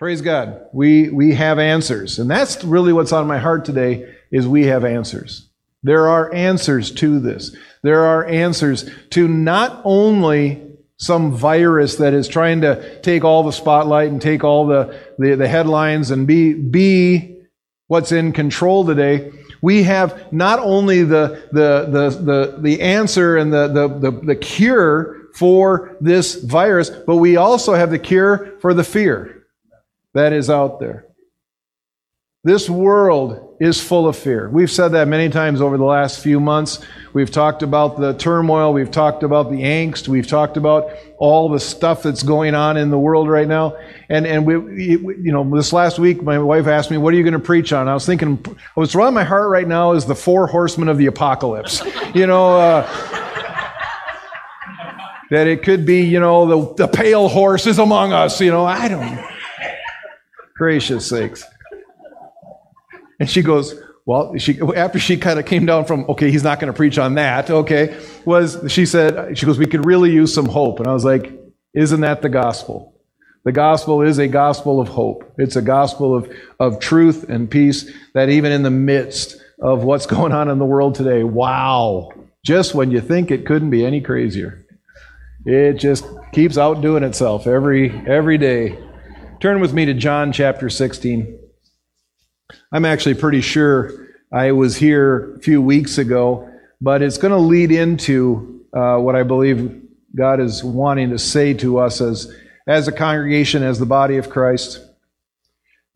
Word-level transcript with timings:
Praise 0.00 0.22
God. 0.22 0.62
We, 0.72 1.10
we 1.10 1.34
have 1.34 1.58
answers. 1.58 2.18
And 2.18 2.30
that's 2.30 2.64
really 2.64 2.90
what's 2.90 3.12
on 3.12 3.26
my 3.26 3.36
heart 3.36 3.66
today 3.66 4.10
is 4.30 4.48
we 4.48 4.64
have 4.64 4.82
answers. 4.82 5.46
There 5.82 6.08
are 6.08 6.32
answers 6.32 6.90
to 6.92 7.20
this. 7.20 7.54
There 7.82 8.00
are 8.04 8.24
answers 8.24 8.88
to 9.10 9.28
not 9.28 9.82
only 9.84 10.62
some 10.96 11.32
virus 11.32 11.96
that 11.96 12.14
is 12.14 12.28
trying 12.28 12.62
to 12.62 12.98
take 13.02 13.24
all 13.24 13.42
the 13.42 13.52
spotlight 13.52 14.08
and 14.08 14.22
take 14.22 14.42
all 14.42 14.66
the, 14.66 14.98
the, 15.18 15.36
the 15.36 15.48
headlines 15.48 16.10
and 16.10 16.26
be, 16.26 16.54
be 16.54 17.36
what's 17.86 18.10
in 18.10 18.32
control 18.32 18.86
today. 18.86 19.30
We 19.60 19.82
have 19.82 20.32
not 20.32 20.60
only 20.60 21.02
the, 21.02 21.46
the, 21.52 21.86
the, 21.90 22.08
the, 22.08 22.56
the 22.58 22.80
answer 22.80 23.36
and 23.36 23.52
the, 23.52 23.68
the, 23.68 24.10
the, 24.10 24.10
the 24.12 24.36
cure 24.36 25.28
for 25.34 25.98
this 26.00 26.36
virus, 26.36 26.88
but 26.88 27.16
we 27.16 27.36
also 27.36 27.74
have 27.74 27.90
the 27.90 27.98
cure 27.98 28.56
for 28.62 28.72
the 28.72 28.84
fear 28.84 29.39
that 30.14 30.32
is 30.32 30.50
out 30.50 30.80
there. 30.80 31.06
This 32.42 32.70
world 32.70 33.58
is 33.60 33.78
full 33.82 34.08
of 34.08 34.16
fear. 34.16 34.48
We've 34.48 34.70
said 34.70 34.88
that 34.92 35.06
many 35.08 35.28
times 35.28 35.60
over 35.60 35.76
the 35.76 35.84
last 35.84 36.20
few 36.20 36.40
months. 36.40 36.80
We've 37.12 37.30
talked 37.30 37.62
about 37.62 38.00
the 38.00 38.14
turmoil. 38.14 38.72
We've 38.72 38.90
talked 38.90 39.22
about 39.22 39.50
the 39.50 39.58
angst. 39.58 40.08
We've 40.08 40.26
talked 40.26 40.56
about 40.56 40.90
all 41.18 41.50
the 41.50 41.60
stuff 41.60 42.02
that's 42.02 42.22
going 42.22 42.54
on 42.54 42.78
in 42.78 42.88
the 42.88 42.98
world 42.98 43.28
right 43.28 43.46
now. 43.46 43.76
And, 44.08 44.26
and 44.26 44.46
we, 44.46 44.54
you 44.54 45.30
know, 45.32 45.44
this 45.54 45.70
last 45.74 45.98
week, 45.98 46.22
my 46.22 46.38
wife 46.38 46.66
asked 46.66 46.90
me, 46.90 46.96
what 46.96 47.12
are 47.12 47.18
you 47.18 47.22
going 47.22 47.34
to 47.34 47.38
preach 47.38 47.74
on? 47.74 47.88
I 47.88 47.92
was 47.92 48.06
thinking, 48.06 48.42
what's 48.72 48.94
on 48.94 49.12
my 49.12 49.24
heart 49.24 49.50
right 49.50 49.68
now 49.68 49.92
is 49.92 50.06
the 50.06 50.14
four 50.14 50.46
horsemen 50.46 50.88
of 50.88 50.96
the 50.96 51.06
apocalypse. 51.06 51.82
You 52.12 52.26
know, 52.26 52.58
uh, 52.58 52.82
that 55.30 55.46
it 55.46 55.62
could 55.62 55.86
be, 55.86 56.02
you 56.02 56.18
know, 56.18 56.74
the, 56.74 56.86
the 56.86 56.88
pale 56.88 57.28
horse 57.28 57.68
is 57.68 57.78
among 57.78 58.12
us. 58.12 58.40
You 58.40 58.50
know, 58.50 58.64
I 58.64 58.88
don't. 58.88 59.39
Gracious 60.60 61.08
sakes. 61.08 61.42
And 63.18 63.30
she 63.30 63.40
goes, 63.40 63.74
well, 64.04 64.36
she, 64.36 64.60
after 64.76 64.98
she 64.98 65.16
kind 65.16 65.38
of 65.38 65.46
came 65.46 65.64
down 65.64 65.86
from, 65.86 66.04
okay, 66.10 66.30
he's 66.30 66.44
not 66.44 66.60
going 66.60 66.70
to 66.70 66.76
preach 66.76 66.98
on 66.98 67.14
that, 67.14 67.48
okay, 67.48 67.98
was, 68.26 68.62
she 68.68 68.84
said, 68.84 69.38
she 69.38 69.46
goes, 69.46 69.58
we 69.58 69.64
could 69.64 69.86
really 69.86 70.10
use 70.10 70.34
some 70.34 70.44
hope. 70.44 70.78
And 70.78 70.86
I 70.86 70.92
was 70.92 71.02
like, 71.02 71.32
isn't 71.72 72.02
that 72.02 72.20
the 72.20 72.28
gospel? 72.28 72.94
The 73.46 73.52
gospel 73.52 74.02
is 74.02 74.18
a 74.18 74.28
gospel 74.28 74.82
of 74.82 74.88
hope. 74.88 75.32
It's 75.38 75.56
a 75.56 75.62
gospel 75.62 76.14
of, 76.14 76.30
of 76.58 76.78
truth 76.78 77.30
and 77.30 77.50
peace 77.50 77.90
that 78.12 78.28
even 78.28 78.52
in 78.52 78.62
the 78.62 78.70
midst 78.70 79.40
of 79.62 79.84
what's 79.84 80.04
going 80.04 80.32
on 80.32 80.50
in 80.50 80.58
the 80.58 80.66
world 80.66 80.94
today, 80.94 81.24
wow, 81.24 82.10
just 82.44 82.74
when 82.74 82.90
you 82.90 83.00
think 83.00 83.30
it 83.30 83.46
couldn't 83.46 83.70
be 83.70 83.86
any 83.86 84.02
crazier, 84.02 84.66
it 85.46 85.78
just 85.78 86.04
keeps 86.32 86.58
outdoing 86.58 87.02
itself 87.02 87.46
every, 87.46 87.90
every 88.06 88.36
day. 88.36 88.78
Turn 89.40 89.62
with 89.62 89.72
me 89.72 89.86
to 89.86 89.94
John 89.94 90.32
chapter 90.32 90.68
16. 90.68 91.38
I'm 92.72 92.84
actually 92.84 93.14
pretty 93.14 93.40
sure 93.40 94.08
I 94.30 94.52
was 94.52 94.76
here 94.76 95.34
a 95.36 95.38
few 95.38 95.62
weeks 95.62 95.96
ago, 95.96 96.50
but 96.78 97.00
it's 97.00 97.16
going 97.16 97.32
to 97.32 97.38
lead 97.38 97.70
into 97.70 98.66
uh, 98.76 98.98
what 98.98 99.16
I 99.16 99.22
believe 99.22 99.80
God 100.14 100.40
is 100.40 100.62
wanting 100.62 101.08
to 101.08 101.18
say 101.18 101.54
to 101.54 101.78
us 101.78 102.02
as, 102.02 102.30
as 102.66 102.86
a 102.86 102.92
congregation, 102.92 103.62
as 103.62 103.78
the 103.78 103.86
body 103.86 104.18
of 104.18 104.28
Christ. 104.28 104.78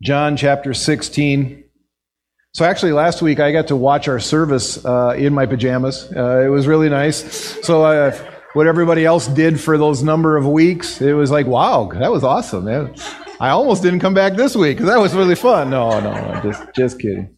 John 0.01 0.37
chapter 0.37 0.73
16. 0.73 1.65
So, 2.51 2.65
actually, 2.65 2.93
last 2.93 3.21
week 3.21 3.39
I 3.39 3.51
got 3.51 3.67
to 3.67 3.75
watch 3.75 4.07
our 4.07 4.19
service 4.19 4.83
uh, 4.83 5.13
in 5.15 5.35
my 5.35 5.45
pajamas. 5.45 6.11
Uh, 6.11 6.41
it 6.43 6.49
was 6.49 6.65
really 6.65 6.89
nice. 6.89 7.61
So, 7.63 7.83
uh, 7.83 8.17
what 8.53 8.65
everybody 8.65 9.05
else 9.05 9.27
did 9.27 9.59
for 9.59 9.77
those 9.77 10.01
number 10.01 10.35
of 10.35 10.47
weeks, 10.47 10.99
it 10.99 11.13
was 11.13 11.29
like, 11.29 11.45
wow, 11.45 11.91
that 11.93 12.11
was 12.11 12.23
awesome. 12.23 12.67
I 13.39 13.49
almost 13.49 13.83
didn't 13.83 13.99
come 13.99 14.13
back 14.13 14.35
this 14.35 14.55
week 14.55 14.77
because 14.77 14.89
that 14.89 14.99
was 14.99 15.13
really 15.13 15.35
fun. 15.35 15.69
No, 15.69 15.99
no, 15.99 16.39
just 16.41 16.63
just 16.75 16.99
kidding. 16.99 17.35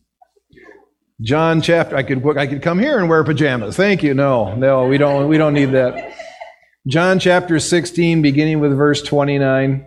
John 1.22 1.62
chapter. 1.62 1.96
I 1.96 2.04
could 2.04 2.38
I 2.38 2.46
could 2.48 2.62
come 2.62 2.80
here 2.80 3.00
and 3.00 3.10
wear 3.10 3.24
pajamas. 3.24 3.76
Thank 3.76 4.04
you. 4.04 4.14
No, 4.14 4.54
no, 4.56 4.88
we 4.88 4.98
don't 4.98 5.28
we 5.28 5.38
don't 5.38 5.54
need 5.54 5.72
that. 5.72 6.14
John 6.88 7.20
chapter 7.20 7.60
16, 7.60 8.22
beginning 8.22 8.62
with 8.62 8.78
verse 8.78 9.02
29, 9.02 9.86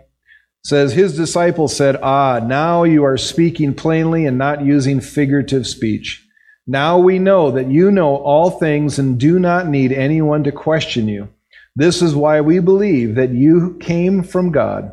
says, 0.63 0.93
His 0.93 1.15
disciples 1.17 1.75
said, 1.75 1.97
Ah, 2.03 2.39
now 2.39 2.83
you 2.83 3.03
are 3.03 3.17
speaking 3.17 3.73
plainly 3.73 4.27
and 4.27 4.37
not 4.37 4.63
using 4.63 5.01
figurative 5.01 5.65
speech. 5.65 6.23
Now 6.67 6.99
we 6.99 7.17
know 7.17 7.49
that 7.51 7.71
you 7.71 7.89
know 7.89 8.17
all 8.17 8.51
things 8.51 8.99
and 8.99 9.19
do 9.19 9.39
not 9.39 9.67
need 9.67 9.91
anyone 9.91 10.43
to 10.43 10.51
question 10.51 11.07
you. 11.07 11.29
This 11.75 12.03
is 12.03 12.13
why 12.13 12.41
we 12.41 12.59
believe 12.59 13.15
that 13.15 13.31
you 13.31 13.79
came 13.81 14.21
from 14.21 14.51
God. 14.51 14.91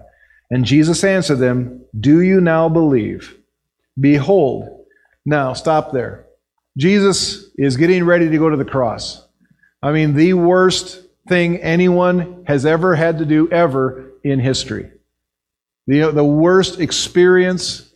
And 0.50 0.64
Jesus 0.64 1.04
answered 1.04 1.36
them, 1.36 1.84
Do 1.98 2.20
you 2.20 2.40
now 2.40 2.68
believe? 2.68 3.36
Behold, 3.98 4.86
now 5.26 5.52
stop 5.52 5.92
there. 5.92 6.26
Jesus 6.76 7.50
is 7.58 7.76
getting 7.76 8.04
ready 8.04 8.30
to 8.30 8.38
go 8.38 8.48
to 8.48 8.56
the 8.56 8.64
cross. 8.64 9.26
I 9.82 9.92
mean, 9.92 10.14
the 10.14 10.34
worst 10.34 11.04
thing 11.28 11.58
anyone 11.58 12.44
has 12.46 12.64
ever 12.64 12.94
had 12.94 13.18
to 13.18 13.26
do 13.26 13.50
ever 13.50 14.12
in 14.24 14.40
history. 14.40 14.90
The, 15.86 16.10
the 16.10 16.24
worst 16.24 16.80
experience 16.80 17.88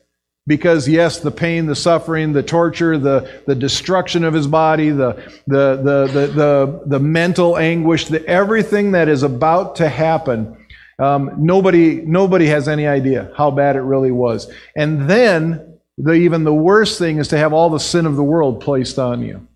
because 0.47 0.89
yes 0.89 1.21
the 1.21 1.31
pain 1.31 1.67
the 1.67 1.77
suffering 1.77 2.33
the 2.33 2.43
torture 2.43 2.99
the, 2.99 3.43
the 3.47 3.55
destruction 3.55 4.25
of 4.25 4.35
his 4.35 4.47
body 4.47 4.91
the, 4.91 5.13
the, 5.47 5.77
the, 5.77 6.07
the, 6.13 6.27
the, 6.27 6.83
the 6.87 6.99
mental 6.99 7.57
anguish 7.57 8.07
the, 8.07 8.27
everything 8.27 8.93
that 8.93 9.09
is 9.09 9.23
about 9.23 9.77
to 9.77 9.89
happen 9.89 10.57
um, 10.99 11.33
nobody, 11.39 12.03
nobody 12.03 12.47
has 12.47 12.69
any 12.69 12.87
idea 12.87 13.33
how 13.37 13.51
bad 13.51 13.77
it 13.77 13.81
really 13.81 14.13
was. 14.13 14.51
And 14.77 15.09
then, 15.09 15.79
the, 15.99 16.13
even 16.13 16.45
the 16.45 16.55
worst 16.55 16.99
thing 16.99 17.19
is 17.19 17.29
to 17.29 17.39
have 17.39 17.53
all 17.53 17.71
the 17.71 17.79
sin 17.79 18.07
of 18.07 18.17
the 18.17 18.23
world 18.23 18.61
placed 18.61 18.99
on 18.99 19.23
you. 19.23 19.47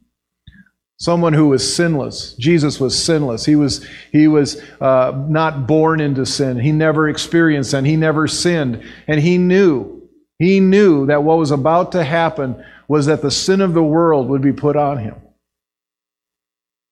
Someone 0.98 1.34
who 1.34 1.48
was 1.48 1.74
sinless. 1.74 2.34
Jesus 2.34 2.80
was 2.80 3.02
sinless. 3.02 3.44
He 3.44 3.54
was, 3.54 3.86
he 4.12 4.28
was 4.28 4.62
uh, 4.80 5.12
not 5.28 5.66
born 5.66 6.00
into 6.00 6.24
sin. 6.24 6.58
He 6.58 6.72
never 6.72 7.08
experienced 7.08 7.72
sin. 7.72 7.84
He 7.84 7.96
never 7.96 8.26
sinned. 8.26 8.82
And 9.06 9.20
he 9.20 9.36
knew, 9.36 10.08
he 10.38 10.60
knew 10.60 11.06
that 11.06 11.22
what 11.22 11.38
was 11.38 11.50
about 11.50 11.92
to 11.92 12.04
happen 12.04 12.64
was 12.88 13.06
that 13.06 13.20
the 13.20 13.30
sin 13.30 13.60
of 13.60 13.74
the 13.74 13.82
world 13.82 14.28
would 14.28 14.42
be 14.42 14.52
put 14.52 14.76
on 14.76 14.98
him. 14.98 15.16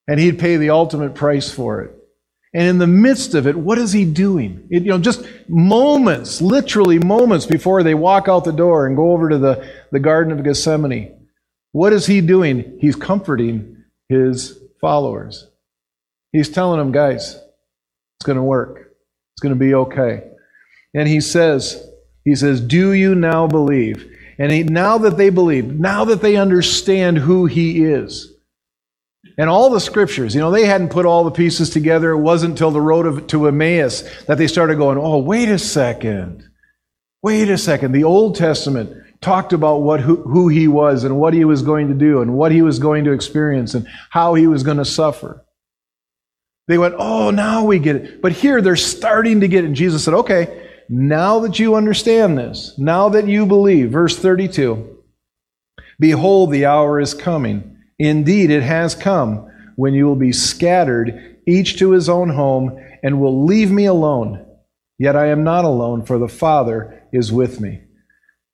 And 0.06 0.20
he'd 0.20 0.38
pay 0.38 0.58
the 0.58 0.70
ultimate 0.70 1.14
price 1.14 1.50
for 1.50 1.80
it. 1.80 2.03
And 2.54 2.68
in 2.68 2.78
the 2.78 2.86
midst 2.86 3.34
of 3.34 3.48
it, 3.48 3.56
what 3.56 3.78
is 3.78 3.92
he 3.92 4.04
doing? 4.04 4.68
It, 4.70 4.84
you 4.84 4.90
know, 4.90 4.98
just 4.98 5.26
moments, 5.48 6.40
literally 6.40 7.00
moments 7.00 7.46
before 7.46 7.82
they 7.82 7.94
walk 7.94 8.28
out 8.28 8.44
the 8.44 8.52
door 8.52 8.86
and 8.86 8.96
go 8.96 9.10
over 9.10 9.28
to 9.28 9.38
the, 9.38 9.68
the 9.90 9.98
Garden 9.98 10.32
of 10.32 10.44
Gethsemane. 10.44 11.26
What 11.72 11.92
is 11.92 12.06
he 12.06 12.20
doing? 12.20 12.78
He's 12.80 12.94
comforting 12.94 13.84
his 14.08 14.56
followers. 14.80 15.48
He's 16.30 16.48
telling 16.48 16.78
them, 16.78 16.92
guys, 16.92 17.34
it's 17.34 18.26
going 18.26 18.36
to 18.36 18.42
work. 18.42 18.92
It's 19.34 19.42
going 19.42 19.54
to 19.54 19.58
be 19.58 19.74
okay. 19.74 20.22
And 20.94 21.08
he 21.08 21.20
says, 21.20 21.84
he 22.24 22.36
says, 22.36 22.60
do 22.60 22.92
you 22.92 23.16
now 23.16 23.48
believe? 23.48 24.16
And 24.38 24.52
he, 24.52 24.62
now 24.62 24.98
that 24.98 25.16
they 25.16 25.30
believe, 25.30 25.66
now 25.66 26.04
that 26.04 26.22
they 26.22 26.36
understand 26.36 27.18
who 27.18 27.46
he 27.46 27.84
is, 27.84 28.33
and 29.36 29.50
all 29.50 29.70
the 29.70 29.80
scriptures, 29.80 30.34
you 30.34 30.40
know, 30.40 30.50
they 30.50 30.66
hadn't 30.66 30.90
put 30.90 31.06
all 31.06 31.24
the 31.24 31.30
pieces 31.30 31.70
together. 31.70 32.10
It 32.10 32.18
wasn't 32.18 32.52
until 32.52 32.70
the 32.70 32.80
road 32.80 33.06
of, 33.06 33.26
to 33.28 33.48
Emmaus 33.48 34.02
that 34.26 34.38
they 34.38 34.46
started 34.46 34.78
going, 34.78 34.96
oh, 34.98 35.18
wait 35.18 35.48
a 35.48 35.58
second. 35.58 36.48
Wait 37.22 37.48
a 37.48 37.58
second. 37.58 37.92
The 37.92 38.04
Old 38.04 38.36
Testament 38.36 38.94
talked 39.20 39.52
about 39.52 39.78
what, 39.78 40.00
who, 40.00 40.16
who 40.22 40.48
he 40.48 40.68
was 40.68 41.02
and 41.02 41.18
what 41.18 41.34
he 41.34 41.44
was 41.44 41.62
going 41.62 41.88
to 41.88 41.94
do 41.94 42.20
and 42.20 42.34
what 42.34 42.52
he 42.52 42.62
was 42.62 42.78
going 42.78 43.04
to 43.04 43.12
experience 43.12 43.74
and 43.74 43.88
how 44.10 44.34
he 44.34 44.46
was 44.46 44.62
going 44.62 44.76
to 44.76 44.84
suffer. 44.84 45.44
They 46.68 46.78
went, 46.78 46.94
oh, 46.98 47.30
now 47.30 47.64
we 47.64 47.78
get 47.78 47.96
it. 47.96 48.22
But 48.22 48.32
here 48.32 48.62
they're 48.62 48.76
starting 48.76 49.40
to 49.40 49.48
get 49.48 49.64
it. 49.64 49.68
And 49.68 49.76
Jesus 49.76 50.04
said, 50.04 50.14
okay, 50.14 50.68
now 50.88 51.40
that 51.40 51.58
you 51.58 51.74
understand 51.74 52.38
this, 52.38 52.78
now 52.78 53.08
that 53.08 53.26
you 53.26 53.46
believe, 53.46 53.90
verse 53.90 54.16
32, 54.16 55.02
behold, 55.98 56.52
the 56.52 56.66
hour 56.66 57.00
is 57.00 57.14
coming 57.14 57.73
Indeed, 57.98 58.50
it 58.50 58.62
has 58.62 58.94
come 58.94 59.50
when 59.76 59.94
you 59.94 60.06
will 60.06 60.16
be 60.16 60.32
scattered, 60.32 61.38
each 61.46 61.78
to 61.78 61.90
his 61.90 62.08
own 62.08 62.30
home, 62.30 62.80
and 63.02 63.20
will 63.20 63.44
leave 63.44 63.70
me 63.70 63.86
alone. 63.86 64.46
Yet 64.98 65.16
I 65.16 65.26
am 65.26 65.44
not 65.44 65.64
alone, 65.64 66.04
for 66.04 66.18
the 66.18 66.28
Father 66.28 67.02
is 67.12 67.32
with 67.32 67.60
me. 67.60 67.82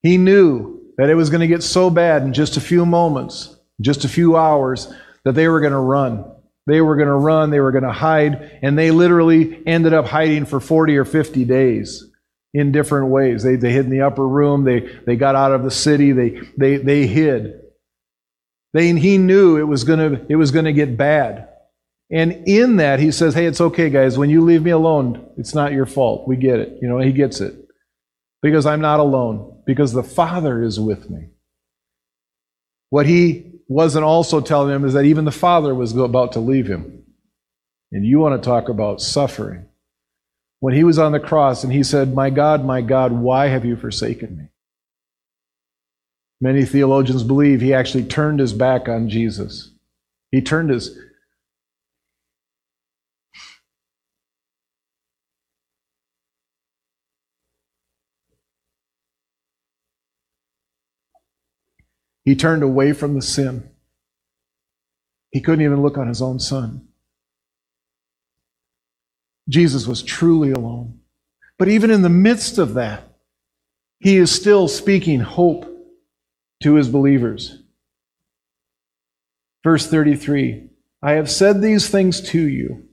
He 0.01 0.17
knew 0.17 0.81
that 0.97 1.09
it 1.09 1.15
was 1.15 1.29
going 1.29 1.41
to 1.41 1.47
get 1.47 1.63
so 1.63 1.89
bad 1.89 2.23
in 2.23 2.33
just 2.33 2.57
a 2.57 2.61
few 2.61 2.85
moments, 2.85 3.55
just 3.79 4.05
a 4.05 4.09
few 4.09 4.35
hours, 4.35 4.91
that 5.23 5.33
they 5.33 5.47
were 5.47 5.59
going 5.59 5.73
to 5.73 5.77
run. 5.79 6.25
They 6.67 6.81
were 6.81 6.95
going 6.95 7.07
to 7.07 7.15
run, 7.15 7.49
they 7.49 7.59
were 7.59 7.71
going 7.71 7.83
to 7.83 7.91
hide, 7.91 8.59
and 8.61 8.77
they 8.77 8.91
literally 8.91 9.61
ended 9.65 9.93
up 9.93 10.05
hiding 10.05 10.45
for 10.45 10.59
40 10.59 10.97
or 10.97 11.05
50 11.05 11.43
days 11.45 12.07
in 12.53 12.71
different 12.71 13.07
ways. 13.07 13.43
They, 13.43 13.55
they 13.55 13.71
hid 13.71 13.85
in 13.85 13.91
the 13.91 14.01
upper 14.01 14.27
room, 14.27 14.63
they, 14.63 14.81
they 15.05 15.15
got 15.15 15.35
out 15.35 15.53
of 15.53 15.63
the 15.63 15.71
city, 15.71 16.11
they, 16.11 16.41
they, 16.57 16.77
they 16.77 17.07
hid. 17.07 17.60
They, 18.73 18.93
he 18.93 19.17
knew 19.17 19.57
it 19.57 19.67
was 19.67 19.83
gonna 19.83 20.21
it 20.29 20.35
was 20.37 20.51
gonna 20.51 20.73
get 20.73 20.97
bad. 20.97 21.49
And 22.11 22.47
in 22.47 22.77
that, 22.77 22.99
he 22.99 23.11
says, 23.11 23.33
Hey, 23.33 23.45
it's 23.47 23.61
okay, 23.61 23.89
guys. 23.89 24.17
When 24.17 24.29
you 24.29 24.41
leave 24.41 24.63
me 24.63 24.71
alone, 24.71 25.29
it's 25.37 25.55
not 25.55 25.73
your 25.73 25.85
fault. 25.85 26.27
We 26.27 26.35
get 26.37 26.59
it. 26.59 26.77
You 26.81 26.89
know, 26.89 26.99
he 26.99 27.11
gets 27.13 27.41
it. 27.41 27.55
because 28.41 28.65
I'm 28.65 28.81
not 28.81 28.99
alone, 28.99 29.61
because 29.65 29.93
the 29.93 30.03
Father 30.03 30.61
is 30.63 30.79
with 30.79 31.09
me. 31.09 31.29
What 32.89 33.05
he 33.05 33.53
wasn't 33.67 34.05
also 34.05 34.41
telling 34.41 34.75
him 34.75 34.85
is 34.85 34.93
that 34.93 35.05
even 35.05 35.25
the 35.25 35.31
Father 35.31 35.73
was 35.75 35.95
about 35.95 36.33
to 36.33 36.39
leave 36.41 36.67
him. 36.67 37.03
And 37.91 38.05
you 38.05 38.19
want 38.19 38.41
to 38.41 38.45
talk 38.45 38.69
about 38.69 39.01
suffering. 39.01 39.65
When 40.59 40.75
he 40.75 40.83
was 40.83 40.99
on 40.99 41.13
the 41.13 41.19
cross 41.19 41.63
and 41.63 41.73
he 41.73 41.83
said, 41.83 42.13
My 42.15 42.29
God, 42.29 42.65
my 42.65 42.81
God, 42.81 43.11
why 43.13 43.47
have 43.47 43.65
you 43.65 43.75
forsaken 43.75 44.37
me? 44.37 44.45
Many 46.43 46.65
theologians 46.65 47.23
believe 47.23 47.61
he 47.61 47.71
actually 47.71 48.03
turned 48.03 48.39
his 48.39 48.51
back 48.51 48.89
on 48.89 49.07
Jesus. 49.07 49.69
He 50.31 50.41
turned 50.41 50.71
his 50.71 50.97
He 62.23 62.35
turned 62.35 62.61
away 62.61 62.93
from 62.93 63.15
the 63.15 63.21
sin. 63.21 63.69
He 65.31 65.41
couldn't 65.41 65.65
even 65.65 65.81
look 65.81 65.97
on 65.97 66.07
his 66.07 66.21
own 66.21 66.39
son. 66.39 66.87
Jesus 69.49 69.87
was 69.87 70.03
truly 70.03 70.51
alone. 70.51 70.99
But 71.57 71.67
even 71.67 71.89
in 71.89 72.03
the 72.03 72.09
midst 72.09 72.59
of 72.59 72.75
that, 72.75 73.17
he 73.99 74.17
is 74.17 74.31
still 74.31 74.67
speaking 74.67 75.21
hope 75.21 75.70
to 76.61 76.75
his 76.75 76.89
believers. 76.89 77.57
Verse 79.63 79.87
33 79.87 80.69
I 81.03 81.13
have 81.13 81.29
said 81.29 81.61
these 81.61 81.89
things 81.89 82.21
to 82.29 82.39
you, 82.39 82.87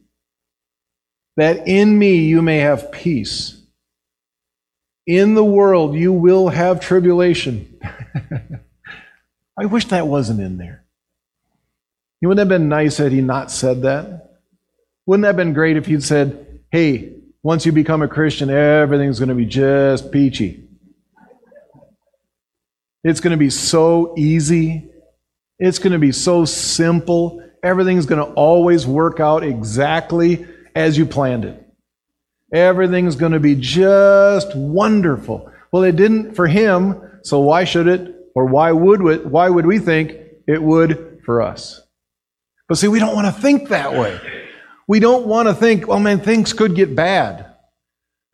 that 1.37 1.69
in 1.69 1.99
me 1.99 2.17
you 2.17 2.43
may 2.43 2.59
have 2.59 2.93
peace. 2.93 3.55
In 5.07 5.35
the 5.35 5.45
world 5.45 5.95
you 5.95 6.13
will 6.13 6.49
have 6.49 6.81
tribulation. 6.81 7.81
I 9.59 9.65
wish 9.67 9.87
that 9.87 10.07
wasn't 10.07 10.41
in 10.41 10.59
there. 10.59 10.85
It 12.21 12.27
wouldn't 12.27 12.51
have 12.51 12.61
been 12.61 12.69
nice 12.69 12.99
had 12.99 13.13
he 13.13 13.21
not 13.21 13.51
said 13.51 13.83
that. 13.83 14.41
Wouldn't 15.07 15.23
that 15.23 15.29
have 15.29 15.37
been 15.37 15.55
great 15.55 15.77
if 15.77 15.87
he'd 15.87 16.03
said, 16.03 16.61
hey, 16.71 17.15
once 17.43 17.65
you 17.65 17.73
become 17.73 18.03
a 18.03 18.09
Christian, 18.09 18.51
everything's 18.51 19.19
going 19.19 19.31
to 19.31 19.35
be 19.35 19.47
just 19.47 20.13
peachy. 20.13 20.68
It's 23.05 23.21
going 23.21 23.31
to 23.33 23.37
be 23.37 23.51
so 23.51 24.15
easy. 24.17 24.91
It's 25.59 25.79
going 25.79 25.93
to 25.93 25.99
be 25.99 26.13
so 26.13 26.45
simple. 26.45 27.43
Everything's 27.63 28.07
going 28.07 28.25
to 28.25 28.33
always 28.35 28.87
work 28.87 29.21
out 29.21 29.43
exactly 29.45 30.47
as 30.75 30.97
you 30.97 31.07
planned 31.07 31.45
it. 31.45 31.65
Everything's 32.53 33.17
going 33.17 33.33
to 33.33 33.41
be 33.41 33.55
just 33.55 34.57
wonderful. 34.57 35.51
Well, 35.73 35.83
it 35.83 35.97
didn't 35.97 36.35
for 36.35 36.47
him, 36.47 37.01
so 37.23 37.41
why 37.41 37.65
should 37.65 37.89
it 37.89 38.15
or 38.35 38.47
why 38.47 38.73
would 38.73 39.03
we, 39.03 39.17
why 39.19 39.49
would 39.49 39.67
we 39.67 39.79
think 39.79 40.13
it 40.47 40.63
would 40.63 41.21
for 41.25 41.43
us? 41.43 41.81
But 42.69 42.79
see, 42.79 42.89
we 42.89 42.99
don't 42.99 43.15
want 43.15 43.35
to 43.35 43.41
think 43.41 43.69
that 43.69 43.93
way. 43.93 44.19
We 44.87 45.01
don't 45.01 45.27
want 45.27 45.49
to 45.49 45.55
think, 45.55 45.89
oh 45.89 45.99
man, 45.99 46.21
things 46.21 46.53
could 46.53 46.75
get 46.75 46.95
bad. 46.95 47.55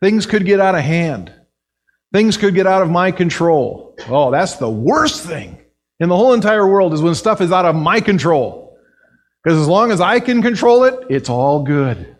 Things 0.01 0.25
could 0.25 0.45
get 0.45 0.59
out 0.59 0.75
of 0.75 0.81
hand. 0.81 1.33
Things 2.13 2.37
could 2.37 2.53
get 2.55 2.67
out 2.67 2.81
of 2.81 2.89
my 2.89 3.11
control. 3.11 3.84
Oh, 4.09 4.31
that's 4.31 4.55
the 4.55 4.69
worst 4.69 5.23
thing 5.23 5.59
in 5.99 6.09
the 6.09 6.15
whole 6.15 6.33
entire 6.33 6.67
world 6.67 6.93
is 6.93 7.01
when 7.01 7.15
stuff 7.15 7.41
is 7.41 7.51
out 7.51 7.65
of 7.65 7.75
my 7.75 8.01
control. 8.01 8.77
Because 9.43 9.59
as 9.59 9.67
long 9.67 9.91
as 9.91 10.01
I 10.01 10.19
can 10.19 10.41
control 10.41 10.83
it, 10.85 10.95
it's 11.09 11.29
all 11.29 11.63
good. 11.63 12.15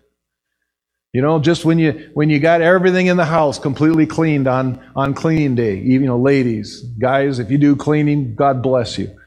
You 1.12 1.22
know, 1.22 1.40
just 1.40 1.64
when 1.64 1.80
you 1.80 2.12
when 2.14 2.30
you 2.30 2.40
got 2.40 2.62
everything 2.62 3.08
in 3.08 3.16
the 3.16 3.26
house 3.26 3.58
completely 3.58 4.06
cleaned 4.06 4.48
on 4.48 4.84
on 4.96 5.14
cleaning 5.14 5.56
day, 5.56 5.78
you 5.78 6.00
know, 6.02 6.20
ladies, 6.20 6.82
guys, 6.82 7.40
if 7.40 7.50
you 7.50 7.58
do 7.58 7.76
cleaning, 7.76 8.36
God 8.36 8.62
bless 8.62 8.98
you. 8.98 9.18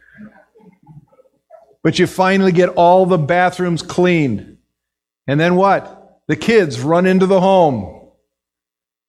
But 1.82 1.98
you 1.98 2.06
finally 2.06 2.52
get 2.52 2.68
all 2.70 3.06
the 3.06 3.16
bathrooms 3.16 3.80
cleaned. 3.80 4.58
And 5.26 5.40
then 5.40 5.56
what? 5.56 6.20
The 6.26 6.36
kids 6.36 6.80
run 6.80 7.06
into 7.06 7.24
the 7.24 7.40
home. 7.40 8.10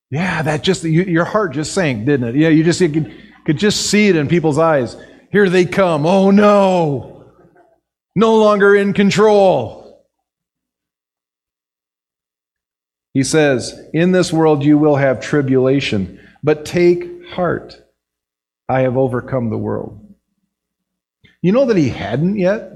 Yeah, 0.10 0.42
that 0.44 0.64
just 0.64 0.84
you, 0.84 1.04
your 1.04 1.26
heart 1.26 1.52
just 1.52 1.74
sank, 1.74 2.06
didn't 2.06 2.30
it? 2.30 2.36
Yeah, 2.36 2.50
you 2.50 2.64
just 2.64 2.80
you 2.80 3.12
could, 3.50 3.58
just 3.58 3.90
see 3.90 4.08
it 4.08 4.16
in 4.16 4.28
people's 4.28 4.58
eyes. 4.58 4.96
Here 5.32 5.50
they 5.50 5.66
come. 5.66 6.06
Oh 6.06 6.32
no. 6.32 7.26
No 8.16 8.38
longer 8.38 8.76
in 8.76 8.94
control. 8.94 10.06
He 13.14 13.24
says, 13.24 13.80
In 13.94 14.12
this 14.12 14.32
world 14.32 14.64
you 14.64 14.78
will 14.78 14.96
have 14.96 15.20
tribulation, 15.20 16.20
but 16.44 16.66
take 16.66 17.26
heart. 17.28 17.82
I 18.68 18.82
have 18.82 18.98
overcome 18.98 19.50
the 19.50 19.58
world. 19.58 20.16
You 21.42 21.52
know 21.52 21.66
that 21.66 21.78
he 21.78 21.90
hadn't 21.90 22.38
yet? 22.38 22.72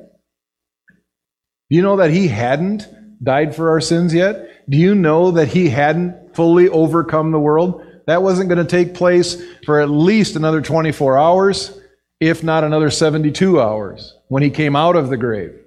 Do 1.69 1.75
you 1.75 1.81
know 1.81 1.97
that 1.97 2.11
he 2.11 2.27
hadn't 2.27 2.87
died 3.23 3.55
for 3.55 3.69
our 3.69 3.81
sins 3.81 4.13
yet? 4.13 4.49
Do 4.69 4.77
you 4.77 4.95
know 4.95 5.31
that 5.31 5.49
he 5.49 5.69
hadn't 5.69 6.35
fully 6.35 6.69
overcome 6.69 7.31
the 7.31 7.39
world? 7.39 7.83
That 8.07 8.23
wasn't 8.23 8.49
going 8.49 8.65
to 8.65 8.69
take 8.69 8.93
place 8.93 9.41
for 9.65 9.79
at 9.79 9.89
least 9.89 10.35
another 10.35 10.61
24 10.61 11.17
hours, 11.17 11.79
if 12.19 12.43
not 12.43 12.63
another 12.63 12.89
72 12.89 13.61
hours, 13.61 14.15
when 14.27 14.43
he 14.43 14.49
came 14.49 14.75
out 14.75 14.95
of 14.95 15.09
the 15.09 15.17
grave. 15.17 15.59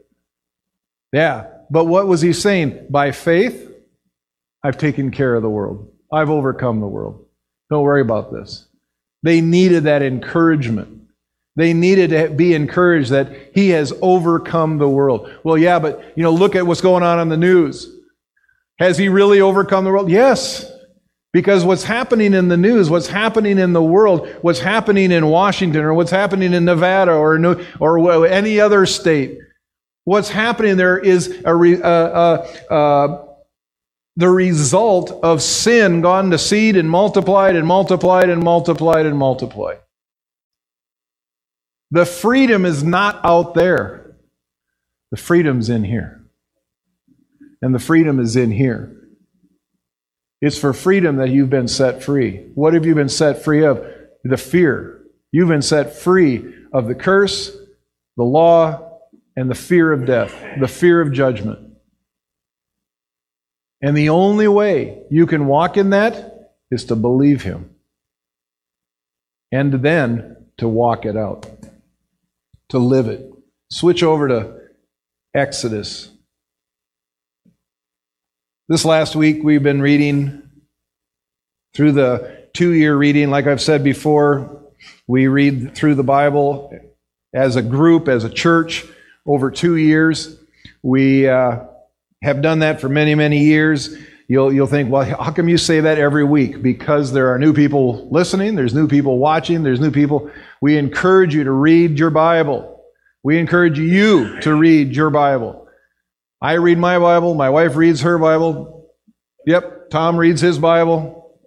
Yeah, 1.12 1.46
but 1.70 1.86
what 1.86 2.06
was 2.06 2.20
he 2.20 2.32
saying? 2.32 2.86
By 2.90 3.12
faith, 3.12 3.72
I've 4.62 4.78
taken 4.78 5.10
care 5.10 5.34
of 5.34 5.42
the 5.42 5.50
world. 5.50 5.92
I've 6.12 6.30
overcome 6.30 6.80
the 6.80 6.86
world. 6.86 7.24
Don't 7.70 7.82
worry 7.82 8.00
about 8.02 8.32
this. 8.32 8.66
They 9.22 9.40
needed 9.40 9.84
that 9.84 10.02
encouragement. 10.02 10.96
They 11.56 11.72
needed 11.72 12.10
to 12.10 12.28
be 12.28 12.54
encouraged 12.54 13.10
that 13.10 13.50
he 13.54 13.70
has 13.70 13.92
overcome 14.02 14.78
the 14.78 14.88
world. 14.88 15.32
Well, 15.42 15.56
yeah, 15.56 15.78
but 15.78 16.12
you 16.16 16.22
know, 16.22 16.30
look 16.30 16.54
at 16.54 16.66
what's 16.66 16.82
going 16.82 17.02
on 17.02 17.18
in 17.18 17.28
the 17.28 17.36
news. 17.36 17.90
Has 18.78 18.98
he 18.98 19.08
really 19.08 19.40
overcome 19.40 19.84
the 19.84 19.90
world? 19.90 20.10
Yes. 20.10 20.70
Because 21.36 21.66
what's 21.66 21.84
happening 21.84 22.32
in 22.32 22.48
the 22.48 22.56
news, 22.56 22.88
what's 22.88 23.08
happening 23.08 23.58
in 23.58 23.74
the 23.74 23.82
world, 23.82 24.26
what's 24.40 24.58
happening 24.58 25.12
in 25.12 25.26
Washington 25.26 25.82
or 25.82 25.92
what's 25.92 26.10
happening 26.10 26.54
in 26.54 26.64
Nevada 26.64 27.12
or, 27.12 27.38
New, 27.38 27.62
or 27.78 28.26
any 28.26 28.58
other 28.58 28.86
state, 28.86 29.40
what's 30.04 30.30
happening 30.30 30.78
there 30.78 30.98
is 30.98 31.28
a, 31.44 31.54
a, 31.54 31.82
a, 32.70 32.74
a 32.74 33.26
the 34.16 34.30
result 34.30 35.10
of 35.22 35.42
sin 35.42 36.00
gone 36.00 36.30
to 36.30 36.38
seed 36.38 36.74
and 36.74 36.88
multiplied 36.88 37.54
and 37.54 37.66
multiplied 37.66 38.30
and 38.30 38.42
multiplied 38.42 39.04
and 39.04 39.18
multiplied. 39.18 39.80
The 41.90 42.06
freedom 42.06 42.64
is 42.64 42.82
not 42.82 43.20
out 43.22 43.52
there. 43.52 44.16
The 45.10 45.18
freedom's 45.18 45.68
in 45.68 45.84
here. 45.84 46.24
And 47.60 47.74
the 47.74 47.78
freedom 47.78 48.20
is 48.20 48.36
in 48.36 48.52
here. 48.52 48.95
It's 50.40 50.58
for 50.58 50.72
freedom 50.72 51.16
that 51.16 51.30
you've 51.30 51.50
been 51.50 51.68
set 51.68 52.02
free. 52.02 52.48
What 52.54 52.74
have 52.74 52.84
you 52.84 52.94
been 52.94 53.08
set 53.08 53.42
free 53.42 53.64
of? 53.64 53.84
The 54.22 54.36
fear. 54.36 55.02
You've 55.32 55.48
been 55.48 55.62
set 55.62 55.96
free 55.96 56.54
of 56.72 56.86
the 56.86 56.94
curse, 56.94 57.56
the 58.16 58.24
law, 58.24 59.00
and 59.36 59.50
the 59.50 59.54
fear 59.54 59.92
of 59.92 60.06
death, 60.06 60.34
the 60.60 60.68
fear 60.68 61.00
of 61.00 61.12
judgment. 61.12 61.74
And 63.82 63.96
the 63.96 64.08
only 64.08 64.48
way 64.48 65.02
you 65.10 65.26
can 65.26 65.46
walk 65.46 65.76
in 65.76 65.90
that 65.90 66.54
is 66.70 66.84
to 66.86 66.96
believe 66.96 67.42
Him. 67.42 67.70
And 69.52 69.72
then 69.72 70.36
to 70.58 70.68
walk 70.68 71.04
it 71.04 71.16
out, 71.16 71.46
to 72.70 72.78
live 72.78 73.06
it. 73.06 73.30
Switch 73.70 74.02
over 74.02 74.28
to 74.28 74.58
Exodus. 75.34 76.10
This 78.68 78.84
last 78.84 79.14
week, 79.14 79.42
we've 79.42 79.62
been 79.62 79.80
reading 79.80 80.42
through 81.74 81.92
the 81.92 82.48
two 82.52 82.72
year 82.72 82.96
reading. 82.96 83.30
Like 83.30 83.46
I've 83.46 83.60
said 83.60 83.84
before, 83.84 84.62
we 85.06 85.28
read 85.28 85.74
through 85.74 85.94
the 85.94 86.02
Bible 86.02 86.76
as 87.32 87.56
a 87.56 87.62
group, 87.62 88.08
as 88.08 88.24
a 88.24 88.30
church, 88.30 88.84
over 89.26 89.50
two 89.50 89.76
years. 89.76 90.36
We. 90.82 91.28
Uh, 91.28 91.64
have 92.22 92.42
done 92.42 92.60
that 92.60 92.80
for 92.80 92.88
many, 92.88 93.14
many 93.14 93.44
years. 93.44 93.96
You'll, 94.28 94.52
you'll 94.52 94.66
think, 94.66 94.90
well, 94.90 95.04
how 95.04 95.30
come 95.30 95.48
you 95.48 95.58
say 95.58 95.80
that 95.80 95.98
every 95.98 96.24
week? 96.24 96.60
Because 96.60 97.12
there 97.12 97.32
are 97.32 97.38
new 97.38 97.52
people 97.52 98.08
listening, 98.10 98.56
there's 98.56 98.74
new 98.74 98.88
people 98.88 99.18
watching, 99.18 99.62
there's 99.62 99.78
new 99.78 99.92
people. 99.92 100.30
We 100.60 100.76
encourage 100.76 101.34
you 101.34 101.44
to 101.44 101.52
read 101.52 101.98
your 101.98 102.10
Bible. 102.10 102.84
We 103.22 103.38
encourage 103.38 103.78
you 103.78 104.40
to 104.40 104.54
read 104.54 104.96
your 104.96 105.10
Bible. 105.10 105.65
I 106.40 106.54
read 106.54 106.78
my 106.78 106.98
Bible, 106.98 107.34
my 107.34 107.50
wife 107.50 107.76
reads 107.76 108.02
her 108.02 108.18
Bible. 108.18 108.90
Yep, 109.46 109.90
Tom 109.90 110.16
reads 110.16 110.40
his 110.40 110.58
Bible. 110.58 111.38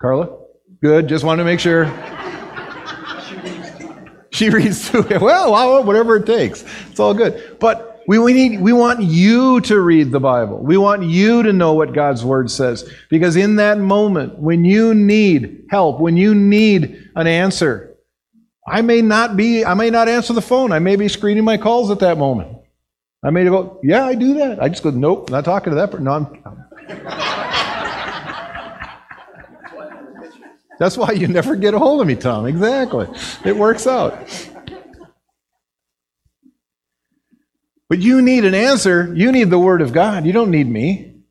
Carla? 0.00 0.38
Good, 0.82 1.08
just 1.08 1.24
wanted 1.24 1.42
to 1.42 1.44
make 1.44 1.60
sure. 1.60 1.86
she 4.30 4.50
reads 4.50 4.90
too. 4.90 5.06
Well, 5.20 5.84
whatever 5.84 6.16
it 6.16 6.26
takes. 6.26 6.64
It's 6.90 7.00
all 7.00 7.14
good. 7.14 7.58
But 7.60 7.88
We, 8.08 8.18
we, 8.18 8.32
need, 8.32 8.62
we 8.62 8.72
want 8.72 9.02
you 9.02 9.60
to 9.62 9.78
read 9.78 10.12
the 10.12 10.20
Bible. 10.20 10.58
We 10.58 10.78
want 10.78 11.02
you 11.02 11.42
to 11.42 11.52
know 11.52 11.74
what 11.74 11.92
God's 11.92 12.24
Word 12.24 12.50
says. 12.50 12.90
Because 13.10 13.36
in 13.36 13.56
that 13.56 13.78
moment, 13.78 14.38
when 14.38 14.64
you 14.64 14.94
need 14.94 15.66
help, 15.68 16.00
when 16.00 16.16
you 16.16 16.34
need 16.34 17.10
an 17.14 17.26
answer, 17.26 17.94
I 18.66 18.80
may 18.80 19.02
not 19.02 19.36
be, 19.36 19.62
I 19.62 19.74
may 19.74 19.90
not 19.90 20.08
answer 20.08 20.32
the 20.32 20.40
phone. 20.40 20.72
I 20.72 20.78
may 20.78 20.96
be 20.96 21.08
screening 21.08 21.44
my 21.44 21.58
calls 21.58 21.90
at 21.90 21.98
that 21.98 22.16
moment. 22.16 22.56
I 23.22 23.30
may 23.30 23.44
go, 23.44 23.80
yeah, 23.82 24.06
I 24.06 24.14
do 24.14 24.34
that. 24.34 24.62
I 24.62 24.68
just 24.68 24.82
go, 24.82 24.90
nope, 24.90 25.30
not 25.30 25.44
talking 25.44 25.72
to 25.72 25.76
that 25.76 25.90
person. 25.90 26.04
No, 26.04 26.12
I'm. 26.12 26.88
That's 30.78 30.96
why 30.96 31.10
you 31.10 31.26
never 31.26 31.56
get 31.56 31.74
a 31.74 31.78
hold 31.78 32.00
of 32.00 32.06
me, 32.06 32.14
Tom. 32.14 32.46
Exactly. 32.46 33.08
It 33.44 33.56
works 33.56 33.88
out. 33.88 34.16
But 37.88 37.98
you 37.98 38.22
need 38.22 38.44
an 38.44 38.54
answer. 38.54 39.12
You 39.14 39.32
need 39.32 39.50
the 39.50 39.58
Word 39.58 39.82
of 39.82 39.92
God. 39.92 40.24
You 40.24 40.32
don't 40.32 40.50
need 40.50 40.68
me. 40.68 41.22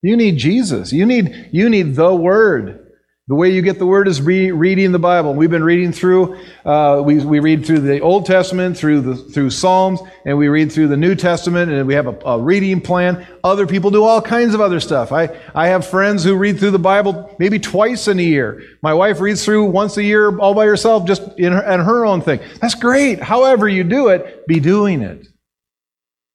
You 0.00 0.16
need 0.16 0.38
Jesus. 0.38 0.92
You 0.92 1.04
need, 1.04 1.50
you 1.52 1.68
need 1.68 1.96
the 1.96 2.14
Word. 2.14 2.83
The 3.26 3.34
way 3.34 3.48
you 3.48 3.62
get 3.62 3.78
the 3.78 3.86
word 3.86 4.06
is 4.06 4.20
re- 4.20 4.50
reading 4.50 4.92
the 4.92 4.98
Bible. 4.98 5.32
We've 5.32 5.50
been 5.50 5.64
reading 5.64 5.92
through, 5.92 6.38
uh, 6.66 7.00
we, 7.02 7.24
we 7.24 7.40
read 7.40 7.64
through 7.64 7.78
the 7.78 8.00
Old 8.00 8.26
Testament, 8.26 8.76
through 8.76 9.00
the, 9.00 9.16
through 9.16 9.48
Psalms, 9.48 10.00
and 10.26 10.36
we 10.36 10.48
read 10.48 10.70
through 10.70 10.88
the 10.88 10.98
New 10.98 11.14
Testament, 11.14 11.72
and 11.72 11.86
we 11.86 11.94
have 11.94 12.06
a, 12.06 12.18
a, 12.26 12.38
reading 12.38 12.82
plan. 12.82 13.26
Other 13.42 13.66
people 13.66 13.90
do 13.90 14.04
all 14.04 14.20
kinds 14.20 14.52
of 14.52 14.60
other 14.60 14.78
stuff. 14.78 15.10
I, 15.10 15.40
I 15.54 15.68
have 15.68 15.86
friends 15.86 16.22
who 16.22 16.36
read 16.36 16.58
through 16.58 16.72
the 16.72 16.78
Bible 16.78 17.34
maybe 17.38 17.58
twice 17.58 18.08
in 18.08 18.18
a 18.18 18.22
year. 18.22 18.62
My 18.82 18.92
wife 18.92 19.20
reads 19.20 19.42
through 19.42 19.70
once 19.70 19.96
a 19.96 20.02
year 20.02 20.36
all 20.38 20.52
by 20.52 20.66
herself, 20.66 21.06
just 21.06 21.22
in 21.38 21.54
her, 21.54 21.62
in 21.62 21.80
her 21.80 22.04
own 22.04 22.20
thing. 22.20 22.40
That's 22.60 22.74
great. 22.74 23.22
However 23.22 23.66
you 23.66 23.84
do 23.84 24.08
it, 24.08 24.46
be 24.46 24.60
doing 24.60 25.00
it. 25.00 25.28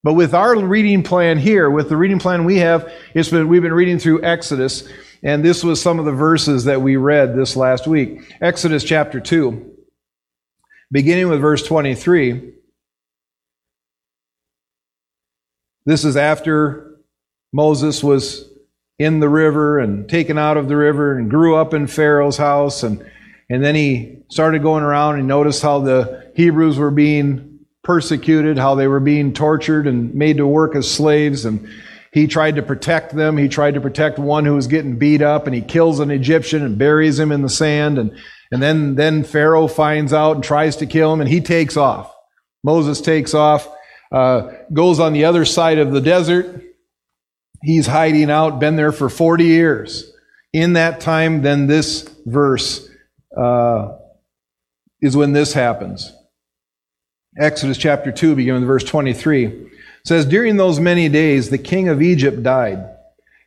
But 0.04 0.14
with 0.14 0.34
our 0.34 0.58
reading 0.58 1.04
plan 1.04 1.38
here, 1.38 1.70
with 1.70 1.90
the 1.90 1.98
reading 1.98 2.18
plan 2.18 2.46
we 2.46 2.58
have, 2.58 2.92
it's 3.14 3.30
been, 3.30 3.48
we've 3.48 3.62
been 3.62 3.74
reading 3.74 4.00
through 4.00 4.24
Exodus. 4.24 4.90
And 5.22 5.44
this 5.44 5.64
was 5.64 5.82
some 5.82 6.00
of 6.00 6.06
the 6.06 6.12
verses 6.12 6.64
that 6.66 6.82
we 6.82 6.96
read 6.96 7.36
this 7.36 7.56
last 7.56 7.88
week. 7.88 8.36
Exodus 8.40 8.84
chapter 8.84 9.20
2, 9.20 9.70
beginning 10.92 11.28
with 11.28 11.42
verse 11.42 11.62
23. 11.64 12.54
This 15.86 16.06
is 16.06 16.16
after 16.16 17.00
Moses 17.52 18.04
was 18.04 18.50
in 18.98 19.20
the 19.20 19.30
river 19.30 19.80
and 19.80 20.08
taken 20.08 20.38
out 20.38 20.56
of 20.56 20.68
the 20.68 20.76
river 20.76 21.18
and 21.18 21.30
grew 21.30 21.56
up 21.56 21.74
in 21.74 21.88
Pharaoh's 21.88 22.38
house. 22.38 22.84
And, 22.84 23.06
and 23.50 23.64
then 23.64 23.76
he 23.76 24.20
started 24.30 24.62
going 24.62 24.84
around 24.84 25.20
and 25.20 25.28
noticed 25.28 25.62
how 25.62 25.80
the 25.80 26.32
Hebrews 26.36 26.78
were 26.78 26.92
being 26.92 27.60
persecuted, 27.84 28.58
how 28.58 28.76
they 28.76 28.88
were 28.88 29.00
being 29.00 29.34
tortured 29.34 29.88
and 29.88 30.14
made 30.14 30.38
to 30.38 30.48
work 30.48 30.76
as 30.76 30.90
slaves. 30.90 31.44
And 31.44 31.68
he 32.12 32.28
tried 32.28 32.56
to 32.56 32.62
protect 32.62 33.16
them. 33.16 33.38
He 33.38 33.48
tried 33.48 33.76
to 33.76 33.82
protect 33.82 34.18
one 34.18 34.46
who 34.46 34.56
was 34.56 34.68
getting 34.68 34.98
beat 34.98 35.22
up, 35.22 35.46
and 35.46 35.56
he 35.56 35.62
kills 35.62 36.00
an 36.00 36.12
Egyptian 36.12 36.64
and 36.64 36.78
buries 36.78 37.20
him 37.20 37.32
in 37.32 37.42
the 37.42 37.50
sand. 37.50 38.00
And, 38.00 38.18
and 38.52 38.62
then, 38.62 38.96
then 38.96 39.24
Pharaoh 39.24 39.68
finds 39.68 40.12
out 40.12 40.36
and 40.36 40.44
tries 40.44 40.76
to 40.78 40.86
kill 40.86 41.14
him, 41.14 41.22
and 41.22 41.30
he 41.30 41.40
takes 41.40 41.78
off. 41.78 42.14
Moses 42.64 43.00
takes 43.00 43.34
off, 43.34 43.68
uh, 44.12 44.52
goes 44.74 45.00
on 45.00 45.14
the 45.14 45.26
other 45.26 45.46
side 45.46 45.78
of 45.78 45.92
the 45.92 46.02
desert. 46.02 46.64
He's 47.62 47.88
hiding 47.88 48.32
out, 48.32 48.60
been 48.60 48.76
there 48.76 48.92
for 48.92 49.10
40 49.10 49.46
years. 49.46 50.12
In 50.52 50.74
that 50.74 51.00
time, 51.00 51.44
then 51.44 51.68
this 51.68 52.10
verse 52.26 52.90
uh, 53.38 53.98
is 55.02 55.16
when 55.16 55.34
this 55.34 55.54
happens. 55.54 56.12
Exodus 57.38 57.78
chapter 57.78 58.12
2, 58.12 58.36
beginning 58.36 58.62
with 58.62 58.68
verse 58.68 58.84
23 58.84 59.70
says, 60.04 60.26
During 60.26 60.58
those 60.58 60.80
many 60.80 61.10
days, 61.10 61.50
the 61.50 61.58
king 61.58 61.90
of 61.90 62.02
Egypt 62.02 62.44
died, 62.44 62.84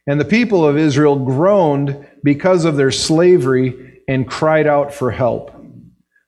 and 0.06 0.20
the 0.20 0.24
people 0.24 0.66
of 0.66 0.76
Israel 0.76 1.16
groaned 1.16 2.06
because 2.22 2.64
of 2.64 2.76
their 2.76 2.90
slavery 2.90 4.02
and 4.08 4.28
cried 4.28 4.66
out 4.66 4.92
for 4.92 5.10
help. 5.10 5.54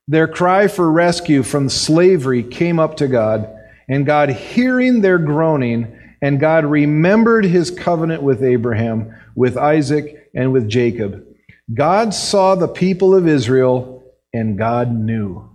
Their 0.06 0.28
cry 0.28 0.68
for 0.68 0.90
rescue 0.90 1.42
from 1.42 1.68
slavery 1.68 2.42
came 2.42 2.78
up 2.78 2.96
to 2.98 3.08
God, 3.08 3.48
and 3.88 4.06
God, 4.06 4.30
hearing 4.30 5.00
their 5.00 5.18
groaning, 5.18 5.98
and 6.22 6.40
God 6.40 6.64
remembered 6.64 7.44
his 7.44 7.70
covenant 7.70 8.22
with 8.22 8.42
Abraham, 8.42 9.14
with 9.34 9.56
Isaac, 9.56 10.30
and 10.34 10.52
with 10.52 10.68
Jacob. 10.68 11.24
God 11.72 12.12
saw 12.12 12.54
the 12.54 12.68
people 12.68 13.14
of 13.14 13.26
Israel, 13.26 14.04
and 14.32 14.58
God 14.58 14.94
knew. 14.94 15.50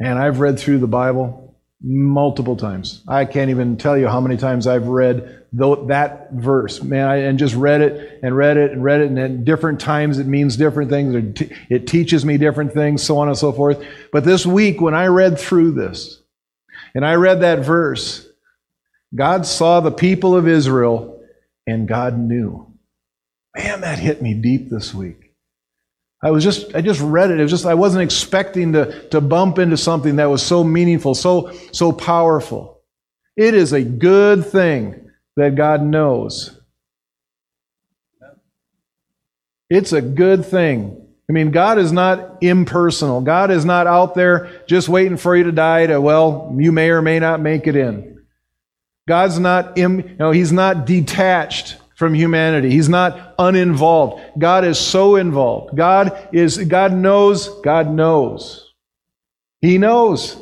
And 0.00 0.18
I've 0.18 0.40
read 0.40 0.58
through 0.58 0.78
the 0.78 0.86
Bible 0.86 1.43
multiple 1.82 2.56
times. 2.56 3.02
I 3.06 3.24
can't 3.24 3.50
even 3.50 3.76
tell 3.76 3.96
you 3.98 4.08
how 4.08 4.20
many 4.20 4.36
times 4.36 4.66
I've 4.66 4.86
read 4.86 5.42
that 5.52 6.32
verse, 6.32 6.82
man, 6.82 7.06
I, 7.06 7.16
and 7.16 7.38
just 7.38 7.54
read 7.54 7.80
it 7.80 8.20
and 8.22 8.36
read 8.36 8.56
it 8.56 8.72
and 8.72 8.82
read 8.82 9.00
it, 9.02 9.08
and 9.08 9.18
at 9.18 9.44
different 9.44 9.80
times 9.80 10.18
it 10.18 10.26
means 10.26 10.56
different 10.56 10.90
things. 10.90 11.40
It 11.70 11.86
teaches 11.86 12.24
me 12.24 12.38
different 12.38 12.72
things, 12.72 13.02
so 13.02 13.18
on 13.18 13.28
and 13.28 13.36
so 13.38 13.52
forth. 13.52 13.84
But 14.12 14.24
this 14.24 14.44
week, 14.44 14.80
when 14.80 14.94
I 14.94 15.06
read 15.06 15.38
through 15.38 15.72
this, 15.72 16.20
and 16.94 17.04
I 17.04 17.14
read 17.14 17.40
that 17.40 17.60
verse, 17.60 18.26
God 19.14 19.46
saw 19.46 19.80
the 19.80 19.92
people 19.92 20.36
of 20.36 20.48
Israel, 20.48 21.22
and 21.66 21.86
God 21.86 22.18
knew. 22.18 22.72
Man, 23.56 23.82
that 23.82 23.98
hit 24.00 24.20
me 24.20 24.34
deep 24.34 24.70
this 24.70 24.92
week. 24.92 25.23
I 26.24 26.30
was 26.30 26.42
just, 26.42 26.74
I 26.74 26.80
just 26.80 27.02
read 27.02 27.30
it. 27.30 27.38
It 27.38 27.42
was 27.42 27.52
just, 27.52 27.66
I 27.66 27.74
wasn't 27.74 28.02
expecting 28.02 28.72
to, 28.72 29.08
to 29.10 29.20
bump 29.20 29.58
into 29.58 29.76
something 29.76 30.16
that 30.16 30.24
was 30.24 30.42
so 30.42 30.64
meaningful, 30.64 31.14
so, 31.14 31.52
so 31.70 31.92
powerful. 31.92 32.80
It 33.36 33.52
is 33.52 33.74
a 33.74 33.82
good 33.82 34.46
thing 34.46 35.10
that 35.36 35.54
God 35.54 35.82
knows. 35.82 36.58
It's 39.68 39.92
a 39.92 40.00
good 40.00 40.46
thing. 40.46 41.06
I 41.28 41.32
mean, 41.32 41.50
God 41.50 41.78
is 41.78 41.92
not 41.92 42.42
impersonal. 42.42 43.20
God 43.20 43.50
is 43.50 43.66
not 43.66 43.86
out 43.86 44.14
there 44.14 44.62
just 44.66 44.88
waiting 44.88 45.18
for 45.18 45.36
you 45.36 45.44
to 45.44 45.52
die 45.52 45.86
to, 45.86 46.00
well, 46.00 46.54
you 46.58 46.72
may 46.72 46.88
or 46.88 47.02
may 47.02 47.18
not 47.18 47.40
make 47.40 47.66
it 47.66 47.76
in. 47.76 48.24
God's 49.06 49.38
not, 49.38 49.76
Im, 49.76 50.00
you 50.00 50.16
know, 50.18 50.30
He's 50.30 50.52
not 50.52 50.86
detached 50.86 51.76
from 52.04 52.12
humanity. 52.12 52.70
He's 52.70 52.90
not 52.90 53.34
uninvolved. 53.38 54.22
God 54.38 54.66
is 54.66 54.78
so 54.78 55.16
involved. 55.16 55.74
God 55.74 56.28
is 56.34 56.58
God 56.58 56.92
knows, 56.92 57.48
God 57.62 57.90
knows. 57.90 58.74
He 59.62 59.78
knows. 59.78 60.36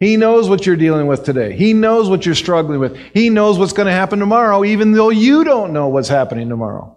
He 0.00 0.16
knows 0.16 0.48
what 0.48 0.64
you're 0.64 0.76
dealing 0.76 1.06
with 1.06 1.22
today. 1.22 1.54
He 1.54 1.74
knows 1.74 2.08
what 2.08 2.24
you're 2.24 2.34
struggling 2.34 2.80
with. 2.80 2.96
He 3.12 3.28
knows 3.28 3.58
what's 3.58 3.74
going 3.74 3.88
to 3.88 3.92
happen 3.92 4.20
tomorrow 4.20 4.64
even 4.64 4.92
though 4.92 5.10
you 5.10 5.44
don't 5.44 5.74
know 5.74 5.88
what's 5.88 6.08
happening 6.08 6.48
tomorrow. 6.48 6.96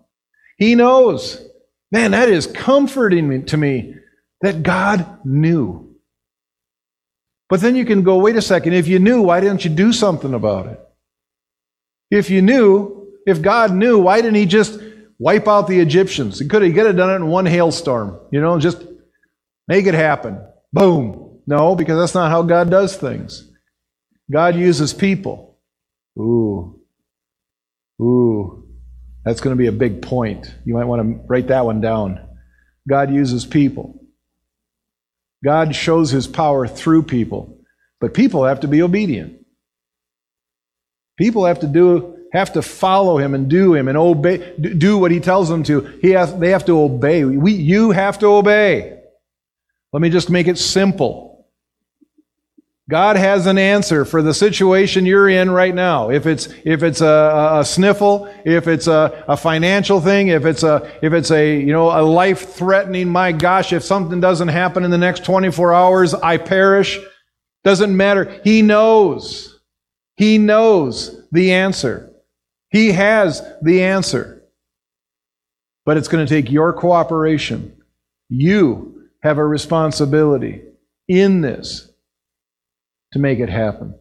He 0.58 0.74
knows. 0.74 1.46
Man, 1.92 2.12
that 2.12 2.30
is 2.30 2.48
comforting 2.48 3.48
to 3.48 3.58
me 3.58 3.96
that 4.40 4.64
God 4.64 5.26
knew. 5.26 5.94
But 7.50 7.60
then 7.60 7.76
you 7.76 7.84
can 7.84 8.04
go, 8.04 8.16
wait 8.16 8.38
a 8.38 8.42
second, 8.42 8.72
if 8.72 8.88
you 8.88 9.00
knew, 9.00 9.24
why 9.24 9.42
didn't 9.42 9.66
you 9.66 9.72
do 9.72 9.92
something 9.92 10.34
about 10.34 10.68
it? 10.68 10.80
If 12.10 12.30
you 12.30 12.42
knew, 12.42 12.97
if 13.28 13.42
God 13.42 13.74
knew, 13.74 14.00
why 14.00 14.22
didn't 14.22 14.36
He 14.36 14.46
just 14.46 14.80
wipe 15.20 15.48
out 15.48 15.68
the 15.68 15.80
Egyptians? 15.80 16.40
He 16.40 16.48
could 16.48 16.62
have, 16.64 16.72
he 16.72 16.76
could 16.76 16.88
have 16.88 16.96
done 16.96 17.12
it 17.12 17.16
in 17.18 17.28
one 17.28 17.46
hailstorm, 17.46 18.20
you 18.32 18.42
know, 18.42 18.58
just 18.58 18.82
make 19.68 19.86
it 19.86 19.94
happen. 19.94 20.42
Boom. 20.74 21.42
No, 21.46 21.76
because 21.76 22.00
that's 22.00 22.16
not 22.16 22.32
how 22.32 22.42
God 22.42 22.70
does 22.70 22.96
things. 22.96 23.50
God 24.32 24.56
uses 24.56 24.94
people. 24.94 25.60
Ooh. 26.18 26.80
Ooh. 28.02 28.66
That's 29.24 29.42
going 29.42 29.56
to 29.56 29.60
be 29.60 29.68
a 29.68 29.74
big 29.74 30.02
point. 30.02 30.54
You 30.66 30.74
might 30.74 30.86
want 30.86 31.02
to 31.02 31.26
write 31.28 31.48
that 31.48 31.66
one 31.66 31.82
down. 31.82 32.26
God 32.88 33.14
uses 33.14 33.46
people. 33.46 34.06
God 35.44 35.76
shows 35.76 36.10
his 36.12 36.28
power 36.28 36.68
through 36.68 37.04
people, 37.04 37.60
but 38.00 38.14
people 38.14 38.46
have 38.46 38.62
to 38.62 38.68
be 38.68 38.82
obedient. 38.82 39.46
People 41.18 41.46
have 41.46 41.60
to 41.60 41.68
do 41.68 42.17
have 42.34 42.54
to 42.54 42.62
follow 42.62 43.18
him 43.18 43.34
and 43.34 43.50
do 43.50 43.74
him 43.74 43.88
and 43.88 43.98
obey, 43.98 44.56
do 44.58 44.98
what 44.98 45.12
he 45.12 45.20
tells 45.20 45.50
them 45.50 45.64
to. 45.64 45.82
He 46.02 46.12
has, 46.12 46.38
they 46.38 46.50
have 46.50 46.66
to 46.66 46.80
obey. 46.80 47.24
We, 47.24 47.54
you 47.54 47.92
have 47.92 48.20
to 48.20 48.28
obey. 48.28 49.00
Let 49.94 50.02
me 50.02 50.10
just 50.10 50.30
make 50.30 50.48
it 50.48 50.58
simple. 50.58 51.28
God 52.90 53.18
has 53.18 53.48
an 53.48 53.58
answer 53.58 54.06
for 54.06 54.22
the 54.22 54.34
situation 54.34 55.06
you're 55.06 55.28
in 55.28 55.52
right 55.52 55.76
now. 55.76 56.10
If 56.10 56.26
it's 56.26 56.48
if 56.64 56.84
it's 56.84 57.02
a, 57.02 57.58
a 57.60 57.66
sniffle, 57.66 58.34
if 58.46 58.68
it's 58.70 58.88
a, 58.88 59.26
a 59.28 59.36
financial 59.36 60.00
thing, 60.00 60.30
if 60.30 60.46
it's 60.46 60.64
a 60.64 60.90
if 61.02 61.12
it's 61.12 61.30
a 61.30 61.60
you 61.60 61.74
know 61.74 61.92
a 61.92 62.00
life 62.02 62.54
threatening. 62.54 63.10
My 63.10 63.34
gosh, 63.34 63.74
if 63.74 63.84
something 63.84 64.22
doesn't 64.22 64.48
happen 64.48 64.86
in 64.86 64.92
the 64.92 64.98
next 64.98 65.26
24 65.26 65.74
hours, 65.74 66.14
I 66.14 66.38
perish. 66.38 66.98
Doesn't 67.66 67.96
matter. 67.96 68.40
He 68.46 68.62
knows. 68.62 69.60
He 70.16 70.38
knows 70.38 71.28
the 71.34 71.52
answer. 71.52 72.07
He 72.70 72.92
has 72.94 73.42
the 73.62 73.84
answer. 73.84 74.44
But 75.86 75.98
it's 75.98 76.08
going 76.10 76.26
to 76.26 76.30
take 76.30 76.52
your 76.52 76.74
cooperation. 76.74 77.78
You 78.30 79.10
have 79.24 79.38
a 79.38 79.46
responsibility 79.46 80.64
in 81.08 81.42
this 81.42 81.90
to 83.14 83.20
make 83.20 83.40
it 83.40 83.50
happen. 83.50 83.96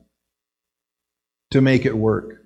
to 1.53 1.61
make 1.61 1.87
it 1.87 1.97
work. 1.97 2.43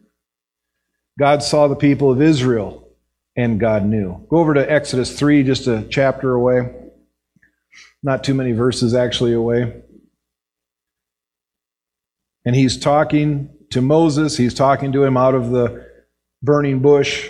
God 1.19 1.43
saw 1.43 1.69
the 1.69 1.77
people 1.77 2.11
of 2.11 2.23
Israel, 2.23 2.89
and 3.37 3.61
God 3.61 3.85
knew. 3.85 4.27
Go 4.31 4.39
over 4.39 4.55
to 4.55 4.73
Exodus 4.73 5.19
3, 5.19 5.43
just 5.43 5.67
a 5.67 5.87
chapter 5.91 6.33
away. 6.33 6.75
Not 8.03 8.25
too 8.25 8.35
many 8.35 8.53
verses 8.53 8.95
actually 8.95 9.33
away. 9.33 9.83
And 12.45 12.57
he's 12.57 12.79
talking 12.79 13.51
to 13.71 13.83
Moses, 13.83 14.37
he's 14.37 14.55
talking 14.55 14.93
to 14.93 15.05
him 15.05 15.17
out 15.17 15.35
of 15.35 15.51
the 15.51 15.90
burning 16.43 16.81
bush. 16.81 17.29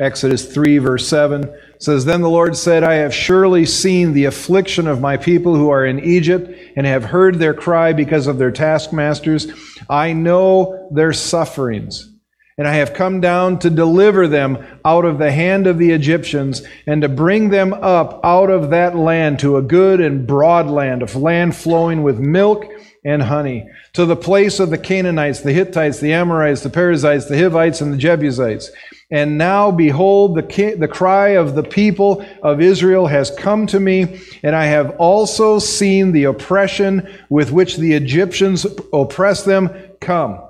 Exodus 0.00 0.52
3, 0.52 0.78
verse 0.78 1.06
7 1.06 1.56
says, 1.78 2.04
Then 2.04 2.20
the 2.20 2.28
Lord 2.28 2.56
said, 2.56 2.82
I 2.82 2.94
have 2.94 3.14
surely 3.14 3.64
seen 3.64 4.12
the 4.12 4.24
affliction 4.24 4.88
of 4.88 5.00
my 5.00 5.16
people 5.16 5.54
who 5.54 5.70
are 5.70 5.86
in 5.86 6.00
Egypt, 6.00 6.50
and 6.74 6.84
have 6.84 7.04
heard 7.04 7.38
their 7.38 7.54
cry 7.54 7.92
because 7.92 8.26
of 8.26 8.38
their 8.38 8.50
taskmasters. 8.50 9.46
I 9.88 10.12
know 10.12 10.88
their 10.92 11.12
sufferings. 11.12 12.10
And 12.58 12.66
I 12.66 12.74
have 12.74 12.94
come 12.94 13.20
down 13.20 13.60
to 13.60 13.70
deliver 13.70 14.26
them 14.26 14.64
out 14.84 15.04
of 15.04 15.18
the 15.18 15.30
hand 15.30 15.68
of 15.68 15.78
the 15.78 15.92
Egyptians, 15.92 16.62
and 16.88 17.02
to 17.02 17.08
bring 17.08 17.50
them 17.50 17.72
up 17.72 18.20
out 18.24 18.50
of 18.50 18.70
that 18.70 18.96
land 18.96 19.38
to 19.40 19.56
a 19.56 19.62
good 19.62 20.00
and 20.00 20.26
broad 20.26 20.68
land, 20.68 21.02
of 21.02 21.14
land 21.14 21.54
flowing 21.54 22.02
with 22.02 22.18
milk 22.18 22.64
and 23.04 23.22
honey, 23.22 23.68
to 23.92 24.06
the 24.06 24.16
place 24.16 24.60
of 24.60 24.70
the 24.70 24.78
Canaanites, 24.78 25.40
the 25.40 25.52
Hittites, 25.52 26.00
the 26.00 26.14
Amorites, 26.14 26.62
the 26.62 26.70
Perizzites, 26.70 27.26
the 27.26 27.38
Hivites, 27.38 27.80
and 27.80 27.92
the 27.92 27.98
Jebusites. 27.98 28.70
And 29.10 29.36
now, 29.36 29.70
behold, 29.70 30.36
the, 30.36 30.74
the 30.78 30.88
cry 30.88 31.30
of 31.30 31.54
the 31.54 31.62
people 31.62 32.24
of 32.42 32.62
Israel 32.62 33.06
has 33.06 33.30
come 33.30 33.66
to 33.66 33.78
me, 33.78 34.20
and 34.42 34.56
I 34.56 34.64
have 34.66 34.96
also 34.96 35.58
seen 35.58 36.12
the 36.12 36.24
oppression 36.24 37.08
with 37.28 37.52
which 37.52 37.76
the 37.76 37.92
Egyptians 37.92 38.66
oppress 38.92 39.44
them. 39.44 39.70
Come, 40.00 40.40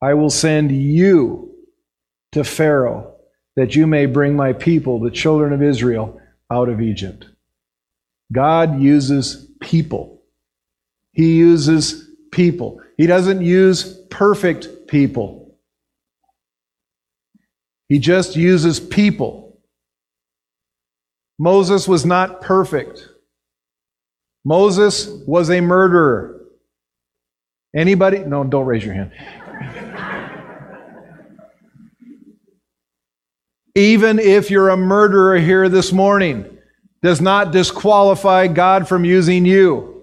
I 0.00 0.14
will 0.14 0.30
send 0.30 0.70
you 0.70 1.52
to 2.32 2.44
Pharaoh, 2.44 3.16
that 3.56 3.74
you 3.74 3.86
may 3.86 4.06
bring 4.06 4.36
my 4.36 4.52
people, 4.52 5.00
the 5.00 5.10
children 5.10 5.52
of 5.52 5.62
Israel, 5.62 6.20
out 6.50 6.68
of 6.68 6.80
Egypt. 6.80 7.26
God 8.32 8.80
uses 8.80 9.48
people. 9.60 10.13
He 11.14 11.36
uses 11.36 12.08
people. 12.32 12.80
He 12.96 13.06
doesn't 13.06 13.42
use 13.42 13.98
perfect 14.10 14.88
people. 14.88 15.56
He 17.88 17.98
just 17.98 18.36
uses 18.36 18.80
people. 18.80 19.60
Moses 21.38 21.86
was 21.88 22.04
not 22.04 22.40
perfect. 22.40 23.08
Moses 24.44 25.06
was 25.26 25.50
a 25.50 25.60
murderer. 25.60 26.42
Anybody? 27.74 28.18
No, 28.18 28.44
don't 28.44 28.66
raise 28.66 28.84
your 28.84 28.94
hand. 28.94 29.12
Even 33.74 34.20
if 34.20 34.50
you're 34.50 34.68
a 34.68 34.76
murderer 34.76 35.38
here 35.38 35.68
this 35.68 35.92
morning, 35.92 36.56
does 37.02 37.20
not 37.20 37.50
disqualify 37.50 38.46
God 38.46 38.86
from 38.88 39.04
using 39.04 39.44
you. 39.44 39.93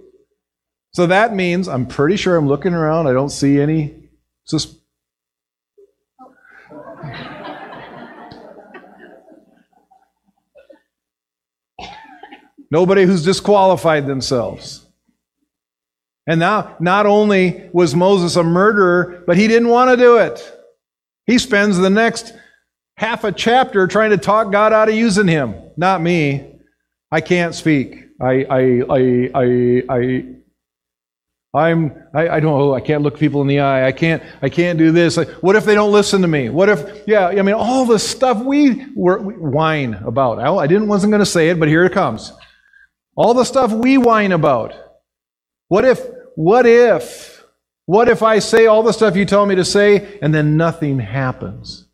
So 0.94 1.08
that 1.08 1.34
means, 1.34 1.68
I'm 1.68 1.86
pretty 1.86 2.18
sure 2.18 2.36
I'm 2.36 2.48
looking 2.48 2.74
around, 2.74 3.08
I 3.08 3.14
don't 3.14 3.30
see 3.30 3.62
any 3.62 4.10
sus- 4.44 4.76
Nobody 12.70 13.04
who's 13.04 13.24
disqualified 13.24 14.08
themselves. 14.08 14.86
And 16.26 16.40
now, 16.40 16.78
not 16.80 17.06
only 17.06 17.70
was 17.74 17.94
Moses 17.96 18.38
a 18.38 18.44
murderer, 18.44 19.24
but 19.28 19.36
he 19.36 19.48
didn't 19.48 19.68
want 19.68 19.92
to 19.92 19.98
do 19.98 20.18
it. 20.18 20.58
He 21.26 21.38
spends 21.38 21.78
the 21.78 21.90
next 21.90 22.34
half 22.96 23.24
a 23.26 23.32
chapter 23.32 23.88
trying 23.88 24.12
to 24.12 24.18
talk 24.18 24.52
God 24.52 24.72
out 24.72 24.88
of 24.88 24.96
using 24.96 25.28
him. 25.28 25.56
Not 25.76 26.02
me. 26.02 26.60
I 27.12 27.20
can't 27.20 27.54
speak. 27.54 28.06
I, 28.22 28.46
I, 28.50 28.82
I, 28.90 29.30
I, 29.36 29.84
I, 29.90 30.24
I'm, 31.53 32.03
I, 32.14 32.29
I 32.29 32.40
don't 32.40 32.57
know, 32.57 32.74
I 32.74 32.79
can't 32.79 33.03
look 33.03 33.20
people 33.20 33.42
in 33.42 33.48
the 33.48 33.59
eye. 33.59 33.85
I 33.85 33.92
can't, 33.92 34.24
I 34.42 34.48
can't 34.48 34.77
do 34.77 34.92
this. 34.92 35.18
What 35.42 35.55
if 35.57 35.66
they 35.66 35.75
don't 35.75 35.92
listen 35.92 36.22
to 36.22 36.27
me? 36.27 36.50
What 36.50 36.70
if, 36.70 37.03
yeah, 37.07 37.27
I 37.27 37.42
mean, 37.42 37.55
all 37.55 37.85
the 37.85 38.00
stuff 38.00 38.42
we, 38.42 38.85
were, 38.96 39.22
we 39.22 39.33
whine 39.33 39.96
about. 39.96 40.40
I, 40.40 40.53
I 40.53 40.68
didn't, 40.68 40.87
wasn't 40.87 41.11
going 41.11 41.20
to 41.20 41.25
say 41.25 41.50
it, 41.50 41.59
but 41.59 41.68
here 41.68 41.83
it 41.83 41.92
comes. 41.92 42.31
All 43.18 43.33
the 43.33 43.44
stuff 43.44 43.72
we 43.74 43.98
whine 43.98 44.31
about. 44.31 44.74
What 45.68 45.83
if, 45.83 46.00
what 46.35 46.66
if, 46.66 47.44
what 47.85 48.07
if 48.07 48.24
I 48.24 48.40
say 48.40 48.68
all 48.68 48.83
the 48.83 48.94
stuff 48.94 49.18
you 49.18 49.25
tell 49.25 49.46
me 49.46 49.55
to 49.55 49.66
say 49.66 50.20
and 50.22 50.33
then 50.33 50.55
nothing 50.55 51.00
happens? 51.00 51.87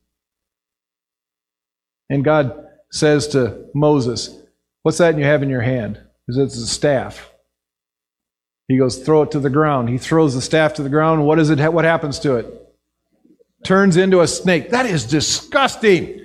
And 2.09 2.23
God 2.23 2.63
says 2.91 3.27
to 3.29 3.65
Moses, 3.73 4.35
What's 4.83 4.99
that 4.99 5.17
you 5.17 5.25
have 5.25 5.43
in 5.43 5.49
your 5.49 5.61
hand? 5.61 5.99
Says, 6.29 6.37
It's 6.37 6.57
a 6.57 6.67
staff. 6.67 7.31
He 8.67 8.77
goes, 8.77 8.97
Throw 8.97 9.23
it 9.23 9.31
to 9.31 9.39
the 9.39 9.49
ground. 9.49 9.89
He 9.89 9.97
throws 9.97 10.35
the 10.35 10.41
staff 10.41 10.73
to 10.75 10.83
the 10.83 10.89
ground. 10.89 11.25
What 11.25 11.39
is 11.39 11.49
it? 11.49 11.59
What 11.71 11.85
happens 11.85 12.19
to 12.19 12.35
it? 12.35 12.53
Turns 13.63 13.97
into 13.97 14.21
a 14.21 14.27
snake. 14.27 14.69
That 14.69 14.85
is 14.85 15.05
disgusting. 15.05 16.21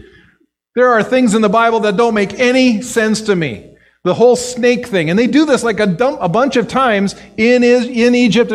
There 0.75 0.89
are 0.89 1.03
things 1.03 1.35
in 1.35 1.43
the 1.43 1.49
Bible 1.49 1.81
that 1.81 1.97
don't 1.97 2.15
make 2.15 2.39
any 2.39 2.83
sense 2.83 3.21
to 3.23 3.37
me. 3.37 3.77
The 4.05 4.15
whole 4.15 4.35
snake 4.35 4.87
thing. 4.87 5.11
And 5.11 5.19
they 5.19 5.29
do 5.29 5.47
this 5.47 5.63
like 5.63 5.79
a, 5.79 5.87
dump, 5.87 6.19
a 6.21 6.29
bunch 6.29 6.57
of 6.57 6.67
times 6.67 7.15
in, 7.37 7.63
is, 7.63 7.87
in 7.87 8.15
Egypt. 8.17 8.51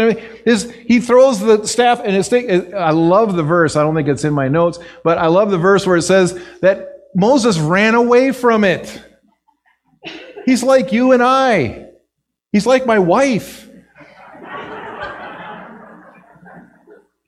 Is 0.46 0.70
he 0.72 1.00
throws 1.00 1.40
the 1.40 1.66
staff 1.66 2.02
and 2.04 2.26
snake. 2.26 2.74
I 2.74 2.92
love 2.92 3.36
the 3.36 3.44
verse. 3.44 3.78
I 3.78 3.84
don't 3.84 3.96
think 3.96 4.10
it's 4.10 4.26
in 4.26 4.34
my 4.34 4.50
notes, 4.50 4.80
but 5.04 5.18
I 5.18 5.28
love 5.28 5.50
the 5.50 5.58
verse 5.58 5.88
where 5.88 5.96
it 5.96 6.02
says 6.02 6.38
that 6.62 6.90
Moses 7.16 7.58
ran 7.58 7.96
away 7.96 8.34
from 8.34 8.66
it. 8.66 9.02
He's 10.46 10.64
like 10.64 10.92
you 10.92 11.14
and 11.14 11.24
I. 11.24 11.88
He's 12.52 12.66
like 12.66 12.86
my 12.86 13.00
wife. 13.00 13.67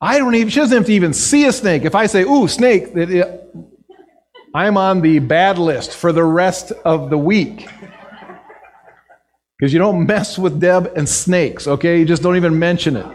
I 0.01 0.17
don't 0.17 0.33
even, 0.35 0.49
she 0.49 0.59
doesn't 0.59 0.77
have 0.77 0.85
to 0.85 0.93
even 0.93 1.13
see 1.13 1.45
a 1.45 1.51
snake. 1.51 1.83
If 1.83 1.93
I 1.93 2.05
say, 2.05 2.23
ooh, 2.23 2.47
snake, 2.47 2.87
I'm 4.55 4.77
on 4.77 5.01
the 5.01 5.19
bad 5.19 5.57
list 5.57 5.95
for 5.95 6.11
the 6.11 6.23
rest 6.23 6.71
of 6.71 7.09
the 7.09 7.17
week. 7.17 7.67
Because 9.57 9.73
you 9.73 9.79
don't 9.79 10.07
mess 10.07 10.39
with 10.39 10.61
Deb 10.61 10.93
and 10.95 11.07
snakes, 11.07 11.67
okay? 11.67 11.99
You 11.99 12.05
just 12.05 12.23
don't 12.23 12.37
even 12.37 12.57
mention 12.57 12.95
it. 12.95 13.05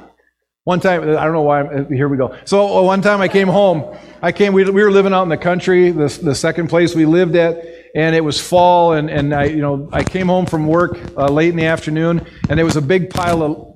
One 0.65 0.81
time, 0.81 1.03
I 1.03 1.25
don't 1.25 1.33
know 1.33 1.43
why, 1.43 1.61
I'm, 1.61 1.91
here 1.91 2.09
we 2.09 2.19
go. 2.19 2.37
So 2.45 2.79
uh, 2.79 2.83
one 2.83 3.01
time 3.01 3.21
I 3.23 3.29
came 3.29 3.49
home. 3.49 3.97
I 4.23 4.33
came, 4.33 4.53
we, 4.53 4.65
we 4.65 4.83
were 4.83 4.91
living 4.91 5.15
out 5.15 5.23
in 5.23 5.31
the 5.31 5.39
country, 5.39 5.91
the, 5.91 6.09
the 6.23 6.35
second 6.35 6.69
place 6.69 6.95
we 6.95 7.07
lived 7.07 7.37
at, 7.37 7.63
and 7.95 8.15
it 8.15 8.23
was 8.23 8.41
fall, 8.41 8.93
and, 8.93 9.09
and 9.11 9.35
I, 9.35 9.45
you 9.45 9.63
know, 9.63 9.89
I 9.93 10.03
came 10.03 10.27
home 10.27 10.47
from 10.47 10.67
work 10.67 10.99
uh, 11.17 11.29
late 11.29 11.51
in 11.51 11.57
the 11.57 11.67
afternoon, 11.67 12.27
and 12.49 12.59
there 12.59 12.65
was 12.65 12.77
a 12.77 12.83
big 12.83 13.11
pile 13.11 13.43
of 13.43 13.74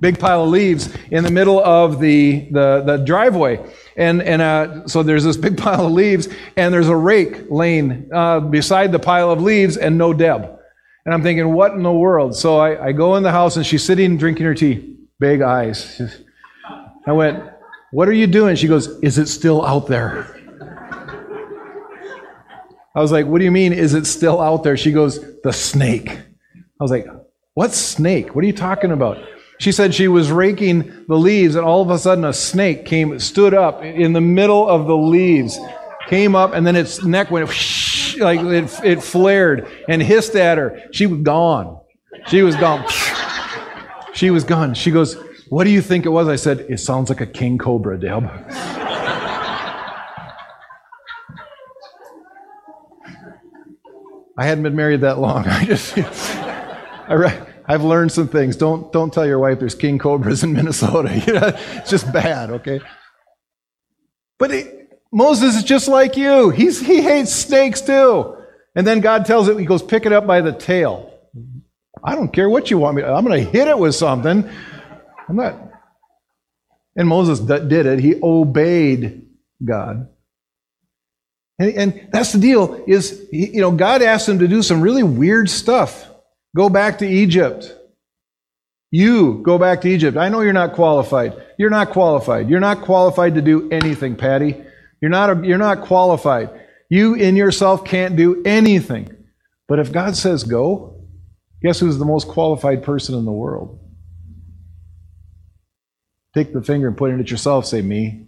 big 0.00 0.18
pile 0.18 0.44
of 0.44 0.50
leaves 0.50 0.94
in 1.10 1.24
the 1.24 1.30
middle 1.30 1.62
of 1.62 2.00
the, 2.00 2.48
the, 2.50 2.82
the 2.84 2.96
driveway. 2.98 3.64
And, 3.96 4.22
and 4.22 4.42
uh, 4.42 4.86
so 4.86 5.02
there's 5.02 5.24
this 5.24 5.36
big 5.36 5.56
pile 5.62 5.86
of 5.86 5.92
leaves, 5.92 6.28
and 6.56 6.72
there's 6.72 6.88
a 6.88 6.96
rake 6.96 7.50
laying 7.50 8.08
uh, 8.12 8.40
beside 8.40 8.92
the 8.92 8.98
pile 8.98 9.30
of 9.30 9.40
leaves, 9.40 9.76
and 9.76 9.98
no 9.98 10.12
Deb. 10.12 10.56
And 11.04 11.14
I'm 11.14 11.22
thinking, 11.22 11.52
what 11.52 11.72
in 11.72 11.82
the 11.82 11.92
world? 11.92 12.36
So 12.36 12.58
I, 12.58 12.88
I 12.88 12.92
go 12.92 13.16
in 13.16 13.22
the 13.22 13.32
house, 13.32 13.56
and 13.56 13.64
she's 13.64 13.84
sitting 13.84 14.16
drinking 14.16 14.46
her 14.46 14.54
tea, 14.54 14.96
big 15.18 15.40
eyes. 15.40 16.00
I 17.06 17.12
went, 17.12 17.42
What 17.92 18.08
are 18.08 18.12
you 18.12 18.26
doing? 18.26 18.56
She 18.56 18.68
goes, 18.68 18.86
Is 19.00 19.18
it 19.18 19.26
still 19.26 19.64
out 19.64 19.86
there? 19.86 20.36
I 22.94 23.00
was 23.00 23.12
like, 23.12 23.26
What 23.26 23.38
do 23.38 23.44
you 23.44 23.50
mean, 23.50 23.72
is 23.72 23.94
it 23.94 24.06
still 24.06 24.40
out 24.40 24.62
there? 24.62 24.76
She 24.76 24.92
goes, 24.92 25.18
The 25.42 25.52
snake. 25.52 26.10
I 26.10 26.84
was 26.84 26.90
like, 26.90 27.06
What 27.54 27.72
snake? 27.72 28.34
What 28.34 28.44
are 28.44 28.46
you 28.46 28.52
talking 28.52 28.92
about? 28.92 29.18
She 29.60 29.72
said 29.72 29.94
she 29.94 30.08
was 30.08 30.32
raking 30.32 31.04
the 31.06 31.18
leaves, 31.18 31.54
and 31.54 31.66
all 31.66 31.82
of 31.82 31.90
a 31.90 31.98
sudden 31.98 32.24
a 32.24 32.32
snake 32.32 32.86
came, 32.86 33.18
stood 33.18 33.52
up 33.52 33.84
in 33.84 34.14
the 34.14 34.20
middle 34.20 34.66
of 34.66 34.86
the 34.86 34.96
leaves, 34.96 35.58
came 36.08 36.34
up, 36.34 36.54
and 36.54 36.66
then 36.66 36.76
its 36.76 37.04
neck 37.04 37.30
went 37.30 37.46
whoosh, 37.46 38.16
like 38.16 38.40
it, 38.40 38.80
it 38.82 39.02
flared 39.02 39.68
and 39.86 40.00
hissed 40.00 40.34
at 40.34 40.56
her. 40.56 40.80
She 40.92 41.04
was 41.06 41.20
gone. 41.20 41.78
She 42.26 42.42
was 42.42 42.56
gone. 42.56 42.84
She 44.12 44.30
was 44.30 44.42
gone. 44.42 44.74
She 44.74 44.90
goes, 44.90 45.14
What 45.50 45.64
do 45.64 45.70
you 45.70 45.80
think 45.80 46.04
it 46.04 46.08
was? 46.08 46.26
I 46.26 46.34
said, 46.34 46.66
It 46.68 46.78
sounds 46.78 47.10
like 47.10 47.20
a 47.20 47.26
king 47.26 47.58
cobra, 47.58 47.98
Deb. 47.98 48.24
I 54.36 54.44
hadn't 54.44 54.64
been 54.64 54.74
married 54.74 55.02
that 55.02 55.18
long. 55.20 55.44
I 55.46 55.64
just, 55.64 55.96
I, 55.96 57.14
read. 57.14 57.49
I've 57.70 57.84
learned 57.84 58.10
some 58.10 58.26
things. 58.26 58.56
Don't, 58.56 58.92
don't 58.92 59.14
tell 59.14 59.24
your 59.24 59.38
wife 59.38 59.60
there's 59.60 59.76
king 59.76 59.96
cobras 59.96 60.42
in 60.42 60.52
Minnesota. 60.54 61.08
it's 61.76 61.88
just 61.88 62.12
bad, 62.12 62.50
okay? 62.50 62.80
But 64.40 64.50
it, 64.50 65.00
Moses 65.12 65.54
is 65.54 65.62
just 65.62 65.86
like 65.86 66.16
you. 66.16 66.50
He's, 66.50 66.80
he 66.80 67.00
hates 67.00 67.32
snakes 67.32 67.80
too. 67.80 68.36
And 68.74 68.84
then 68.84 68.98
God 68.98 69.24
tells 69.24 69.46
it, 69.46 69.56
he 69.56 69.66
goes, 69.66 69.84
pick 69.84 70.04
it 70.04 70.12
up 70.12 70.26
by 70.26 70.40
the 70.40 70.50
tail. 70.50 71.14
I 72.02 72.16
don't 72.16 72.32
care 72.32 72.50
what 72.50 72.72
you 72.72 72.78
want 72.78 72.96
me. 72.96 73.04
I'm 73.04 73.24
going 73.24 73.44
to 73.44 73.48
hit 73.48 73.68
it 73.68 73.78
with 73.78 73.94
something. 73.94 74.50
I'm 75.28 75.36
not. 75.36 75.54
And 76.96 77.06
Moses 77.06 77.38
did 77.38 77.86
it. 77.86 78.00
He 78.00 78.16
obeyed 78.20 79.28
God. 79.64 80.08
And, 81.60 81.74
and 81.74 82.08
that's 82.10 82.32
the 82.32 82.40
deal 82.40 82.82
is, 82.88 83.28
you 83.30 83.60
know, 83.60 83.70
God 83.70 84.02
asked 84.02 84.28
him 84.28 84.40
to 84.40 84.48
do 84.48 84.60
some 84.60 84.80
really 84.80 85.04
weird 85.04 85.48
stuff. 85.48 86.09
Go 86.56 86.68
back 86.68 86.98
to 86.98 87.06
Egypt. 87.06 87.76
You 88.90 89.40
go 89.44 89.58
back 89.58 89.82
to 89.82 89.88
Egypt. 89.88 90.16
I 90.16 90.28
know 90.28 90.40
you're 90.40 90.52
not 90.52 90.72
qualified. 90.72 91.34
You're 91.58 91.70
not 91.70 91.90
qualified. 91.90 92.50
You're 92.50 92.60
not 92.60 92.82
qualified 92.82 93.36
to 93.36 93.42
do 93.42 93.70
anything, 93.70 94.16
Patty. 94.16 94.60
You're 95.00 95.10
not, 95.10 95.30
a, 95.30 95.46
you're 95.46 95.58
not 95.58 95.82
qualified. 95.82 96.50
You 96.88 97.14
in 97.14 97.36
yourself 97.36 97.84
can't 97.84 98.16
do 98.16 98.42
anything. 98.44 99.16
But 99.68 99.78
if 99.78 99.92
God 99.92 100.16
says 100.16 100.42
go, 100.42 101.04
guess 101.62 101.78
who's 101.78 101.98
the 101.98 102.04
most 102.04 102.26
qualified 102.26 102.82
person 102.82 103.16
in 103.16 103.24
the 103.24 103.32
world? 103.32 103.78
Take 106.34 106.52
the 106.52 106.62
finger 106.62 106.88
and 106.88 106.96
point 106.96 107.14
it 107.14 107.20
at 107.20 107.30
yourself. 107.30 107.66
Say, 107.66 107.82
me, 107.82 108.26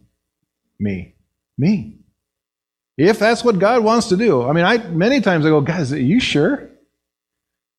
me, 0.79 1.17
me. 1.59 1.99
If 2.97 3.19
that's 3.19 3.43
what 3.43 3.59
God 3.59 3.83
wants 3.83 4.09
to 4.09 4.17
do. 4.17 4.43
I 4.43 4.53
mean, 4.53 4.65
I 4.65 4.79
many 4.79 5.21
times 5.21 5.45
I 5.45 5.49
go, 5.49 5.61
guys, 5.61 5.93
are 5.93 6.01
you 6.01 6.21
sure? 6.21 6.69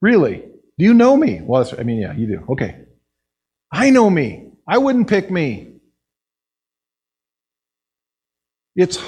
Really? 0.04 0.44
Do 0.78 0.84
you 0.84 0.94
know 0.94 1.16
me? 1.16 1.40
Well, 1.42 1.66
I 1.80 1.84
mean, 1.84 2.02
yeah, 2.02 2.14
you 2.14 2.28
do. 2.28 2.46
Okay. 2.50 2.82
I 3.72 3.90
know 3.90 4.10
me. 4.10 4.50
I 4.68 4.78
wouldn't 4.78 5.08
pick 5.08 5.32
me. 5.32 5.78
It's. 8.76 9.00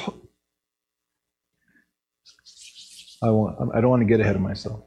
I 3.21 3.29
want. 3.29 3.75
I 3.75 3.81
don't 3.81 3.89
want 3.89 4.03
to 4.03 4.07
get 4.07 4.21
ahead 4.21 4.37
of 4.37 4.41
myself. 4.41 4.85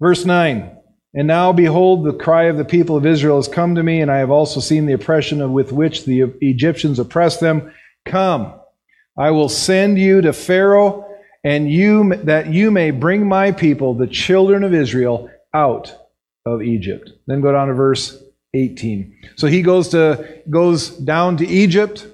Verse 0.00 0.24
nine. 0.24 0.76
And 1.12 1.26
now, 1.26 1.52
behold, 1.52 2.04
the 2.04 2.12
cry 2.12 2.44
of 2.44 2.56
the 2.56 2.64
people 2.64 2.96
of 2.96 3.04
Israel 3.04 3.36
has 3.36 3.48
come 3.48 3.74
to 3.74 3.82
me, 3.82 4.00
and 4.00 4.12
I 4.12 4.18
have 4.18 4.30
also 4.30 4.60
seen 4.60 4.86
the 4.86 4.92
oppression 4.92 5.40
of- 5.40 5.50
with 5.50 5.72
which 5.72 6.04
the 6.04 6.22
Egyptians 6.40 7.00
oppress 7.00 7.38
them. 7.38 7.72
Come, 8.04 8.60
I 9.16 9.30
will 9.30 9.48
send 9.48 9.98
you 9.98 10.20
to 10.22 10.32
Pharaoh, 10.32 11.04
and 11.44 11.70
you 11.70 12.16
that 12.24 12.52
you 12.52 12.70
may 12.70 12.90
bring 12.90 13.28
my 13.28 13.52
people, 13.52 13.94
the 13.94 14.06
children 14.06 14.64
of 14.64 14.74
Israel, 14.74 15.30
out 15.52 15.94
of 16.46 16.62
Egypt. 16.62 17.10
Then 17.26 17.42
go 17.42 17.52
down 17.52 17.68
to 17.68 17.74
verse 17.74 18.20
18. 18.54 19.16
So 19.36 19.46
he 19.46 19.62
goes 19.62 19.90
to 19.90 20.42
goes 20.48 20.90
down 20.90 21.36
to 21.36 21.46
Egypt, 21.46 22.06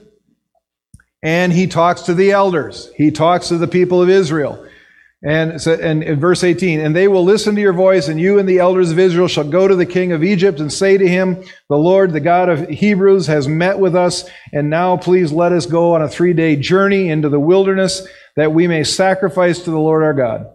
and 1.22 1.52
he 1.52 1.68
talks 1.68 2.02
to 2.02 2.14
the 2.14 2.32
elders. 2.32 2.90
He 2.96 3.10
talks 3.10 3.48
to 3.48 3.58
the 3.58 3.68
people 3.68 4.02
of 4.02 4.08
Israel. 4.08 4.66
And, 5.22 5.60
so, 5.60 5.74
and 5.74 6.02
in 6.02 6.18
verse 6.18 6.42
18, 6.42 6.80
and 6.80 6.96
they 6.96 7.06
will 7.06 7.24
listen 7.24 7.54
to 7.54 7.60
your 7.60 7.74
voice, 7.74 8.08
and 8.08 8.18
you 8.18 8.38
and 8.38 8.48
the 8.48 8.58
elders 8.58 8.90
of 8.90 8.98
Israel 8.98 9.28
shall 9.28 9.44
go 9.44 9.68
to 9.68 9.76
the 9.76 9.84
king 9.84 10.12
of 10.12 10.24
Egypt 10.24 10.60
and 10.60 10.72
say 10.72 10.96
to 10.96 11.06
him, 11.06 11.44
The 11.68 11.76
Lord, 11.76 12.12
the 12.12 12.20
God 12.20 12.48
of 12.48 12.70
Hebrews, 12.70 13.26
has 13.26 13.46
met 13.46 13.78
with 13.78 13.94
us, 13.94 14.24
and 14.54 14.70
now 14.70 14.96
please 14.96 15.30
let 15.30 15.52
us 15.52 15.66
go 15.66 15.94
on 15.94 16.00
a 16.00 16.08
three 16.08 16.32
day 16.32 16.56
journey 16.56 17.10
into 17.10 17.28
the 17.28 17.38
wilderness 17.38 18.08
that 18.36 18.52
we 18.52 18.66
may 18.66 18.84
sacrifice 18.84 19.60
to 19.60 19.70
the 19.70 19.78
Lord 19.78 20.02
our 20.02 20.14
God. 20.14 20.46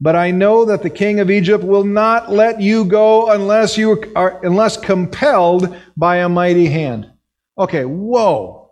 But 0.00 0.16
I 0.16 0.30
know 0.30 0.64
that 0.64 0.82
the 0.82 0.90
king 0.90 1.20
of 1.20 1.30
Egypt 1.30 1.62
will 1.62 1.84
not 1.84 2.32
let 2.32 2.60
you 2.60 2.86
go 2.86 3.30
unless 3.30 3.76
you 3.76 4.02
are 4.16 4.44
unless 4.44 4.78
compelled 4.78 5.76
by 5.96 6.18
a 6.18 6.28
mighty 6.28 6.66
hand. 6.66 7.10
Okay, 7.58 7.84
whoa. 7.84 8.70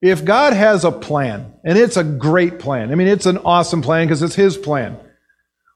If 0.00 0.24
God 0.24 0.52
has 0.52 0.84
a 0.84 0.92
plan, 0.92 1.54
and 1.64 1.76
it's 1.76 1.96
a 1.96 2.04
great 2.04 2.58
plan, 2.58 2.90
I 2.90 2.94
mean, 2.94 3.08
it's 3.08 3.26
an 3.26 3.38
awesome 3.38 3.82
plan 3.82 4.06
because 4.06 4.22
it's 4.22 4.34
his 4.34 4.56
plan. 4.56 4.98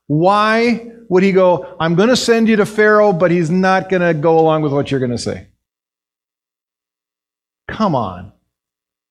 Why 0.06 0.92
would 1.08 1.22
he 1.22 1.32
go, 1.32 1.76
I'm 1.78 1.94
going 1.94 2.08
to 2.08 2.16
send 2.16 2.48
you 2.48 2.56
to 2.56 2.66
Pharaoh, 2.66 3.12
but 3.12 3.30
he's 3.30 3.50
not 3.50 3.88
going 3.88 4.02
to 4.02 4.14
go 4.14 4.38
along 4.38 4.62
with 4.62 4.72
what 4.72 4.90
you're 4.90 5.00
going 5.00 5.10
to 5.10 5.18
say? 5.18 5.48
Come 7.68 7.94
on. 7.94 8.32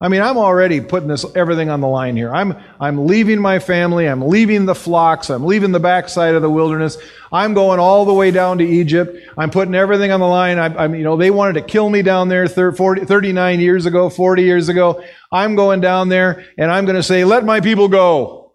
I 0.02 0.08
mean, 0.08 0.22
I'm 0.22 0.38
already 0.38 0.80
putting 0.80 1.10
this 1.10 1.26
everything 1.36 1.70
on 1.70 1.82
the 1.82 1.88
line 1.88 2.16
here. 2.16 2.34
I'm 2.34 2.56
I'm 2.80 3.06
leaving 3.06 3.42
my 3.42 3.60
family. 3.60 4.08
I'm 4.08 4.22
leaving 4.22 4.66
the 4.66 4.76
flocks. 4.76 5.30
I'm 5.30 5.46
leaving 5.46 5.74
the 5.74 5.80
backside 5.80 6.36
of 6.36 6.42
the 6.42 6.50
wilderness. 6.50 6.98
I'm 7.34 7.54
going 7.54 7.82
all 7.82 8.06
the 8.06 8.14
way 8.14 8.32
down 8.32 8.60
to 8.60 8.64
Egypt. 8.64 9.18
I'm 9.38 9.50
putting 9.50 9.76
everything 9.76 10.12
on 10.12 10.22
the 10.22 10.28
line. 10.28 10.58
I'm, 10.58 10.78
I'm 10.78 10.96
you 10.96 11.04
know 11.04 11.18
they 11.18 11.32
wanted 11.32 11.54
to 11.54 11.62
kill 11.64 11.90
me 11.90 12.02
down 12.02 12.30
there 12.30 12.48
30, 12.48 12.78
40, 12.78 13.06
39 13.06 13.60
years 13.60 13.86
ago, 13.86 14.10
40 14.10 14.42
years 14.42 14.70
ago. 14.70 15.04
I'm 15.34 15.56
going 15.56 15.82
down 15.82 16.08
there 16.08 16.46
and 16.58 16.72
I'm 16.72 16.86
going 16.86 16.96
to 16.96 17.04
say, 17.04 17.26
"Let 17.26 17.44
my 17.44 17.60
people 17.60 17.90
go." 17.90 18.54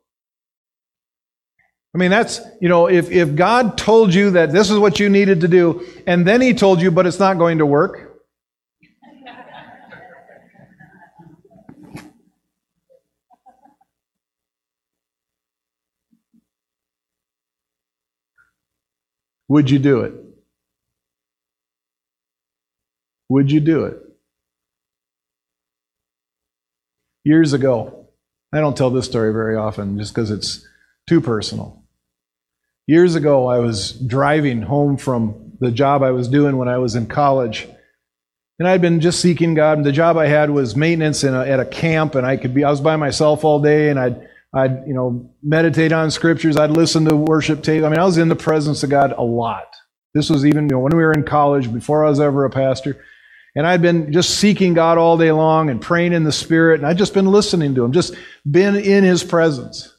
I 1.95 1.99
mean, 1.99 2.11
that's 2.11 2.41
you 2.63 2.71
know, 2.71 2.89
if 2.89 3.11
if 3.11 3.37
God 3.37 3.77
told 3.77 4.15
you 4.15 4.31
that 4.31 4.51
this 4.51 4.71
is 4.71 4.79
what 4.79 4.99
you 4.99 5.11
needed 5.11 5.43
to 5.43 5.49
do, 5.49 5.87
and 6.07 6.27
then 6.27 6.41
He 6.41 6.55
told 6.55 6.81
you, 6.81 6.91
but 6.91 7.07
it's 7.07 7.21
not 7.21 7.37
going 7.37 7.59
to 7.59 7.67
work. 7.67 8.04
Would 19.49 19.71
you 19.71 19.79
do 19.79 20.01
it? 20.01 20.15
Would 23.29 23.51
you 23.51 23.61
do 23.61 23.85
it? 23.85 23.99
Years 27.25 27.53
ago, 27.53 28.09
I 28.53 28.61
don't 28.61 28.77
tell 28.77 28.91
this 28.91 29.07
story 29.07 29.33
very 29.33 29.57
often 29.57 29.99
just 29.99 30.15
because 30.15 30.31
it's 30.31 30.67
too 31.09 31.21
personal. 31.21 31.83
Years 32.87 33.15
ago, 33.15 33.47
I 33.47 33.59
was 33.59 33.93
driving 33.93 34.63
home 34.63 34.97
from 34.97 35.53
the 35.59 35.71
job 35.71 36.03
I 36.03 36.11
was 36.11 36.29
doing 36.29 36.59
when 36.59 36.69
I 36.69 36.79
was 36.79 36.95
in 36.95 37.07
college. 37.07 37.67
And 38.59 38.69
I'd 38.69 38.83
been 38.83 39.01
just 39.01 39.21
seeking 39.21 39.55
God. 39.55 39.79
And 39.79 39.87
the 39.87 39.93
job 39.93 40.17
I 40.17 40.27
had 40.27 40.51
was 40.51 40.77
maintenance 40.77 41.25
in 41.25 41.35
a, 41.35 41.41
at 41.47 41.61
a 41.61 41.65
camp, 41.65 42.15
and 42.15 42.27
I 42.27 42.37
could 42.37 42.55
be 42.55 42.63
I 42.63 42.71
was 42.71 42.81
by 42.81 42.97
myself 42.97 43.43
all 43.43 43.61
day, 43.61 43.89
and 43.89 43.99
I'd 43.99 44.29
I'd, 44.55 44.87
you 44.87 44.95
know, 44.95 45.31
meditate 45.43 45.93
on 45.93 46.11
scriptures. 46.11 46.57
I'd 46.57 46.71
listen 46.71 47.05
to 47.07 47.17
worship 47.17 47.62
tape. 47.62 47.83
I 47.83 47.88
mean, 47.88 47.99
I 47.99 48.05
was 48.05 48.19
in 48.19 48.29
the 48.29 48.37
presence 48.37 48.83
of 48.83 48.90
God 48.90 49.12
a 49.12 49.23
lot. 49.23 49.67
This 50.14 50.31
was 50.31 50.47
even, 50.47 50.64
you 50.64 50.77
know, 50.77 50.79
when 50.79 50.97
we 50.97 51.03
were 51.03 51.12
in 51.12 51.25
college, 51.25 51.73
before 51.73 52.05
I 52.05 52.09
was 52.09 52.21
ever 52.21 52.45
a 52.45 52.51
pastor. 52.51 53.05
And 53.57 53.67
I'd 53.67 53.83
been 53.83 54.12
just 54.12 54.38
seeking 54.38 54.75
God 54.75 54.97
all 54.97 55.19
day 55.19 55.33
long 55.33 55.71
and 55.71 55.81
praying 55.81 56.12
in 56.12 56.23
the 56.23 56.33
Spirit. 56.33 56.81
And 56.81 56.87
I'd 56.87 56.99
just 56.99 57.14
been 57.14 57.27
listening 57.27 57.75
to 57.75 57.85
Him, 57.85 57.93
just 57.93 58.14
been 58.49 58.77
in 58.77 59.03
His 59.03 59.25
presence. 59.25 59.90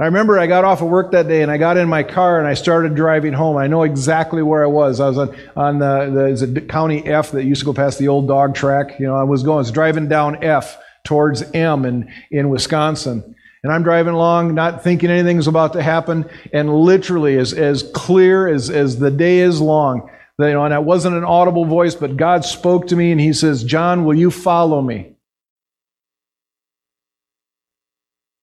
I 0.00 0.04
remember 0.04 0.38
I 0.38 0.46
got 0.46 0.64
off 0.64 0.80
of 0.80 0.88
work 0.88 1.10
that 1.10 1.26
day 1.26 1.42
and 1.42 1.50
I 1.50 1.56
got 1.56 1.76
in 1.76 1.88
my 1.88 2.04
car 2.04 2.38
and 2.38 2.46
I 2.46 2.54
started 2.54 2.94
driving 2.94 3.32
home. 3.32 3.56
I 3.56 3.66
know 3.66 3.82
exactly 3.82 4.42
where 4.42 4.62
I 4.62 4.68
was. 4.68 5.00
I 5.00 5.08
was 5.08 5.18
on, 5.18 5.36
on 5.56 5.78
the, 5.80 6.10
the 6.14 6.26
is 6.26 6.42
it 6.42 6.68
County 6.68 7.04
F 7.04 7.32
that 7.32 7.44
used 7.44 7.62
to 7.62 7.64
go 7.64 7.74
past 7.74 7.98
the 7.98 8.06
old 8.06 8.28
dog 8.28 8.54
track. 8.54 9.00
You 9.00 9.06
know, 9.06 9.16
I 9.16 9.24
was 9.24 9.42
going, 9.42 9.56
I 9.56 9.58
was 9.58 9.72
driving 9.72 10.08
down 10.08 10.44
F 10.44 10.78
towards 11.08 11.42
M 11.52 11.86
in, 11.86 12.12
in 12.30 12.50
Wisconsin. 12.50 13.34
And 13.64 13.72
I'm 13.72 13.82
driving 13.82 14.12
along, 14.12 14.54
not 14.54 14.84
thinking 14.84 15.10
anything's 15.10 15.48
about 15.48 15.72
to 15.72 15.82
happen, 15.82 16.28
and 16.52 16.72
literally 16.72 17.38
as, 17.38 17.54
as 17.54 17.82
clear 17.94 18.46
as, 18.46 18.68
as 18.68 18.98
the 18.98 19.10
day 19.10 19.38
is 19.38 19.58
long, 19.60 20.10
you 20.38 20.52
know, 20.52 20.64
and 20.64 20.74
it 20.74 20.84
wasn't 20.84 21.16
an 21.16 21.24
audible 21.24 21.64
voice, 21.64 21.94
but 21.94 22.16
God 22.16 22.44
spoke 22.44 22.88
to 22.88 22.96
me 22.96 23.10
and 23.10 23.20
He 23.20 23.32
says, 23.32 23.64
John, 23.64 24.04
will 24.04 24.14
you 24.14 24.30
follow 24.30 24.80
me? 24.82 25.14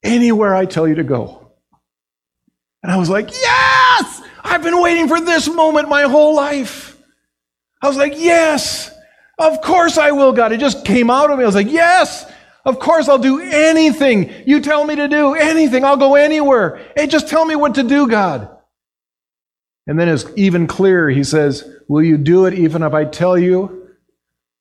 Anywhere 0.04 0.56
I 0.56 0.66
tell 0.66 0.88
you 0.88 0.96
to 0.96 1.04
go. 1.04 1.52
And 2.84 2.92
I 2.92 2.98
was 2.98 3.10
like, 3.10 3.32
yes! 3.32 4.22
I've 4.44 4.64
been 4.64 4.82
waiting 4.82 5.08
for 5.08 5.22
this 5.22 5.48
moment 5.48 5.88
my 5.88 6.04
whole 6.04 6.36
life. 6.36 6.98
I 7.82 7.88
was 7.88 7.98
like, 7.98 8.14
yes! 8.18 8.92
Of 9.38 9.62
course 9.62 9.98
I 9.98 10.12
will, 10.12 10.34
God. 10.34 10.52
It 10.52 10.60
just 10.60 10.84
came 10.84 11.10
out 11.10 11.30
of 11.30 11.38
me. 11.38 11.44
I 11.44 11.48
was 11.48 11.56
like, 11.56 11.72
yes! 11.72 12.32
Of 12.66 12.80
course 12.80 13.08
I'll 13.08 13.20
do 13.20 13.40
anything 13.40 14.34
you 14.48 14.60
tell 14.60 14.84
me 14.86 14.96
to 14.96 15.08
do. 15.08 15.36
Anything. 15.36 15.86
I'll 15.86 15.98
go 15.98 16.16
anywhere. 16.16 16.82
Hey, 16.96 17.08
just 17.08 17.30
tell 17.30 17.46
me 17.46 17.56
what 17.56 17.76
to 17.76 17.84
do, 17.84 18.08
God. 18.08 18.50
And 19.88 20.00
then 20.00 20.10
it's 20.10 20.26
even 20.36 20.66
clearer. 20.66 21.10
He 21.10 21.24
says, 21.24 21.64
Will 21.88 22.02
you 22.02 22.18
do 22.18 22.46
it 22.46 22.56
even 22.56 22.82
if 22.82 22.94
I 22.94 23.06
tell 23.06 23.38
you 23.38 23.90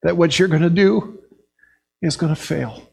that 0.02 0.18
what 0.18 0.38
you're 0.38 0.48
going 0.48 0.62
to 0.62 0.70
do 0.70 1.18
is 2.02 2.16
going 2.16 2.34
to 2.34 2.40
fail? 2.40 2.90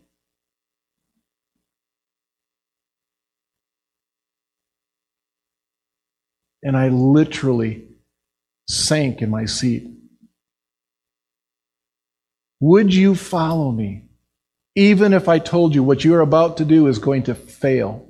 And 6.64 6.78
I 6.78 6.88
literally 6.90 7.88
sank 8.70 9.22
in 9.22 9.30
my 9.30 9.46
seat. 9.46 9.90
Would 12.62 12.94
you 12.94 13.16
follow 13.16 13.72
me? 13.72 14.04
Even 14.76 15.14
if 15.14 15.28
I 15.28 15.40
told 15.40 15.76
you 15.76 15.84
what 15.84 16.04
you're 16.04 16.22
about 16.22 16.58
to 16.58 16.66
do 16.66 16.88
is 16.88 17.00
going 17.00 17.24
to 17.24 17.36
fail. 17.36 18.08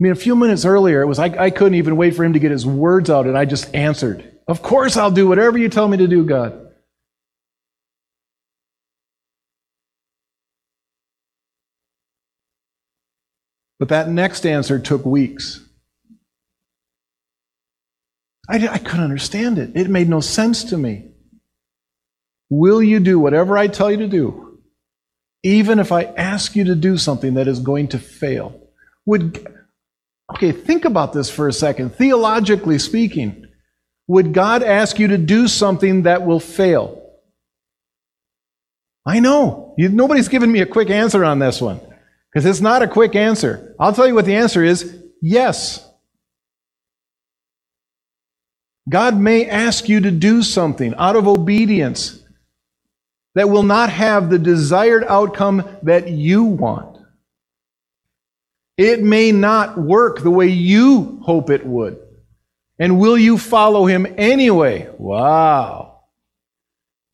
mean, 0.00 0.12
a 0.12 0.16
few 0.16 0.34
minutes 0.34 0.64
earlier, 0.64 1.02
it 1.02 1.06
was 1.06 1.18
like 1.18 1.36
I 1.36 1.50
couldn't 1.50 1.76
even 1.76 1.96
wait 1.96 2.16
for 2.16 2.24
him 2.24 2.32
to 2.32 2.40
get 2.40 2.50
his 2.50 2.66
words 2.66 3.08
out, 3.08 3.26
and 3.26 3.38
I 3.38 3.44
just 3.44 3.72
answered, 3.72 4.36
Of 4.48 4.60
course, 4.60 4.96
I'll 4.96 5.12
do 5.12 5.28
whatever 5.28 5.58
you 5.58 5.68
tell 5.68 5.86
me 5.86 5.96
to 5.98 6.08
do, 6.08 6.24
God. 6.24 6.58
But 13.78 13.90
that 13.90 14.08
next 14.08 14.44
answer 14.44 14.80
took 14.80 15.04
weeks. 15.04 15.60
I, 18.48 18.56
I 18.68 18.78
couldn't 18.78 19.04
understand 19.04 19.58
it. 19.58 19.76
It 19.76 19.88
made 19.88 20.08
no 20.08 20.20
sense 20.20 20.64
to 20.64 20.76
me. 20.76 21.11
Will 22.54 22.82
you 22.82 23.00
do 23.00 23.18
whatever 23.18 23.56
I 23.56 23.66
tell 23.66 23.90
you 23.90 23.96
to 23.96 24.06
do, 24.06 24.58
even 25.42 25.78
if 25.78 25.90
I 25.90 26.02
ask 26.02 26.54
you 26.54 26.64
to 26.64 26.74
do 26.74 26.98
something 26.98 27.32
that 27.34 27.48
is 27.48 27.60
going 27.60 27.88
to 27.88 27.98
fail? 27.98 28.60
Would 29.06 29.46
okay, 30.34 30.52
think 30.52 30.84
about 30.84 31.14
this 31.14 31.30
for 31.30 31.48
a 31.48 31.52
second. 31.54 31.94
Theologically 31.94 32.78
speaking, 32.78 33.46
would 34.06 34.34
God 34.34 34.62
ask 34.62 34.98
you 34.98 35.08
to 35.08 35.16
do 35.16 35.48
something 35.48 36.02
that 36.02 36.26
will 36.26 36.40
fail? 36.40 37.02
I 39.06 39.20
know. 39.20 39.74
You, 39.78 39.88
nobody's 39.88 40.28
given 40.28 40.52
me 40.52 40.60
a 40.60 40.66
quick 40.66 40.90
answer 40.90 41.24
on 41.24 41.38
this 41.38 41.58
one 41.58 41.80
because 42.30 42.44
it's 42.44 42.60
not 42.60 42.82
a 42.82 42.86
quick 42.86 43.16
answer. 43.16 43.74
I'll 43.80 43.94
tell 43.94 44.06
you 44.06 44.14
what 44.14 44.26
the 44.26 44.36
answer 44.36 44.62
is 44.62 45.02
yes. 45.22 45.88
God 48.90 49.16
may 49.16 49.46
ask 49.48 49.88
you 49.88 50.00
to 50.00 50.10
do 50.10 50.42
something 50.42 50.94
out 50.96 51.16
of 51.16 51.26
obedience 51.26 52.21
that 53.34 53.48
will 53.48 53.62
not 53.62 53.90
have 53.90 54.28
the 54.28 54.38
desired 54.38 55.04
outcome 55.04 55.64
that 55.82 56.08
you 56.08 56.44
want. 56.44 56.98
It 58.76 59.02
may 59.02 59.32
not 59.32 59.78
work 59.78 60.22
the 60.22 60.30
way 60.30 60.48
you 60.48 61.20
hope 61.22 61.50
it 61.50 61.64
would. 61.64 61.98
And 62.78 62.98
will 62.98 63.18
you 63.18 63.38
follow 63.38 63.86
him 63.86 64.06
anyway? 64.18 64.88
Wow. 64.98 66.00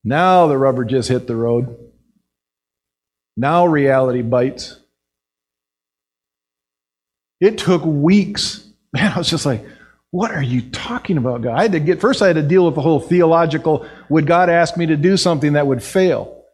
Now 0.05 0.47
the 0.47 0.57
rubber 0.57 0.85
just 0.85 1.09
hit 1.09 1.27
the 1.27 1.37
road. 1.37 1.77
Now 3.37 3.67
reality 3.67 4.23
bites. 4.23 4.81
It 7.41 7.59
took 7.59 7.85
weeks. 7.85 8.67
Man, 8.93 9.13
I 9.13 9.19
was 9.19 9.29
just 9.29 9.47
like, 9.47 9.65
what 10.11 10.31
are 10.31 10.43
you 10.43 10.63
talking 10.71 11.19
about, 11.19 11.43
God? 11.43 11.59
I 11.59 11.63
had 11.63 11.73
to 11.73 11.81
get 11.81 12.01
first 12.01 12.23
I 12.23 12.29
had 12.29 12.37
to 12.37 12.43
deal 12.43 12.65
with 12.65 12.75
the 12.75 12.81
whole 12.81 13.01
theological, 13.01 13.87
would 14.09 14.27
God 14.27 14.49
ask 14.49 14.77
me 14.77 14.87
to 14.87 14.97
do 14.97 15.17
something 15.17 15.53
that 15.53 15.67
would 15.67 15.83
fail? 15.83 16.45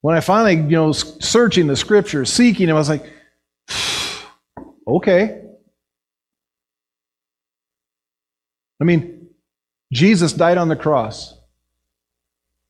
When 0.00 0.14
I 0.14 0.20
finally, 0.20 0.54
you 0.54 0.76
know, 0.76 0.92
searching 0.92 1.66
the 1.66 1.76
scriptures, 1.76 2.32
seeking 2.32 2.68
him, 2.68 2.76
I 2.76 2.78
was 2.78 2.88
like, 2.88 3.04
okay. 4.86 5.42
I 8.80 8.84
mean, 8.84 9.28
Jesus 9.92 10.32
died 10.32 10.56
on 10.56 10.68
the 10.68 10.76
cross. 10.76 11.34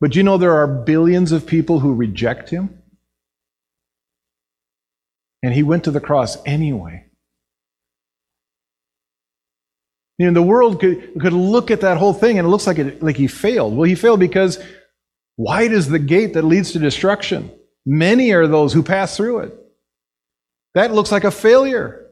But 0.01 0.14
you 0.16 0.23
know 0.23 0.38
there 0.38 0.55
are 0.55 0.66
billions 0.66 1.33
of 1.33 1.47
people 1.47 1.81
who 1.81 1.92
reject 1.92 2.51
him? 2.51 2.83
And 5.42 5.53
he 5.53 5.62
went 5.62 5.85
to 5.85 5.90
the 5.90 6.01
cross 6.01 6.38
anyway. 6.47 7.08
You 10.19 10.27
know, 10.27 10.33
the 10.33 10.47
world 10.47 10.81
could, 10.81 11.21
could 11.21 11.33
look 11.33 11.71
at 11.71 11.83
that 11.83 11.97
whole 11.97 12.13
thing 12.13 12.39
and 12.39 12.47
it 12.47 12.51
looks 12.51 12.67
like, 12.67 12.79
it, 12.79 13.03
like 13.03 13.17
he 13.17 13.29
failed. 13.29 13.77
Well, 13.77 13.89
he 13.89 13.95
failed 13.95 14.19
because 14.19 14.59
wide 15.37 15.73
is 15.73 15.89
the 15.89 16.01
gate 16.01 16.35
that 16.35 16.43
leads 16.43 16.73
to 16.73 16.81
destruction. 16.81 17.53
Many 17.87 18.33
are 18.33 18.49
those 18.49 18.73
who 18.73 18.83
pass 18.83 19.17
through 19.17 19.41
it. 19.41 19.55
That 20.75 20.93
looks 20.93 21.13
like 21.13 21.25
a 21.25 21.31
failure. 21.31 22.09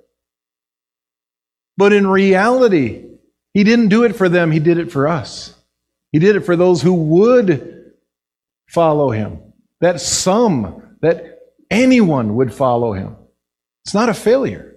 But 1.77 1.93
in 1.93 2.07
reality, 2.07 3.05
he 3.53 3.65
didn't 3.65 3.89
do 3.89 4.05
it 4.05 4.15
for 4.15 4.29
them, 4.29 4.51
he 4.51 4.61
did 4.61 4.79
it 4.79 4.93
for 4.93 5.09
us. 5.09 5.55
He 6.13 6.19
did 6.19 6.37
it 6.37 6.47
for 6.47 6.57
those 6.57 6.81
who 6.81 6.95
would 6.95 7.93
follow 8.69 9.11
him. 9.11 9.53
That 9.81 10.01
some, 10.01 10.97
that 11.03 11.41
anyone 11.71 12.37
would 12.37 12.55
follow 12.55 12.93
him. 12.93 13.17
It's 13.85 13.95
not 13.95 14.09
a 14.09 14.15
failure. 14.15 14.76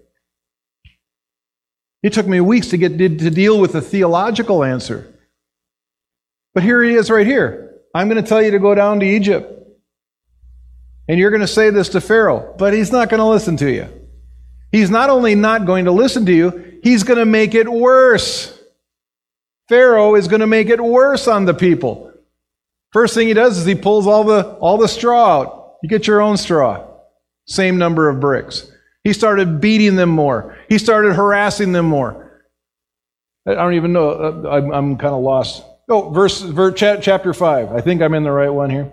It 2.01 2.13
took 2.13 2.27
me 2.27 2.39
weeks 2.39 2.67
to 2.69 2.77
get 2.77 2.97
to 2.97 3.29
deal 3.29 3.59
with 3.59 3.73
the 3.73 3.81
theological 3.81 4.63
answer. 4.63 5.13
But 6.53 6.63
here 6.63 6.81
he 6.81 6.95
is 6.95 7.09
right 7.09 7.27
here. 7.27 7.77
I'm 7.93 8.09
going 8.09 8.21
to 8.21 8.27
tell 8.27 8.41
you 8.41 8.51
to 8.51 8.59
go 8.59 8.73
down 8.73 8.99
to 9.01 9.05
Egypt. 9.05 9.55
And 11.07 11.19
you're 11.19 11.31
going 11.31 11.41
to 11.41 11.47
say 11.47 11.71
this 11.71 11.89
to 11.89 12.01
Pharaoh, 12.01 12.53
but 12.57 12.73
he's 12.73 12.91
not 12.91 13.09
going 13.09 13.19
to 13.19 13.25
listen 13.25 13.57
to 13.57 13.71
you. 13.71 13.87
He's 14.71 14.89
not 14.89 15.09
only 15.09 15.35
not 15.35 15.65
going 15.65 15.85
to 15.85 15.91
listen 15.91 16.25
to 16.27 16.31
you, 16.31 16.79
he's 16.83 17.03
going 17.03 17.17
to 17.17 17.25
make 17.25 17.55
it 17.55 17.67
worse. 17.67 18.55
Pharaoh 19.67 20.15
is 20.15 20.27
going 20.27 20.41
to 20.41 20.47
make 20.47 20.69
it 20.69 20.81
worse 20.81 21.27
on 21.27 21.45
the 21.45 21.53
people. 21.53 22.11
First 22.91 23.13
thing 23.13 23.27
he 23.27 23.33
does 23.33 23.57
is 23.57 23.65
he 23.65 23.75
pulls 23.75 24.07
all 24.07 24.23
the 24.23 24.43
all 24.55 24.77
the 24.77 24.87
straw 24.87 25.41
out. 25.41 25.75
You 25.83 25.89
get 25.89 26.07
your 26.07 26.21
own 26.21 26.37
straw. 26.37 26.85
Same 27.45 27.77
number 27.77 28.09
of 28.09 28.19
bricks. 28.19 28.71
He 29.03 29.13
started 29.13 29.61
beating 29.61 29.95
them 29.95 30.09
more. 30.09 30.57
He 30.67 30.77
started 30.77 31.13
harassing 31.13 31.71
them 31.71 31.85
more. 31.85 32.43
I 33.47 33.55
don't 33.55 33.73
even 33.73 33.93
know. 33.93 34.09
Uh, 34.09 34.49
I'm, 34.49 34.71
I'm 34.71 34.97
kind 34.97 35.13
of 35.13 35.21
lost. 35.21 35.63
Oh, 35.89 36.09
verse, 36.09 36.41
verse 36.41 36.73
chapter 36.77 37.33
5. 37.33 37.71
I 37.71 37.81
think 37.81 38.01
I'm 38.01 38.13
in 38.13 38.23
the 38.23 38.31
right 38.31 38.49
one 38.49 38.69
here. 38.69 38.91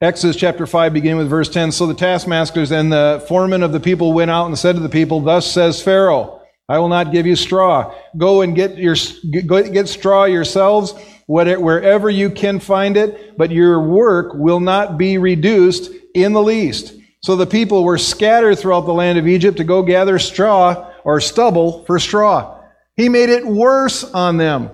Exodus 0.00 0.36
chapter 0.36 0.66
5, 0.66 0.92
beginning 0.92 1.16
with 1.16 1.30
verse 1.30 1.48
10. 1.48 1.72
So 1.72 1.86
the 1.86 1.94
taskmasters 1.94 2.70
and 2.70 2.92
the 2.92 3.24
foremen 3.26 3.62
of 3.62 3.72
the 3.72 3.80
people 3.80 4.12
went 4.12 4.30
out 4.30 4.46
and 4.46 4.58
said 4.58 4.74
to 4.74 4.82
the 4.82 4.90
people, 4.90 5.20
Thus 5.20 5.50
says 5.50 5.82
Pharaoh, 5.82 6.43
I 6.68 6.78
will 6.78 6.88
not 6.88 7.12
give 7.12 7.26
you 7.26 7.36
straw. 7.36 7.94
Go 8.16 8.42
and 8.42 8.54
get 8.54 8.78
your 8.78 8.96
get 9.30 9.88
straw 9.88 10.24
yourselves 10.24 10.94
wherever 11.26 12.10
you 12.10 12.30
can 12.30 12.58
find 12.58 12.96
it, 12.96 13.36
but 13.36 13.50
your 13.50 13.80
work 13.80 14.32
will 14.34 14.60
not 14.60 14.98
be 14.98 15.18
reduced 15.18 15.90
in 16.14 16.32
the 16.32 16.42
least. 16.42 16.94
So 17.22 17.36
the 17.36 17.46
people 17.46 17.84
were 17.84 17.98
scattered 17.98 18.58
throughout 18.58 18.86
the 18.86 18.92
land 18.92 19.18
of 19.18 19.26
Egypt 19.26 19.56
to 19.56 19.64
go 19.64 19.82
gather 19.82 20.18
straw 20.18 20.90
or 21.04 21.20
stubble 21.20 21.84
for 21.84 21.98
straw. 21.98 22.60
He 22.96 23.08
made 23.08 23.30
it 23.30 23.46
worse 23.46 24.04
on 24.04 24.36
them. 24.36 24.70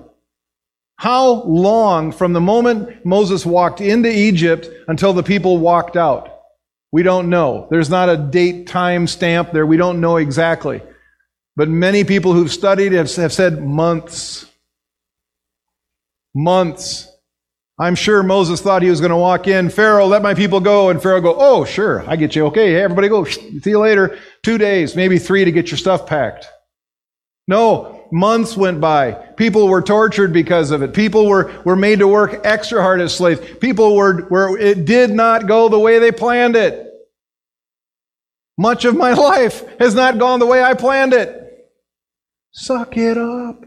How 0.97 1.43
long 1.45 2.13
from 2.13 2.35
the 2.35 2.41
moment 2.41 3.07
Moses 3.07 3.47
walked 3.47 3.81
into 3.81 4.11
Egypt 4.11 4.69
until 4.87 5.13
the 5.13 5.23
people 5.23 5.59
walked 5.59 5.97
out? 5.97 6.41
We 6.93 7.03
don't 7.03 7.31
know. 7.31 7.69
There's 7.71 7.89
not 7.89 8.09
a 8.09 8.17
date 8.17 8.67
time 8.67 9.07
stamp 9.07 9.53
there. 9.53 9.65
We 9.65 9.77
don't 9.77 10.01
know 10.01 10.17
exactly. 10.19 10.83
But 11.57 11.69
many 11.69 12.05
people 12.05 12.33
who've 12.33 12.51
studied 12.51 12.93
have, 12.93 13.15
have 13.17 13.33
said 13.33 13.63
months. 13.63 14.47
Months. 16.35 17.11
I'm 17.79 17.95
sure 17.95 18.23
Moses 18.23 18.61
thought 18.61 18.83
he 18.83 18.91
was 18.91 19.01
going 19.01 19.11
to 19.11 19.17
walk 19.17 19.49
in, 19.49 19.71
Pharaoh, 19.71 20.07
let 20.07 20.21
my 20.23 20.35
people 20.35 20.61
go. 20.61 20.91
And 20.91 21.03
Pharaoh 21.03 21.23
go, 21.23 21.35
oh, 21.39 21.65
sure, 21.65 22.05
I 22.07 22.17
get 22.17 22.37
you. 22.37 22.47
Okay, 22.47 22.77
everybody 22.77 23.09
go. 23.09 23.25
See 23.25 23.61
you 23.65 23.79
later. 23.79 24.19
Two 24.43 24.59
days, 24.59 24.95
maybe 24.95 25.19
three 25.19 25.47
to 25.47 25.51
get 25.51 25.71
your 25.71 25.79
stuff 25.79 26.07
packed. 26.07 26.47
No, 27.49 28.07
months 28.13 28.55
went 28.57 28.81
by. 28.81 29.13
People 29.13 29.67
were 29.67 29.81
tortured 29.81 30.33
because 30.33 30.71
of 30.71 30.83
it. 30.83 30.93
People 30.93 31.27
were, 31.27 31.51
were 31.65 31.75
made 31.75 32.01
to 32.01 32.07
work 32.07 32.43
extra 32.45 32.83
hard 32.83 33.01
as 33.01 33.17
slaves. 33.17 33.41
People 33.61 33.97
were, 33.97 34.29
were, 34.29 34.59
it 34.59 34.85
did 34.85 35.11
not 35.11 35.47
go 35.47 35.71
the 35.71 35.79
way 35.79 35.99
they 35.99 36.13
planned 36.13 36.57
it. 36.57 36.90
Much 38.61 38.85
of 38.85 38.95
my 38.95 39.13
life 39.31 39.65
has 39.79 39.95
not 39.95 40.19
gone 40.19 40.39
the 40.39 40.45
way 40.47 40.63
I 40.63 40.75
planned 40.75 41.15
it. 41.15 41.71
Suck 42.53 42.95
it 42.99 43.17
up. 43.17 43.65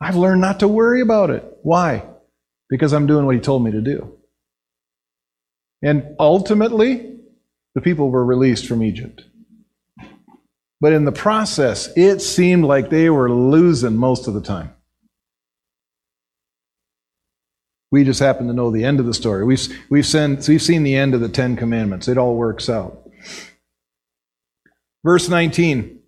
I've 0.00 0.14
learned 0.14 0.40
not 0.40 0.60
to 0.60 0.68
worry 0.68 1.00
about 1.00 1.30
it. 1.30 1.44
Why? 1.62 2.04
Because 2.68 2.92
I'm 2.92 3.08
doing 3.08 3.26
what 3.26 3.34
he 3.34 3.40
told 3.40 3.64
me 3.64 3.72
to 3.72 3.80
do. 3.80 4.18
And 5.82 6.14
ultimately, 6.20 7.16
the 7.74 7.80
people 7.80 8.08
were 8.10 8.24
released 8.24 8.66
from 8.66 8.84
Egypt. 8.84 9.24
But 10.80 10.92
in 10.92 11.06
the 11.06 11.12
process, 11.12 11.88
it 11.96 12.20
seemed 12.20 12.64
like 12.64 12.88
they 12.88 13.10
were 13.10 13.30
losing 13.30 13.96
most 13.96 14.28
of 14.28 14.34
the 14.34 14.40
time. 14.40 14.73
We 17.94 18.02
just 18.02 18.18
happen 18.18 18.48
to 18.48 18.52
know 18.52 18.72
the 18.72 18.82
end 18.82 18.98
of 18.98 19.06
the 19.06 19.14
story. 19.14 19.44
We've, 19.44 19.68
we've, 19.88 20.04
seen, 20.04 20.40
we've 20.48 20.60
seen 20.60 20.82
the 20.82 20.96
end 20.96 21.14
of 21.14 21.20
the 21.20 21.28
Ten 21.28 21.54
Commandments. 21.54 22.08
It 22.08 22.18
all 22.18 22.34
works 22.34 22.68
out. 22.68 23.08
Verse 25.04 25.28
19 25.28 26.00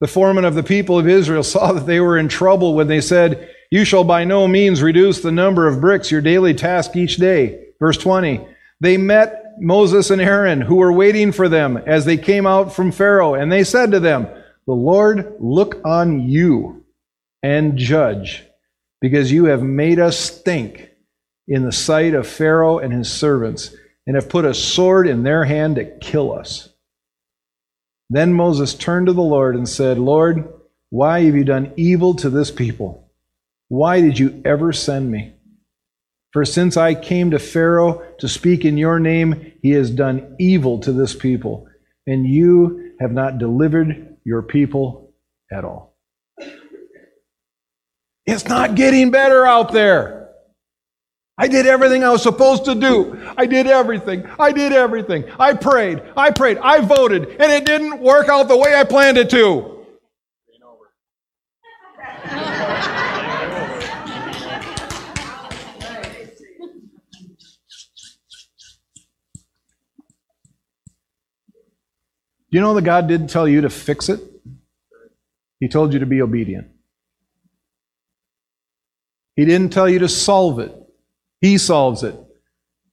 The 0.00 0.06
foreman 0.06 0.46
of 0.46 0.54
the 0.54 0.62
people 0.62 0.98
of 0.98 1.06
Israel 1.06 1.42
saw 1.42 1.72
that 1.72 1.84
they 1.84 2.00
were 2.00 2.16
in 2.16 2.28
trouble 2.28 2.72
when 2.72 2.86
they 2.86 3.02
said, 3.02 3.50
You 3.70 3.84
shall 3.84 4.04
by 4.04 4.24
no 4.24 4.48
means 4.48 4.80
reduce 4.80 5.20
the 5.20 5.30
number 5.30 5.68
of 5.68 5.82
bricks, 5.82 6.10
your 6.10 6.22
daily 6.22 6.54
task 6.54 6.96
each 6.96 7.16
day. 7.16 7.66
Verse 7.78 7.98
20 7.98 8.48
They 8.80 8.96
met 8.96 9.52
Moses 9.60 10.08
and 10.08 10.22
Aaron, 10.22 10.62
who 10.62 10.76
were 10.76 10.94
waiting 10.94 11.30
for 11.30 11.50
them 11.50 11.76
as 11.76 12.06
they 12.06 12.16
came 12.16 12.46
out 12.46 12.72
from 12.72 12.90
Pharaoh, 12.90 13.34
and 13.34 13.52
they 13.52 13.64
said 13.64 13.90
to 13.90 14.00
them, 14.00 14.28
The 14.66 14.72
Lord 14.72 15.34
look 15.40 15.78
on 15.84 16.26
you 16.26 16.86
and 17.42 17.76
judge, 17.76 18.44
because 19.02 19.30
you 19.30 19.44
have 19.44 19.62
made 19.62 19.98
us 19.98 20.18
stink 20.18 20.92
in 21.46 21.64
the 21.64 21.72
sight 21.72 22.14
of 22.14 22.26
Pharaoh 22.26 22.78
and 22.78 22.92
his 22.92 23.12
servants, 23.12 23.74
and 24.06 24.16
have 24.16 24.28
put 24.28 24.44
a 24.44 24.54
sword 24.54 25.06
in 25.06 25.22
their 25.22 25.44
hand 25.44 25.76
to 25.76 25.84
kill 25.98 26.32
us. 26.32 26.68
Then 28.10 28.32
Moses 28.32 28.74
turned 28.74 29.06
to 29.06 29.12
the 29.12 29.22
Lord 29.22 29.56
and 29.56 29.68
said, 29.68 29.98
Lord, 29.98 30.48
why 30.90 31.22
have 31.22 31.34
you 31.34 31.44
done 31.44 31.72
evil 31.76 32.14
to 32.16 32.30
this 32.30 32.50
people? 32.50 33.10
Why 33.68 34.00
did 34.00 34.18
you 34.18 34.42
ever 34.44 34.72
send 34.72 35.10
me? 35.10 35.34
For 36.32 36.44
since 36.44 36.76
I 36.76 36.94
came 36.94 37.30
to 37.30 37.38
Pharaoh 37.38 38.02
to 38.18 38.28
speak 38.28 38.64
in 38.64 38.76
your 38.76 38.98
name, 38.98 39.52
he 39.62 39.70
has 39.70 39.90
done 39.90 40.36
evil 40.38 40.80
to 40.80 40.92
this 40.92 41.14
people, 41.14 41.66
and 42.06 42.26
you 42.26 42.92
have 43.00 43.12
not 43.12 43.38
delivered 43.38 44.16
your 44.24 44.42
people 44.42 45.14
at 45.52 45.64
all. 45.64 45.96
It's 48.26 48.48
not 48.48 48.74
getting 48.74 49.10
better 49.10 49.46
out 49.46 49.72
there. 49.72 50.23
I 51.36 51.48
did 51.48 51.66
everything 51.66 52.04
I 52.04 52.10
was 52.10 52.22
supposed 52.22 52.64
to 52.66 52.76
do. 52.76 53.20
I 53.36 53.46
did 53.46 53.66
everything. 53.66 54.24
I 54.38 54.52
did 54.52 54.72
everything. 54.72 55.24
I 55.38 55.54
prayed. 55.54 56.00
I 56.16 56.30
prayed. 56.30 56.58
I 56.58 56.80
voted. 56.80 57.28
And 57.40 57.50
it 57.50 57.64
didn't 57.64 58.00
work 58.00 58.28
out 58.28 58.46
the 58.46 58.56
way 58.56 58.74
I 58.74 58.84
planned 58.84 59.18
it 59.18 59.30
to. 59.30 59.74
you 72.50 72.60
know 72.60 72.74
that 72.74 72.82
God 72.82 73.08
didn't 73.08 73.26
tell 73.30 73.48
you 73.48 73.62
to 73.62 73.70
fix 73.70 74.08
it? 74.08 74.20
He 75.58 75.66
told 75.66 75.92
you 75.92 75.98
to 75.98 76.06
be 76.06 76.22
obedient. 76.22 76.68
He 79.34 79.44
didn't 79.44 79.72
tell 79.72 79.88
you 79.88 79.98
to 79.98 80.08
solve 80.08 80.60
it. 80.60 80.83
He 81.44 81.58
solves 81.58 82.02
it. 82.02 82.16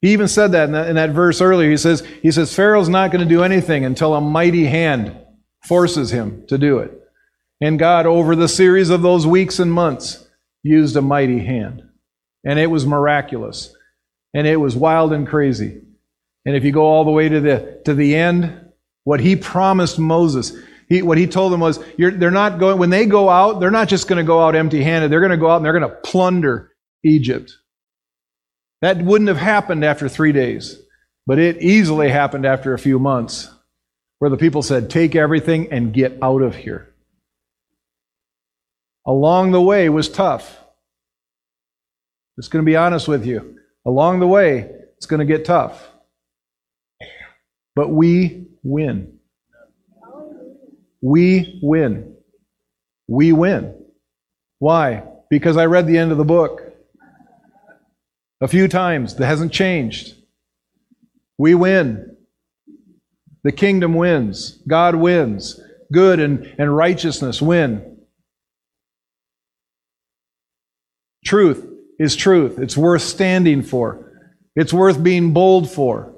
He 0.01 0.11
even 0.11 0.27
said 0.27 0.51
that 0.51 0.65
in, 0.65 0.73
that 0.73 0.89
in 0.89 0.95
that, 0.97 1.11
verse 1.11 1.39
earlier. 1.39 1.69
He 1.69 1.77
says, 1.77 2.05
he 2.21 2.31
says, 2.31 2.53
Pharaoh's 2.53 2.89
not 2.89 3.09
going 3.09 3.25
to 3.25 3.33
do 3.33 3.43
anything 3.43 3.85
until 3.85 4.13
a 4.13 4.19
mighty 4.19 4.65
hand 4.65 5.15
forces 5.63 6.11
him 6.11 6.45
to 6.47 6.57
do 6.57 6.79
it. 6.79 6.91
And 7.61 7.79
God, 7.79 8.05
over 8.05 8.35
the 8.35 8.49
series 8.49 8.89
of 8.89 9.03
those 9.03 9.25
weeks 9.25 9.59
and 9.59 9.71
months, 9.71 10.27
used 10.63 10.97
a 10.97 11.01
mighty 11.01 11.39
hand. 11.39 11.83
And 12.43 12.59
it 12.59 12.69
was 12.69 12.85
miraculous. 12.85 13.73
And 14.33 14.45
it 14.45 14.57
was 14.57 14.75
wild 14.75 15.13
and 15.13 15.25
crazy. 15.25 15.83
And 16.45 16.53
if 16.53 16.65
you 16.65 16.73
go 16.73 16.83
all 16.83 17.05
the 17.05 17.11
way 17.11 17.29
to 17.29 17.39
the, 17.39 17.81
to 17.85 17.93
the 17.93 18.17
end, 18.17 18.69
what 19.05 19.21
he 19.21 19.37
promised 19.37 19.97
Moses, 19.97 20.51
he, 20.89 21.01
what 21.01 21.17
he 21.17 21.25
told 21.25 21.53
them 21.53 21.61
was, 21.61 21.79
they're 21.97 22.31
not 22.31 22.59
going, 22.59 22.79
when 22.79 22.89
they 22.89 23.05
go 23.05 23.29
out, 23.29 23.61
they're 23.61 23.71
not 23.71 23.87
just 23.87 24.09
going 24.09 24.17
to 24.17 24.27
go 24.27 24.45
out 24.45 24.55
empty 24.55 24.83
handed. 24.83 25.09
They're 25.09 25.21
going 25.21 25.31
to 25.31 25.37
go 25.37 25.49
out 25.49 25.55
and 25.55 25.65
they're 25.65 25.79
going 25.79 25.89
to 25.89 25.95
plunder 26.03 26.73
Egypt. 27.05 27.53
That 28.81 29.01
wouldn't 29.01 29.27
have 29.27 29.37
happened 29.37 29.85
after 29.85 30.09
three 30.09 30.31
days, 30.31 30.81
but 31.27 31.37
it 31.37 31.61
easily 31.61 32.09
happened 32.09 32.45
after 32.45 32.73
a 32.73 32.79
few 32.79 32.97
months, 32.97 33.49
where 34.19 34.29
the 34.31 34.37
people 34.37 34.63
said, 34.63 34.89
Take 34.89 35.15
everything 35.15 35.71
and 35.71 35.93
get 35.93 36.17
out 36.21 36.41
of 36.41 36.55
here. 36.55 36.93
Along 39.05 39.51
the 39.51 39.61
way 39.61 39.89
was 39.89 40.09
tough. 40.09 40.57
Just 42.39 42.51
going 42.51 42.63
to 42.63 42.69
be 42.69 42.75
honest 42.75 43.07
with 43.07 43.25
you. 43.25 43.57
Along 43.85 44.19
the 44.19 44.27
way, 44.27 44.69
it's 44.97 45.05
going 45.05 45.19
to 45.19 45.25
get 45.25 45.45
tough. 45.45 45.89
But 47.75 47.89
we 47.89 48.47
win. 48.63 49.19
We 51.01 51.59
win. 51.61 52.15
We 53.07 53.31
win. 53.31 53.75
Why? 54.59 55.03
Because 55.29 55.57
I 55.57 55.65
read 55.65 55.87
the 55.87 55.97
end 55.97 56.11
of 56.11 56.17
the 56.17 56.23
book 56.23 56.70
a 58.41 58.47
few 58.47 58.67
times. 58.67 59.15
That 59.15 59.27
hasn't 59.27 59.53
changed. 59.53 60.15
We 61.37 61.55
win. 61.55 62.17
The 63.43 63.51
kingdom 63.51 63.95
wins. 63.95 64.61
God 64.67 64.95
wins. 64.95 65.59
Good 65.91 66.19
and, 66.19 66.53
and 66.57 66.75
righteousness 66.75 67.41
win. 67.41 67.99
Truth 71.25 71.67
is 71.99 72.15
truth. 72.15 72.59
It's 72.59 72.77
worth 72.77 73.01
standing 73.01 73.61
for. 73.61 74.11
It's 74.55 74.73
worth 74.73 75.01
being 75.01 75.33
bold 75.33 75.69
for. 75.69 76.13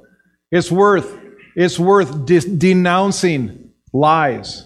It's 0.51 0.71
worth 0.71 1.19
it's 1.55 1.77
worth 1.77 2.25
de- 2.25 2.57
denouncing 2.57 3.71
lies. 3.91 4.65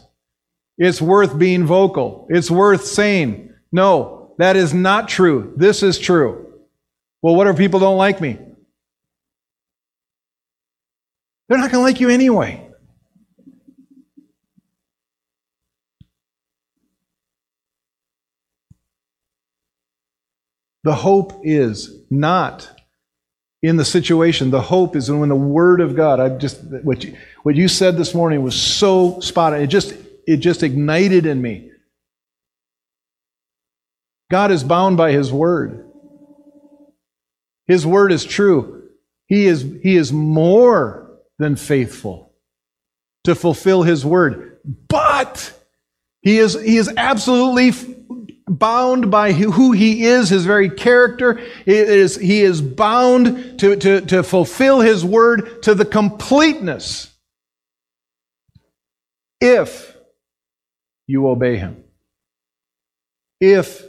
It's 0.78 1.02
worth 1.02 1.38
being 1.38 1.65
vocal. 1.65 2.28
It's 2.30 2.50
worth 2.50 2.86
saying, 2.86 3.54
no, 3.72 4.36
that 4.38 4.56
is 4.56 4.74
not 4.74 5.10
true. 5.10 5.54
This 5.58 5.84
is 5.84 6.00
true. 6.00 6.47
Well, 7.21 7.36
what 7.36 7.47
if 7.47 7.58
people 7.58 7.80
don't 7.80 7.97
like 7.97 8.21
me? 8.21 8.38
They're 11.49 11.58
not 11.58 11.71
going 11.71 11.82
to 11.82 11.91
like 11.91 11.99
you 11.99 12.10
anyway. 12.10 12.63
The 20.84 20.95
hope 20.95 21.41
is 21.43 22.06
not 22.10 22.69
in 23.62 23.75
the 23.75 23.84
situation. 23.84 24.51
The 24.51 24.62
hope 24.62 24.95
is 24.95 25.12
when 25.12 25.27
the 25.27 25.36
Word 25.36 25.82
of 25.82 25.95
God. 25.95 26.19
I 26.19 26.30
just 26.30 26.62
what 26.84 27.03
you, 27.03 27.17
what 27.43 27.56
you 27.56 27.67
said 27.67 27.97
this 27.97 28.13
morning 28.13 28.41
was 28.41 28.56
so 28.56 29.19
spot 29.19 29.53
on. 29.53 29.62
It 29.62 29.67
just 29.67 29.93
it 30.25 30.38
just 30.38 30.63
ignited 30.63 31.25
in 31.25 31.41
me. 31.41 31.71
God 34.32 34.51
is 34.51 34.63
bound 34.63 34.95
by 34.95 35.12
His 35.12 35.32
Word. 35.32 35.87
His 37.67 37.86
word 37.86 38.12
is 38.12 38.25
true. 38.25 38.89
He 39.27 39.45
is, 39.45 39.62
he 39.84 39.97
is 39.97 40.13
more 40.13 41.19
than 41.38 41.56
faithful 41.56 42.34
to 43.25 43.36
fulfill 43.36 43.84
his 43.84 44.06
word. 44.06 44.58
But 44.88 45.53
he 46.21 46.38
is, 46.38 46.53
he 46.53 46.77
is 46.77 46.91
absolutely 46.95 47.71
bound 48.47 49.12
by 49.12 49.34
who 49.34 49.73
he 49.73 50.06
is, 50.06 50.30
his 50.30 50.45
very 50.45 50.69
character. 50.69 51.38
It 51.65 51.89
is, 51.89 52.15
he 52.15 52.41
is 52.41 52.62
bound 52.62 53.60
to, 53.60 53.75
to, 53.75 54.01
to 54.01 54.23
fulfill 54.23 54.80
his 54.80 55.03
word 55.03 55.63
to 55.63 55.75
the 55.75 55.86
completeness 55.86 57.13
if 59.39 59.95
you 61.06 61.27
obey 61.27 61.58
him, 61.58 61.84
if 63.39 63.84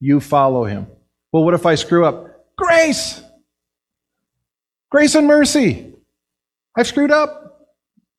you 0.00 0.20
follow 0.20 0.64
him. 0.64 0.86
Well, 1.32 1.44
what 1.44 1.54
if 1.54 1.64
I 1.64 1.76
screw 1.76 2.04
up? 2.04 2.31
Grace. 2.56 3.22
Grace 4.90 5.14
and 5.14 5.26
mercy. 5.26 5.94
I've 6.76 6.86
screwed 6.86 7.10
up, 7.10 7.66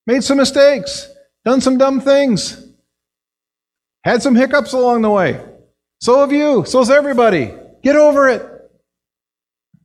made 0.06 0.24
some 0.24 0.38
mistakes, 0.38 1.08
done 1.46 1.62
some 1.62 1.78
dumb 1.78 2.02
things, 2.02 2.64
had 4.04 4.22
some 4.22 4.36
hiccups 4.36 4.74
along 4.74 5.02
the 5.02 5.10
way. 5.10 5.44
So 6.02 6.20
have 6.20 6.32
you. 6.32 6.66
So's 6.66 6.90
everybody. 6.90 7.54
Get 7.82 7.96
over 7.96 8.28
it. 8.28 8.46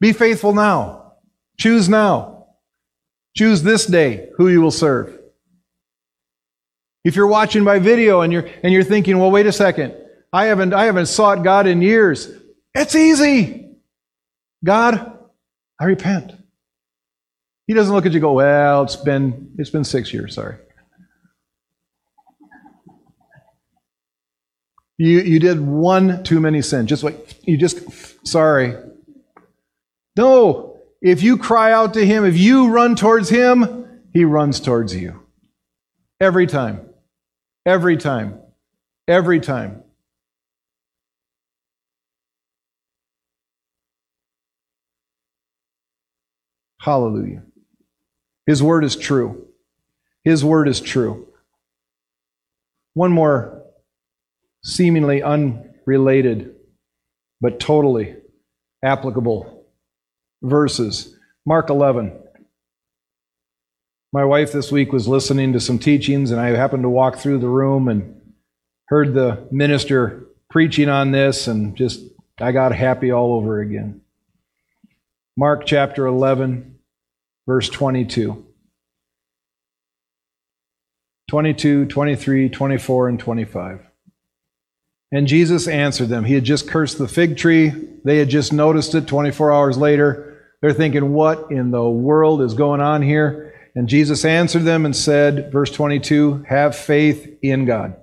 Be 0.01 0.13
faithful 0.13 0.55
now. 0.55 1.15
Choose 1.59 1.89
now. 1.89 2.47
Choose 3.37 3.63
this 3.63 3.87
day 3.87 4.31
who 4.37 4.49
you 4.49 4.61
will 4.61 4.71
serve. 4.71 5.19
If 7.05 7.17
you're 7.17 7.27
watching 7.27 7.65
by 7.65 7.79
video 7.79 8.21
and 8.23 8.33
you're 8.33 8.49
and 8.63 8.73
you're 8.73 8.85
thinking, 8.85 9.19
well, 9.19 9.31
wait 9.31 9.47
a 9.47 9.53
second, 9.53 9.95
I 10.33 10.47
haven't 10.47 10.75
I 10.75 10.85
haven't 10.85 11.07
sought 11.07 11.45
God 11.45 11.67
in 11.67 11.81
years. 11.81 12.31
It's 12.75 12.95
easy. 12.95 13.68
God, 14.65 15.19
I 15.81 15.85
repent. 15.85 16.33
He 17.67 17.75
doesn't 17.75 17.95
look 17.95 18.07
at 18.07 18.13
you 18.13 18.21
go, 18.21 18.33
well, 18.33 18.83
it's 18.83 18.97
been 18.97 19.53
it's 19.59 19.71
been 19.71 19.85
six 19.85 20.13
years, 20.13 20.35
sorry. 20.35 20.57
You 24.97 25.21
you 25.21 25.39
did 25.39 25.61
one 25.61 26.25
too 26.25 26.41
many 26.41 26.63
sins. 26.63 26.89
Just 26.89 27.05
like 27.05 27.39
you 27.47 27.57
just 27.57 28.27
sorry. 28.27 28.75
No, 30.17 30.81
if 31.01 31.23
you 31.23 31.39
cry 31.39 31.73
out 31.73 31.95
to 31.95 32.05
him, 32.05 32.25
if 32.25 32.37
you 32.37 32.71
run 32.71 32.97
towards 32.97 33.29
him, 33.29 34.03
he 34.13 34.25
runs 34.25 34.59
towards 34.59 34.97
you. 34.97 35.23
Every 36.21 36.47
time. 36.47 36.89
Every 37.65 37.97
time. 37.97 38.41
Every 39.07 39.39
time. 39.39 39.85
Hallelujah. 46.81 47.43
His 48.47 48.63
word 48.63 48.85
is 48.85 48.97
true. 48.97 49.47
His 50.25 50.45
word 50.45 50.69
is 50.69 50.81
true. 50.81 51.29
One 52.95 53.13
more 53.13 53.63
seemingly 54.63 55.23
unrelated 55.23 56.55
but 57.41 57.61
totally 57.61 58.17
applicable 58.83 59.67
verses. 60.43 61.17
Mark 61.47 61.71
11. 61.71 62.13
My 64.13 64.25
wife 64.25 64.53
this 64.53 64.73
week 64.73 64.93
was 64.93 65.07
listening 65.07 65.53
to 65.53 65.61
some 65.61 65.79
teachings, 65.79 66.31
and 66.31 66.41
I 66.41 66.49
happened 66.49 66.83
to 66.83 66.89
walk 66.89 67.19
through 67.19 67.39
the 67.39 67.49
room 67.49 67.89
and 67.89 68.21
heard 68.87 69.15
the 69.15 69.47
minister 69.51 70.27
preaching 70.51 70.89
on 70.89 71.11
this, 71.11 71.47
and 71.47 71.77
just 71.77 72.01
I 72.41 72.53
got 72.53 72.75
happy 72.75 73.13
all 73.13 73.35
over 73.35 73.61
again. 73.61 74.01
Mark 75.39 75.67
chapter 75.67 76.05
11, 76.05 76.81
verse 77.47 77.69
22. 77.69 78.45
22, 81.29 81.87
23, 81.87 82.49
24, 82.49 83.09
and 83.09 83.21
25. 83.21 83.87
And 85.13 85.29
Jesus 85.29 85.69
answered 85.69 86.09
them. 86.09 86.25
He 86.25 86.35
had 86.35 86.43
just 86.43 86.67
cursed 86.67 86.99
the 86.99 87.07
fig 87.07 87.37
tree. 87.37 87.73
They 88.03 88.19
had 88.19 88.29
just 88.29 88.53
noticed 88.53 88.97
it 88.97 89.07
24 89.07 89.53
hours 89.53 89.79
later. 89.79 90.43
They're 90.61 90.73
thinking, 90.73 91.13
what 91.13 91.53
in 91.53 91.71
the 91.71 91.89
world 91.89 92.43
is 92.43 92.55
going 92.55 92.81
on 92.81 93.03
here? 93.03 93.55
And 93.77 93.89
Jesus 93.89 94.25
answered 94.25 94.65
them 94.65 94.85
and 94.85 94.97
said, 94.97 95.53
verse 95.53 95.71
22, 95.71 96.47
have 96.49 96.75
faith 96.75 97.39
in 97.43 97.65
God. 97.65 97.95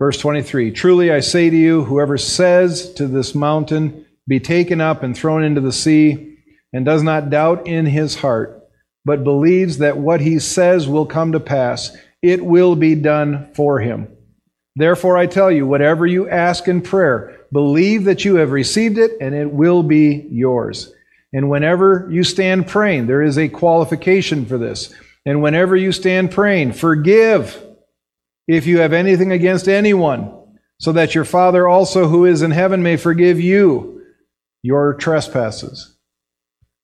Verse 0.00 0.18
23 0.18 0.72
Truly 0.72 1.12
I 1.12 1.20
say 1.20 1.50
to 1.50 1.56
you, 1.56 1.84
whoever 1.84 2.18
says 2.18 2.92
to 2.94 3.06
this 3.06 3.32
mountain, 3.32 4.05
Be 4.28 4.40
taken 4.40 4.80
up 4.80 5.02
and 5.02 5.16
thrown 5.16 5.44
into 5.44 5.60
the 5.60 5.72
sea, 5.72 6.36
and 6.72 6.84
does 6.84 7.02
not 7.02 7.30
doubt 7.30 7.66
in 7.66 7.86
his 7.86 8.16
heart, 8.16 8.62
but 9.04 9.24
believes 9.24 9.78
that 9.78 9.96
what 9.96 10.20
he 10.20 10.38
says 10.38 10.88
will 10.88 11.06
come 11.06 11.32
to 11.32 11.40
pass, 11.40 11.96
it 12.22 12.44
will 12.44 12.74
be 12.74 12.94
done 12.94 13.50
for 13.54 13.80
him. 13.80 14.08
Therefore 14.74 15.16
I 15.16 15.26
tell 15.26 15.50
you, 15.50 15.66
whatever 15.66 16.06
you 16.06 16.28
ask 16.28 16.68
in 16.68 16.82
prayer, 16.82 17.38
believe 17.52 18.04
that 18.04 18.24
you 18.24 18.36
have 18.36 18.50
received 18.50 18.98
it, 18.98 19.12
and 19.20 19.34
it 19.34 19.50
will 19.50 19.82
be 19.82 20.26
yours. 20.30 20.92
And 21.32 21.48
whenever 21.48 22.08
you 22.10 22.24
stand 22.24 22.66
praying, 22.66 23.06
there 23.06 23.22
is 23.22 23.38
a 23.38 23.48
qualification 23.48 24.44
for 24.44 24.58
this. 24.58 24.92
And 25.24 25.42
whenever 25.42 25.76
you 25.76 25.92
stand 25.92 26.30
praying, 26.30 26.72
forgive 26.72 27.62
if 28.46 28.66
you 28.66 28.78
have 28.78 28.92
anything 28.92 29.32
against 29.32 29.68
anyone, 29.68 30.32
so 30.78 30.92
that 30.92 31.14
your 31.14 31.24
Father 31.24 31.66
also 31.66 32.06
who 32.08 32.26
is 32.26 32.42
in 32.42 32.50
heaven 32.50 32.82
may 32.82 32.96
forgive 32.96 33.40
you 33.40 33.95
your 34.66 34.94
trespasses. 34.94 35.96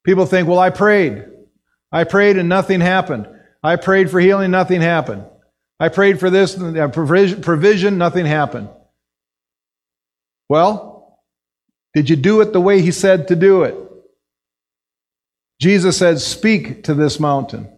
People 0.04 0.24
think, 0.24 0.46
well, 0.46 0.60
I 0.60 0.70
prayed. 0.70 1.24
I 1.90 2.04
prayed 2.04 2.36
and 2.36 2.48
nothing 2.48 2.80
happened. 2.80 3.26
I 3.60 3.74
prayed 3.74 4.08
for 4.08 4.20
healing, 4.20 4.52
nothing 4.52 4.80
happened. 4.80 5.24
I 5.80 5.88
prayed 5.88 6.20
for 6.20 6.30
this 6.30 6.56
uh, 6.56 6.88
provision, 6.88 7.98
nothing 7.98 8.24
happened. 8.24 8.68
Well, 10.48 11.18
did 11.92 12.08
you 12.08 12.14
do 12.14 12.40
it 12.40 12.52
the 12.52 12.60
way 12.60 12.82
he 12.82 12.92
said 12.92 13.28
to 13.28 13.36
do 13.36 13.64
it? 13.64 13.76
Jesus 15.60 15.98
said, 15.98 16.20
Speak 16.20 16.84
to 16.84 16.94
this 16.94 17.18
mountain. 17.18 17.68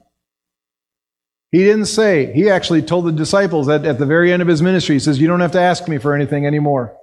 He 1.51 1.61
didn't 1.61 1.87
say, 1.87 2.31
he 2.33 2.51
actually 2.51 2.83
told 2.83 3.07
the 3.07 3.13
disciples 3.13 3.69
that 3.69 3.87
at 3.87 3.99
the 3.99 4.07
very 4.07 4.33
end 4.33 4.43
of 4.43 4.49
his 4.49 4.61
ministry, 4.61 4.97
he 4.97 5.01
says, 5.01 5.19
You 5.19 5.29
don't 5.29 5.41
have 5.41 5.53
to 5.53 5.61
ask 5.61 5.89
me 5.89 5.97
for 5.97 6.15
anything 6.15 6.47
anymore. 6.47 6.95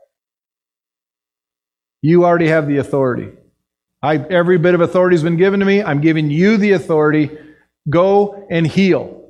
You 2.02 2.26
already 2.26 2.48
have 2.48 2.68
the 2.68 2.78
authority. 2.78 3.30
I, 4.02 4.18
every 4.18 4.58
bit 4.58 4.74
of 4.74 4.82
authority 4.82 5.16
has 5.16 5.24
been 5.24 5.38
given 5.38 5.60
to 5.60 5.66
me. 5.66 5.84
I'm 5.84 6.02
giving 6.02 6.32
you 6.32 6.58
the 6.58 6.72
authority. 6.72 7.38
Go 7.90 8.48
and 8.50 8.66
heal. 8.66 9.30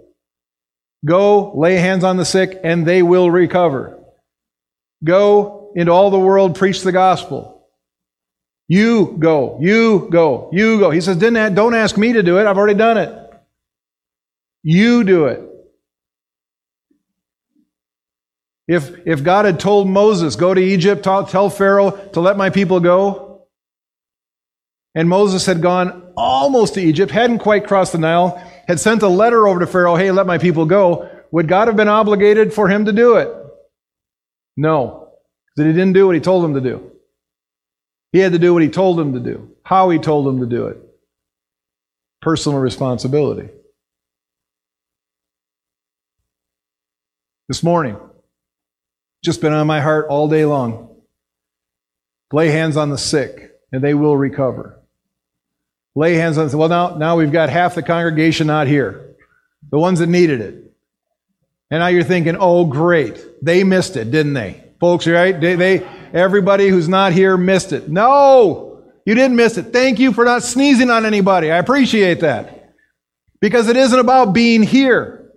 Go 1.04 1.54
lay 1.56 1.76
hands 1.76 2.04
on 2.04 2.18
the 2.18 2.26
sick, 2.26 2.60
and 2.64 2.86
they 2.86 3.02
will 3.02 3.30
recover. 3.30 4.00
Go 5.04 5.74
into 5.76 5.92
all 5.92 6.10
the 6.10 6.20
world, 6.20 6.56
preach 6.56 6.82
the 6.82 6.92
gospel. 6.92 7.68
You 8.68 9.18
go, 9.20 9.58
you 9.60 10.08
go, 10.10 10.50
you 10.54 10.80
go. 10.80 10.92
He 10.92 11.02
says, 11.02 11.18
Don't 11.18 11.76
ask 11.76 11.98
me 11.98 12.14
to 12.14 12.24
do 12.24 12.40
it. 12.40 12.46
I've 12.46 12.58
already 12.58 12.78
done 12.78 12.98
it. 12.98 13.18
You 14.64 15.04
do 15.04 15.26
it. 15.26 15.51
If, 18.72 19.06
if 19.06 19.22
God 19.22 19.44
had 19.44 19.60
told 19.60 19.90
Moses, 19.90 20.38
go 20.38 20.54
to 20.54 20.62
Egypt, 20.62 21.04
tell, 21.04 21.50
Pharaoh 21.50 21.92
to 22.14 22.22
let 22.22 22.38
my 22.38 22.50
people 22.50 22.80
go, 22.80 23.48
and 24.96 25.10
Moses 25.10 25.46
had 25.46 25.62
gone 25.62 26.14
almost 26.16 26.76
to 26.76 26.82
Egypt, 26.82 27.12
hadn't 27.12 27.40
quite 27.40 27.68
crossed 27.68 27.92
the 27.92 27.98
Nile, 27.98 28.42
had 28.70 28.80
sent 28.80 29.02
a 29.02 29.10
letter 29.10 29.46
over 29.46 29.60
to 29.60 29.68
Pharaoh, 29.68 29.98
hey, 29.98 30.12
let 30.12 30.26
my 30.26 30.38
people 30.38 30.66
go, 30.66 31.10
would 31.32 31.50
God 31.50 31.68
have 31.68 31.76
been 31.76 31.90
obligated 31.90 32.54
for 32.54 32.70
him 32.70 32.86
to 32.86 32.94
do 32.94 33.18
it? 33.18 33.28
No, 34.56 35.10
because 35.54 35.68
he 35.68 35.74
didn't 35.74 35.92
do 35.92 36.06
what 36.06 36.16
he 36.16 36.22
told 36.22 36.46
him 36.46 36.54
to 36.54 36.62
do. 36.62 36.92
He 38.14 38.20
had 38.20 38.32
to 38.32 38.40
do 38.40 38.54
what 38.54 38.64
he 38.64 38.70
told 38.70 38.98
him 38.98 39.12
to 39.16 39.20
do, 39.20 39.52
how 39.64 39.90
he 39.90 40.00
told 40.00 40.26
him 40.26 40.40
to 40.40 40.46
do 40.46 40.68
it. 40.68 40.78
Personal 42.22 42.60
responsibility. 42.60 43.50
this 47.52 47.64
morning. 47.64 47.98
Just 49.24 49.42
been 49.42 49.54
on 49.54 49.68
my 49.68 49.82
heart 49.82 50.08
all 50.10 50.28
day 50.28 50.46
long. 50.46 50.96
Lay 52.34 52.50
hands 52.50 52.78
on 52.78 52.90
the 52.90 52.98
sick, 52.98 53.52
and 53.72 53.84
they 53.84 53.94
will 53.94 54.18
recover. 54.18 54.80
Lay 55.96 56.16
hands 56.16 56.38
on 56.38 56.50
well 56.58 56.70
now 56.70 56.96
now 56.96 57.18
we've 57.18 57.32
got 57.32 57.50
half 57.50 57.76
the 57.76 57.84
congregation 57.84 58.48
not 58.48 58.68
here. 58.68 59.16
The 59.70 59.78
ones 59.78 60.00
that 60.00 60.08
needed 60.08 60.42
it. 60.42 60.56
And 61.70 61.80
now 61.80 61.88
you're 61.88 62.04
thinking, 62.04 62.38
oh 62.40 62.66
great. 62.66 63.24
They 63.44 63.64
missed 63.64 63.96
it, 63.98 64.12
didn't 64.12 64.34
they? 64.34 64.64
Folks, 64.80 65.06
right? 65.06 65.40
They, 65.40 65.56
they 65.56 65.88
everybody 66.14 66.70
who's 66.70 66.90
not 66.90 67.14
here 67.14 67.38
missed 67.38 67.74
it. 67.74 67.90
No! 67.90 68.84
You 69.06 69.16
didn't 69.16 69.36
miss 69.36 69.58
it. 69.58 69.74
Thank 69.74 70.00
you 70.00 70.14
for 70.14 70.26
not 70.26 70.44
sneezing 70.44 70.90
on 70.90 71.06
anybody. 71.06 71.52
I 71.52 71.58
appreciate 71.58 72.22
that. 72.22 72.74
Because 73.40 73.68
it 73.68 73.76
isn't 73.76 74.00
about 74.00 74.34
being 74.34 74.64
here. 74.64 75.32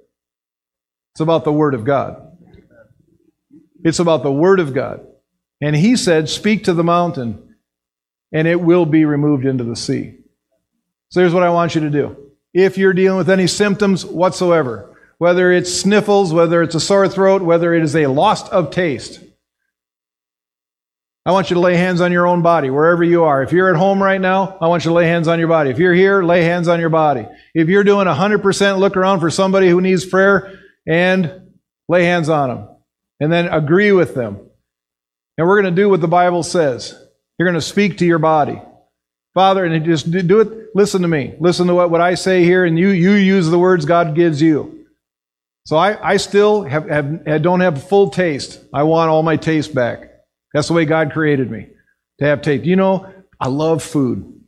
It's 1.13 1.21
about 1.21 1.45
the 1.45 1.53
Word 1.53 1.75
of 1.75 1.85
God. 1.85 2.34
It's 3.85 3.99
about 4.01 4.23
the 4.23 4.33
Word 4.33 4.59
of 4.59 4.75
God. 4.75 5.07
And 5.61 5.77
he 5.77 5.97
said, 5.97 6.29
Speak 6.29 6.65
to 6.65 6.73
the 6.73 6.83
mountain, 6.83 7.55
and 8.33 8.49
it 8.49 8.61
will 8.61 8.87
be 8.87 9.05
removed 9.05 9.47
into 9.47 9.63
the 9.63 9.77
sea. 9.77 10.17
So 11.11 11.21
here's 11.21 11.35
what 11.35 11.45
I 11.45 11.51
want 11.51 11.75
you 11.75 11.83
to 11.83 11.91
do. 11.91 12.33
If 12.53 12.79
you're 12.79 12.93
dealing 12.93 13.19
with 13.19 13.31
any 13.31 13.47
symptoms 13.47 14.05
whatsoever, 14.05 14.97
whether 15.19 15.53
it's 15.53 15.73
sniffles, 15.73 16.33
whether 16.33 16.63
it's 16.63 16.75
a 16.75 16.81
sore 16.81 17.09
throat, 17.09 17.43
whether 17.43 17.73
it 17.75 17.83
is 17.83 17.95
a 17.95 18.07
loss 18.07 18.49
of 18.49 18.71
taste, 18.71 19.21
I 21.27 21.33
want 21.33 21.51
you 21.51 21.55
to 21.55 21.61
lay 21.61 21.77
hands 21.77 22.01
on 22.01 22.13
your 22.13 22.27
own 22.27 22.43
body, 22.43 22.69
wherever 22.69 23.03
you 23.03 23.25
are. 23.25 23.43
If 23.43 23.53
you're 23.53 23.71
at 23.71 23.79
home 23.79 24.03
right 24.03 24.21
now, 24.21 24.59
I 24.61 24.69
want 24.69 24.85
you 24.85 24.91
to 24.91 24.95
lay 24.95 25.07
hands 25.07 25.27
on 25.27 25.39
your 25.39 25.49
body. 25.49 25.71
If 25.71 25.79
you're 25.79 25.95
here, 25.95 26.23
lay 26.23 26.43
hands 26.43 26.69
on 26.69 26.81
your 26.81 26.91
body. 26.91 27.27
If 27.55 27.69
you're 27.69 27.85
doing 27.85 28.07
100% 28.07 28.79
look 28.79 28.97
around 28.97 29.21
for 29.21 29.31
somebody 29.31 29.71
who 29.71 29.81
needs 29.81 30.05
prayer, 30.05 30.61
and 30.87 31.53
lay 31.89 32.05
hands 32.05 32.29
on 32.29 32.49
them. 32.49 32.69
And 33.25 33.33
then 33.33 33.49
agree 33.49 33.91
with 33.91 34.15
them. 34.15 34.39
And 35.39 35.49
we're 35.49 35.63
going 35.63 35.75
to 35.75 35.83
do 35.83 35.89
what 35.89 36.03
the 36.03 36.07
Bible 36.07 36.43
says. 36.43 36.95
You're 37.39 37.49
going 37.49 37.55
to 37.55 37.67
speak 37.67 37.97
to 37.99 38.05
your 38.05 38.19
body. 38.19 38.61
Father, 39.33 39.65
and 39.65 39.83
just 39.83 40.11
do 40.11 40.41
it. 40.41 40.69
Listen 40.75 41.01
to 41.01 41.09
me. 41.09 41.33
Listen 41.41 41.67
to 41.69 41.75
what, 41.75 41.89
what 41.91 42.03
I 42.03 42.17
say 42.17 42.45
here, 42.45 42.67
and 42.67 42.79
you, 42.79 42.91
you 42.91 43.13
use 43.13 43.49
the 43.49 43.59
words 43.59 43.87
God 43.87 44.15
gives 44.15 44.43
you. 44.43 44.85
So 45.65 45.79
I, 45.79 46.11
I 46.11 46.19
still 46.19 46.65
have, 46.65 46.87
have, 46.91 47.41
don't 47.41 47.61
have 47.61 47.89
full 47.89 48.11
taste. 48.11 48.61
I 48.75 48.83
want 48.83 49.09
all 49.09 49.23
my 49.23 49.39
taste 49.39 49.75
back. 49.75 50.11
That's 50.53 50.69
the 50.69 50.75
way 50.75 50.85
God 50.85 51.11
created 51.11 51.51
me, 51.51 51.69
to 52.19 52.27
have 52.27 52.43
taste. 52.43 52.67
You 52.67 52.77
know, 52.77 53.11
I 53.41 53.49
love 53.49 53.83
food. 53.83 54.39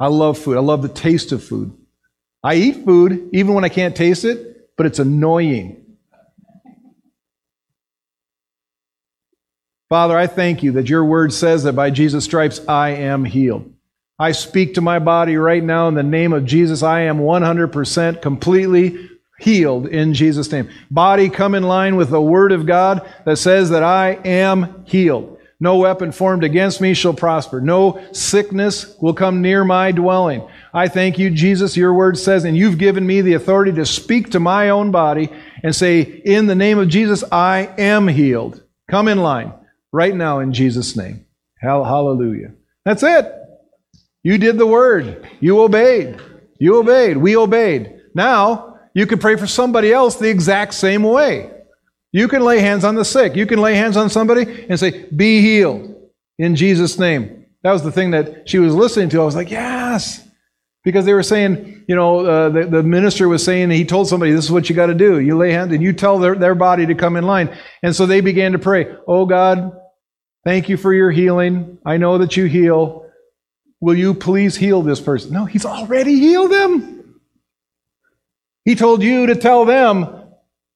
I 0.00 0.08
love 0.08 0.38
food. 0.38 0.56
I 0.56 0.60
love 0.60 0.82
the 0.82 0.88
taste 0.88 1.30
of 1.30 1.44
food. 1.44 1.72
I 2.42 2.56
eat 2.56 2.84
food 2.84 3.30
even 3.32 3.54
when 3.54 3.62
I 3.62 3.68
can't 3.68 3.94
taste 3.94 4.24
it, 4.24 4.50
but 4.76 4.86
it's 4.86 4.98
annoying. 4.98 5.83
Father, 9.88 10.16
I 10.16 10.26
thank 10.26 10.62
you 10.62 10.72
that 10.72 10.88
your 10.88 11.04
word 11.04 11.32
says 11.32 11.64
that 11.64 11.74
by 11.74 11.90
Jesus' 11.90 12.24
stripes 12.24 12.60
I 12.66 12.90
am 12.90 13.24
healed. 13.24 13.70
I 14.18 14.32
speak 14.32 14.74
to 14.74 14.80
my 14.80 14.98
body 14.98 15.36
right 15.36 15.62
now 15.62 15.88
in 15.88 15.94
the 15.94 16.02
name 16.02 16.32
of 16.32 16.46
Jesus. 16.46 16.82
I 16.82 17.00
am 17.00 17.18
100% 17.18 18.22
completely 18.22 19.10
healed 19.40 19.86
in 19.86 20.14
Jesus' 20.14 20.50
name. 20.50 20.70
Body, 20.90 21.28
come 21.28 21.54
in 21.54 21.64
line 21.64 21.96
with 21.96 22.10
the 22.10 22.20
word 22.20 22.52
of 22.52 22.64
God 22.64 23.06
that 23.26 23.36
says 23.36 23.70
that 23.70 23.82
I 23.82 24.12
am 24.24 24.84
healed. 24.86 25.38
No 25.60 25.76
weapon 25.76 26.12
formed 26.12 26.44
against 26.44 26.80
me 26.80 26.94
shall 26.94 27.14
prosper. 27.14 27.60
No 27.60 28.02
sickness 28.12 28.96
will 29.00 29.14
come 29.14 29.42
near 29.42 29.64
my 29.64 29.92
dwelling. 29.92 30.48
I 30.72 30.88
thank 30.88 31.18
you, 31.18 31.30
Jesus. 31.30 31.76
Your 31.76 31.92
word 31.92 32.18
says, 32.18 32.44
and 32.44 32.56
you've 32.56 32.78
given 32.78 33.06
me 33.06 33.20
the 33.20 33.34
authority 33.34 33.72
to 33.72 33.86
speak 33.86 34.30
to 34.30 34.40
my 34.40 34.70
own 34.70 34.90
body 34.90 35.30
and 35.62 35.74
say, 35.74 36.00
In 36.02 36.46
the 36.46 36.54
name 36.54 36.78
of 36.78 36.88
Jesus, 36.88 37.24
I 37.30 37.70
am 37.78 38.08
healed. 38.08 38.62
Come 38.88 39.08
in 39.08 39.18
line 39.18 39.52
right 39.94 40.14
now 40.14 40.40
in 40.40 40.52
Jesus' 40.52 40.96
name. 40.96 41.24
Hallelujah. 41.60 42.52
That's 42.84 43.02
it. 43.02 43.32
You 44.24 44.38
did 44.38 44.58
the 44.58 44.66
word. 44.66 45.26
You 45.40 45.60
obeyed. 45.60 46.20
You 46.58 46.78
obeyed. 46.78 47.16
We 47.16 47.36
obeyed. 47.36 48.00
Now, 48.14 48.80
you 48.92 49.06
can 49.06 49.18
pray 49.18 49.36
for 49.36 49.46
somebody 49.46 49.92
else 49.92 50.16
the 50.16 50.28
exact 50.28 50.74
same 50.74 51.04
way. 51.04 51.50
You 52.12 52.28
can 52.28 52.42
lay 52.42 52.58
hands 52.58 52.84
on 52.84 52.96
the 52.96 53.04
sick. 53.04 53.36
You 53.36 53.46
can 53.46 53.60
lay 53.60 53.76
hands 53.76 53.96
on 53.96 54.10
somebody 54.10 54.66
and 54.68 54.78
say, 54.78 55.06
Be 55.10 55.40
healed 55.40 55.94
in 56.38 56.56
Jesus' 56.56 56.98
name. 56.98 57.46
That 57.62 57.72
was 57.72 57.82
the 57.82 57.92
thing 57.92 58.10
that 58.10 58.48
she 58.48 58.58
was 58.58 58.74
listening 58.74 59.08
to. 59.10 59.20
I 59.20 59.24
was 59.24 59.36
like, 59.36 59.50
Yes. 59.50 60.26
Because 60.84 61.06
they 61.06 61.14
were 61.14 61.22
saying, 61.22 61.84
you 61.88 61.96
know, 61.96 62.26
uh, 62.26 62.48
the, 62.50 62.64
the 62.66 62.82
minister 62.82 63.26
was 63.26 63.42
saying, 63.42 63.70
he 63.70 63.86
told 63.86 64.06
somebody, 64.06 64.32
this 64.32 64.44
is 64.44 64.52
what 64.52 64.68
you 64.68 64.76
got 64.76 64.88
to 64.88 64.94
do. 64.94 65.18
You 65.18 65.34
lay 65.34 65.50
hands 65.50 65.72
and 65.72 65.82
you 65.82 65.94
tell 65.94 66.18
their, 66.18 66.34
their 66.34 66.54
body 66.54 66.84
to 66.84 66.94
come 66.94 67.16
in 67.16 67.24
line. 67.24 67.56
And 67.82 67.96
so 67.96 68.04
they 68.04 68.20
began 68.20 68.52
to 68.52 68.58
pray, 68.58 68.94
Oh 69.08 69.24
God, 69.24 69.72
thank 70.44 70.68
you 70.68 70.76
for 70.76 70.92
your 70.92 71.10
healing. 71.10 71.78
I 71.84 71.96
know 71.96 72.18
that 72.18 72.36
you 72.36 72.44
heal. 72.44 73.10
Will 73.80 73.94
you 73.94 74.14
please 74.14 74.56
heal 74.56 74.82
this 74.82 75.00
person? 75.00 75.32
No, 75.32 75.44
he's 75.44 75.66
already 75.66 76.18
healed 76.18 76.52
them. 76.52 77.20
He 78.64 78.74
told 78.74 79.02
you 79.02 79.26
to 79.26 79.34
tell 79.34 79.64
them 79.64 80.24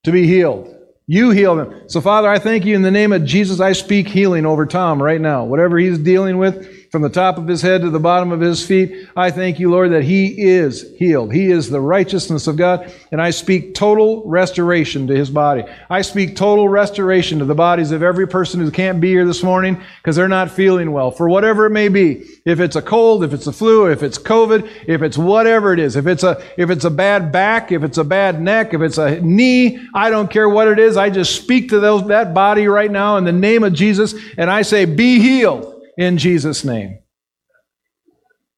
to 0.05 0.12
be 0.12 0.27
healed. 0.27 0.75
You 1.07 1.31
heal 1.31 1.57
them. 1.57 1.89
So, 1.89 2.03
Father, 2.03 2.29
I 2.29 2.39
thank 2.39 2.66
you 2.66 2.77
in 2.77 2.83
the 2.83 2.91
name 2.91 3.12
of 3.12 3.25
Jesus. 3.25 3.61
I 3.61 3.73
speak 3.73 4.09
healing 4.09 4.45
over 4.45 4.66
Tom 4.66 5.03
right 5.03 5.21
now. 5.21 5.45
Whatever 5.45 5.79
he's 5.79 5.99
dealing 5.99 6.37
with, 6.37 6.78
from 6.91 7.03
the 7.03 7.11
top 7.11 7.36
of 7.36 7.47
his 7.47 7.61
head 7.61 7.82
to 7.82 7.91
the 7.91 8.01
bottom 8.01 8.32
of 8.32 8.41
his 8.41 8.66
feet, 8.66 9.09
I 9.14 9.30
thank 9.30 9.59
you, 9.59 9.70
Lord, 9.70 9.93
that 9.93 10.05
he 10.05 10.49
is 10.49 10.97
healed. 10.97 11.32
He 11.34 11.51
is 11.51 11.68
the 11.68 11.80
righteousness 11.80 12.47
of 12.47 12.57
God. 12.57 12.93
And 13.12 13.20
I 13.20 13.30
speak 13.30 13.74
total 13.74 14.26
restoration 14.26 15.07
to 15.09 15.14
his 15.14 15.28
body. 15.28 15.64
I 15.91 16.01
speak 16.01 16.34
total 16.34 16.68
restoration 16.68 17.41
to 17.41 17.45
the 17.45 17.55
bodies 17.55 17.91
of 17.91 18.03
every 18.03 18.26
person 18.26 18.61
who 18.61 18.70
can't 18.70 19.01
be 19.01 19.09
here 19.09 19.26
this 19.26 19.43
morning 19.43 19.80
because 19.99 20.16
they're 20.16 20.28
not 20.28 20.51
feeling 20.51 20.93
well, 20.93 21.11
for 21.11 21.28
whatever 21.28 21.66
it 21.66 21.70
may 21.70 21.89
be. 21.89 22.24
If 22.47 22.59
it's 22.59 22.76
a 22.76 22.82
cold, 22.82 23.22
if 23.22 23.34
it's 23.34 23.47
a 23.47 23.53
flu, 23.53 23.91
if 23.91 24.03
it's 24.03 24.18
COVID, 24.18 24.70
if 24.86 25.03
it's 25.03 25.18
whatever 25.18 25.74
it 25.74 25.78
is, 25.78 25.95
if 25.95 26.07
it's 26.07 26.22
a, 26.22 26.43
if 26.57 26.70
it's 26.70 26.86
a 26.86 26.91
bad 26.91 27.30
back, 27.30 27.70
if 27.70 27.82
it's 27.82 27.99
a 27.99 28.05
bad 28.05 28.41
neck, 28.41 28.72
if 28.72 28.80
it's 28.80 28.97
a 28.97 29.20
knee, 29.20 29.78
I 29.93 30.09
don't 30.09 30.30
care 30.30 30.49
what 30.49 30.68
it 30.68 30.78
is. 30.78 30.97
I 30.97 31.11
just 31.11 31.36
speak 31.36 31.68
to 31.68 31.80
those, 31.80 32.07
that 32.09 32.32
body 32.32 32.66
right 32.66 32.91
now 32.91 33.18
in 33.18 33.24
the 33.24 33.32
name 33.32 33.62
of 33.62 33.74
Jesus 33.74 34.14
and 34.39 34.51
I 34.51 34.62
say, 34.62 34.86
be 34.86 35.20
healed 35.20 35.78
in 35.99 36.16
Jesus' 36.16 36.64
name. 36.64 37.01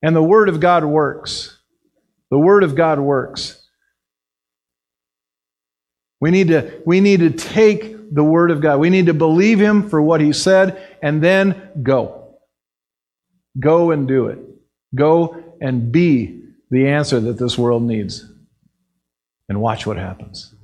And 0.02 0.14
the 0.14 0.22
Word 0.22 0.48
of 0.48 0.60
God 0.60 0.84
works. 0.84 1.58
The 2.30 2.38
Word 2.38 2.62
of 2.62 2.76
God 2.76 3.00
works. 3.00 3.66
We 6.20 6.30
need 6.30 6.48
to, 6.48 6.80
we 6.84 7.00
need 7.00 7.20
to 7.20 7.30
take 7.30 8.14
the 8.14 8.22
Word 8.22 8.50
of 8.50 8.60
God. 8.60 8.78
We 8.78 8.90
need 8.90 9.06
to 9.06 9.14
believe 9.14 9.58
Him 9.58 9.88
for 9.88 10.00
what 10.00 10.20
He 10.20 10.32
said 10.32 10.96
and 11.02 11.22
then 11.22 11.70
go. 11.82 12.36
Go 13.58 13.90
and 13.90 14.06
do 14.06 14.26
it. 14.26 14.38
Go 14.94 15.56
and 15.60 15.90
be 15.90 16.42
the 16.70 16.88
answer 16.88 17.18
that 17.20 17.38
this 17.38 17.58
world 17.58 17.82
needs. 17.82 18.24
And 19.48 19.60
watch 19.60 19.86
what 19.86 19.96
happens. 19.96 20.54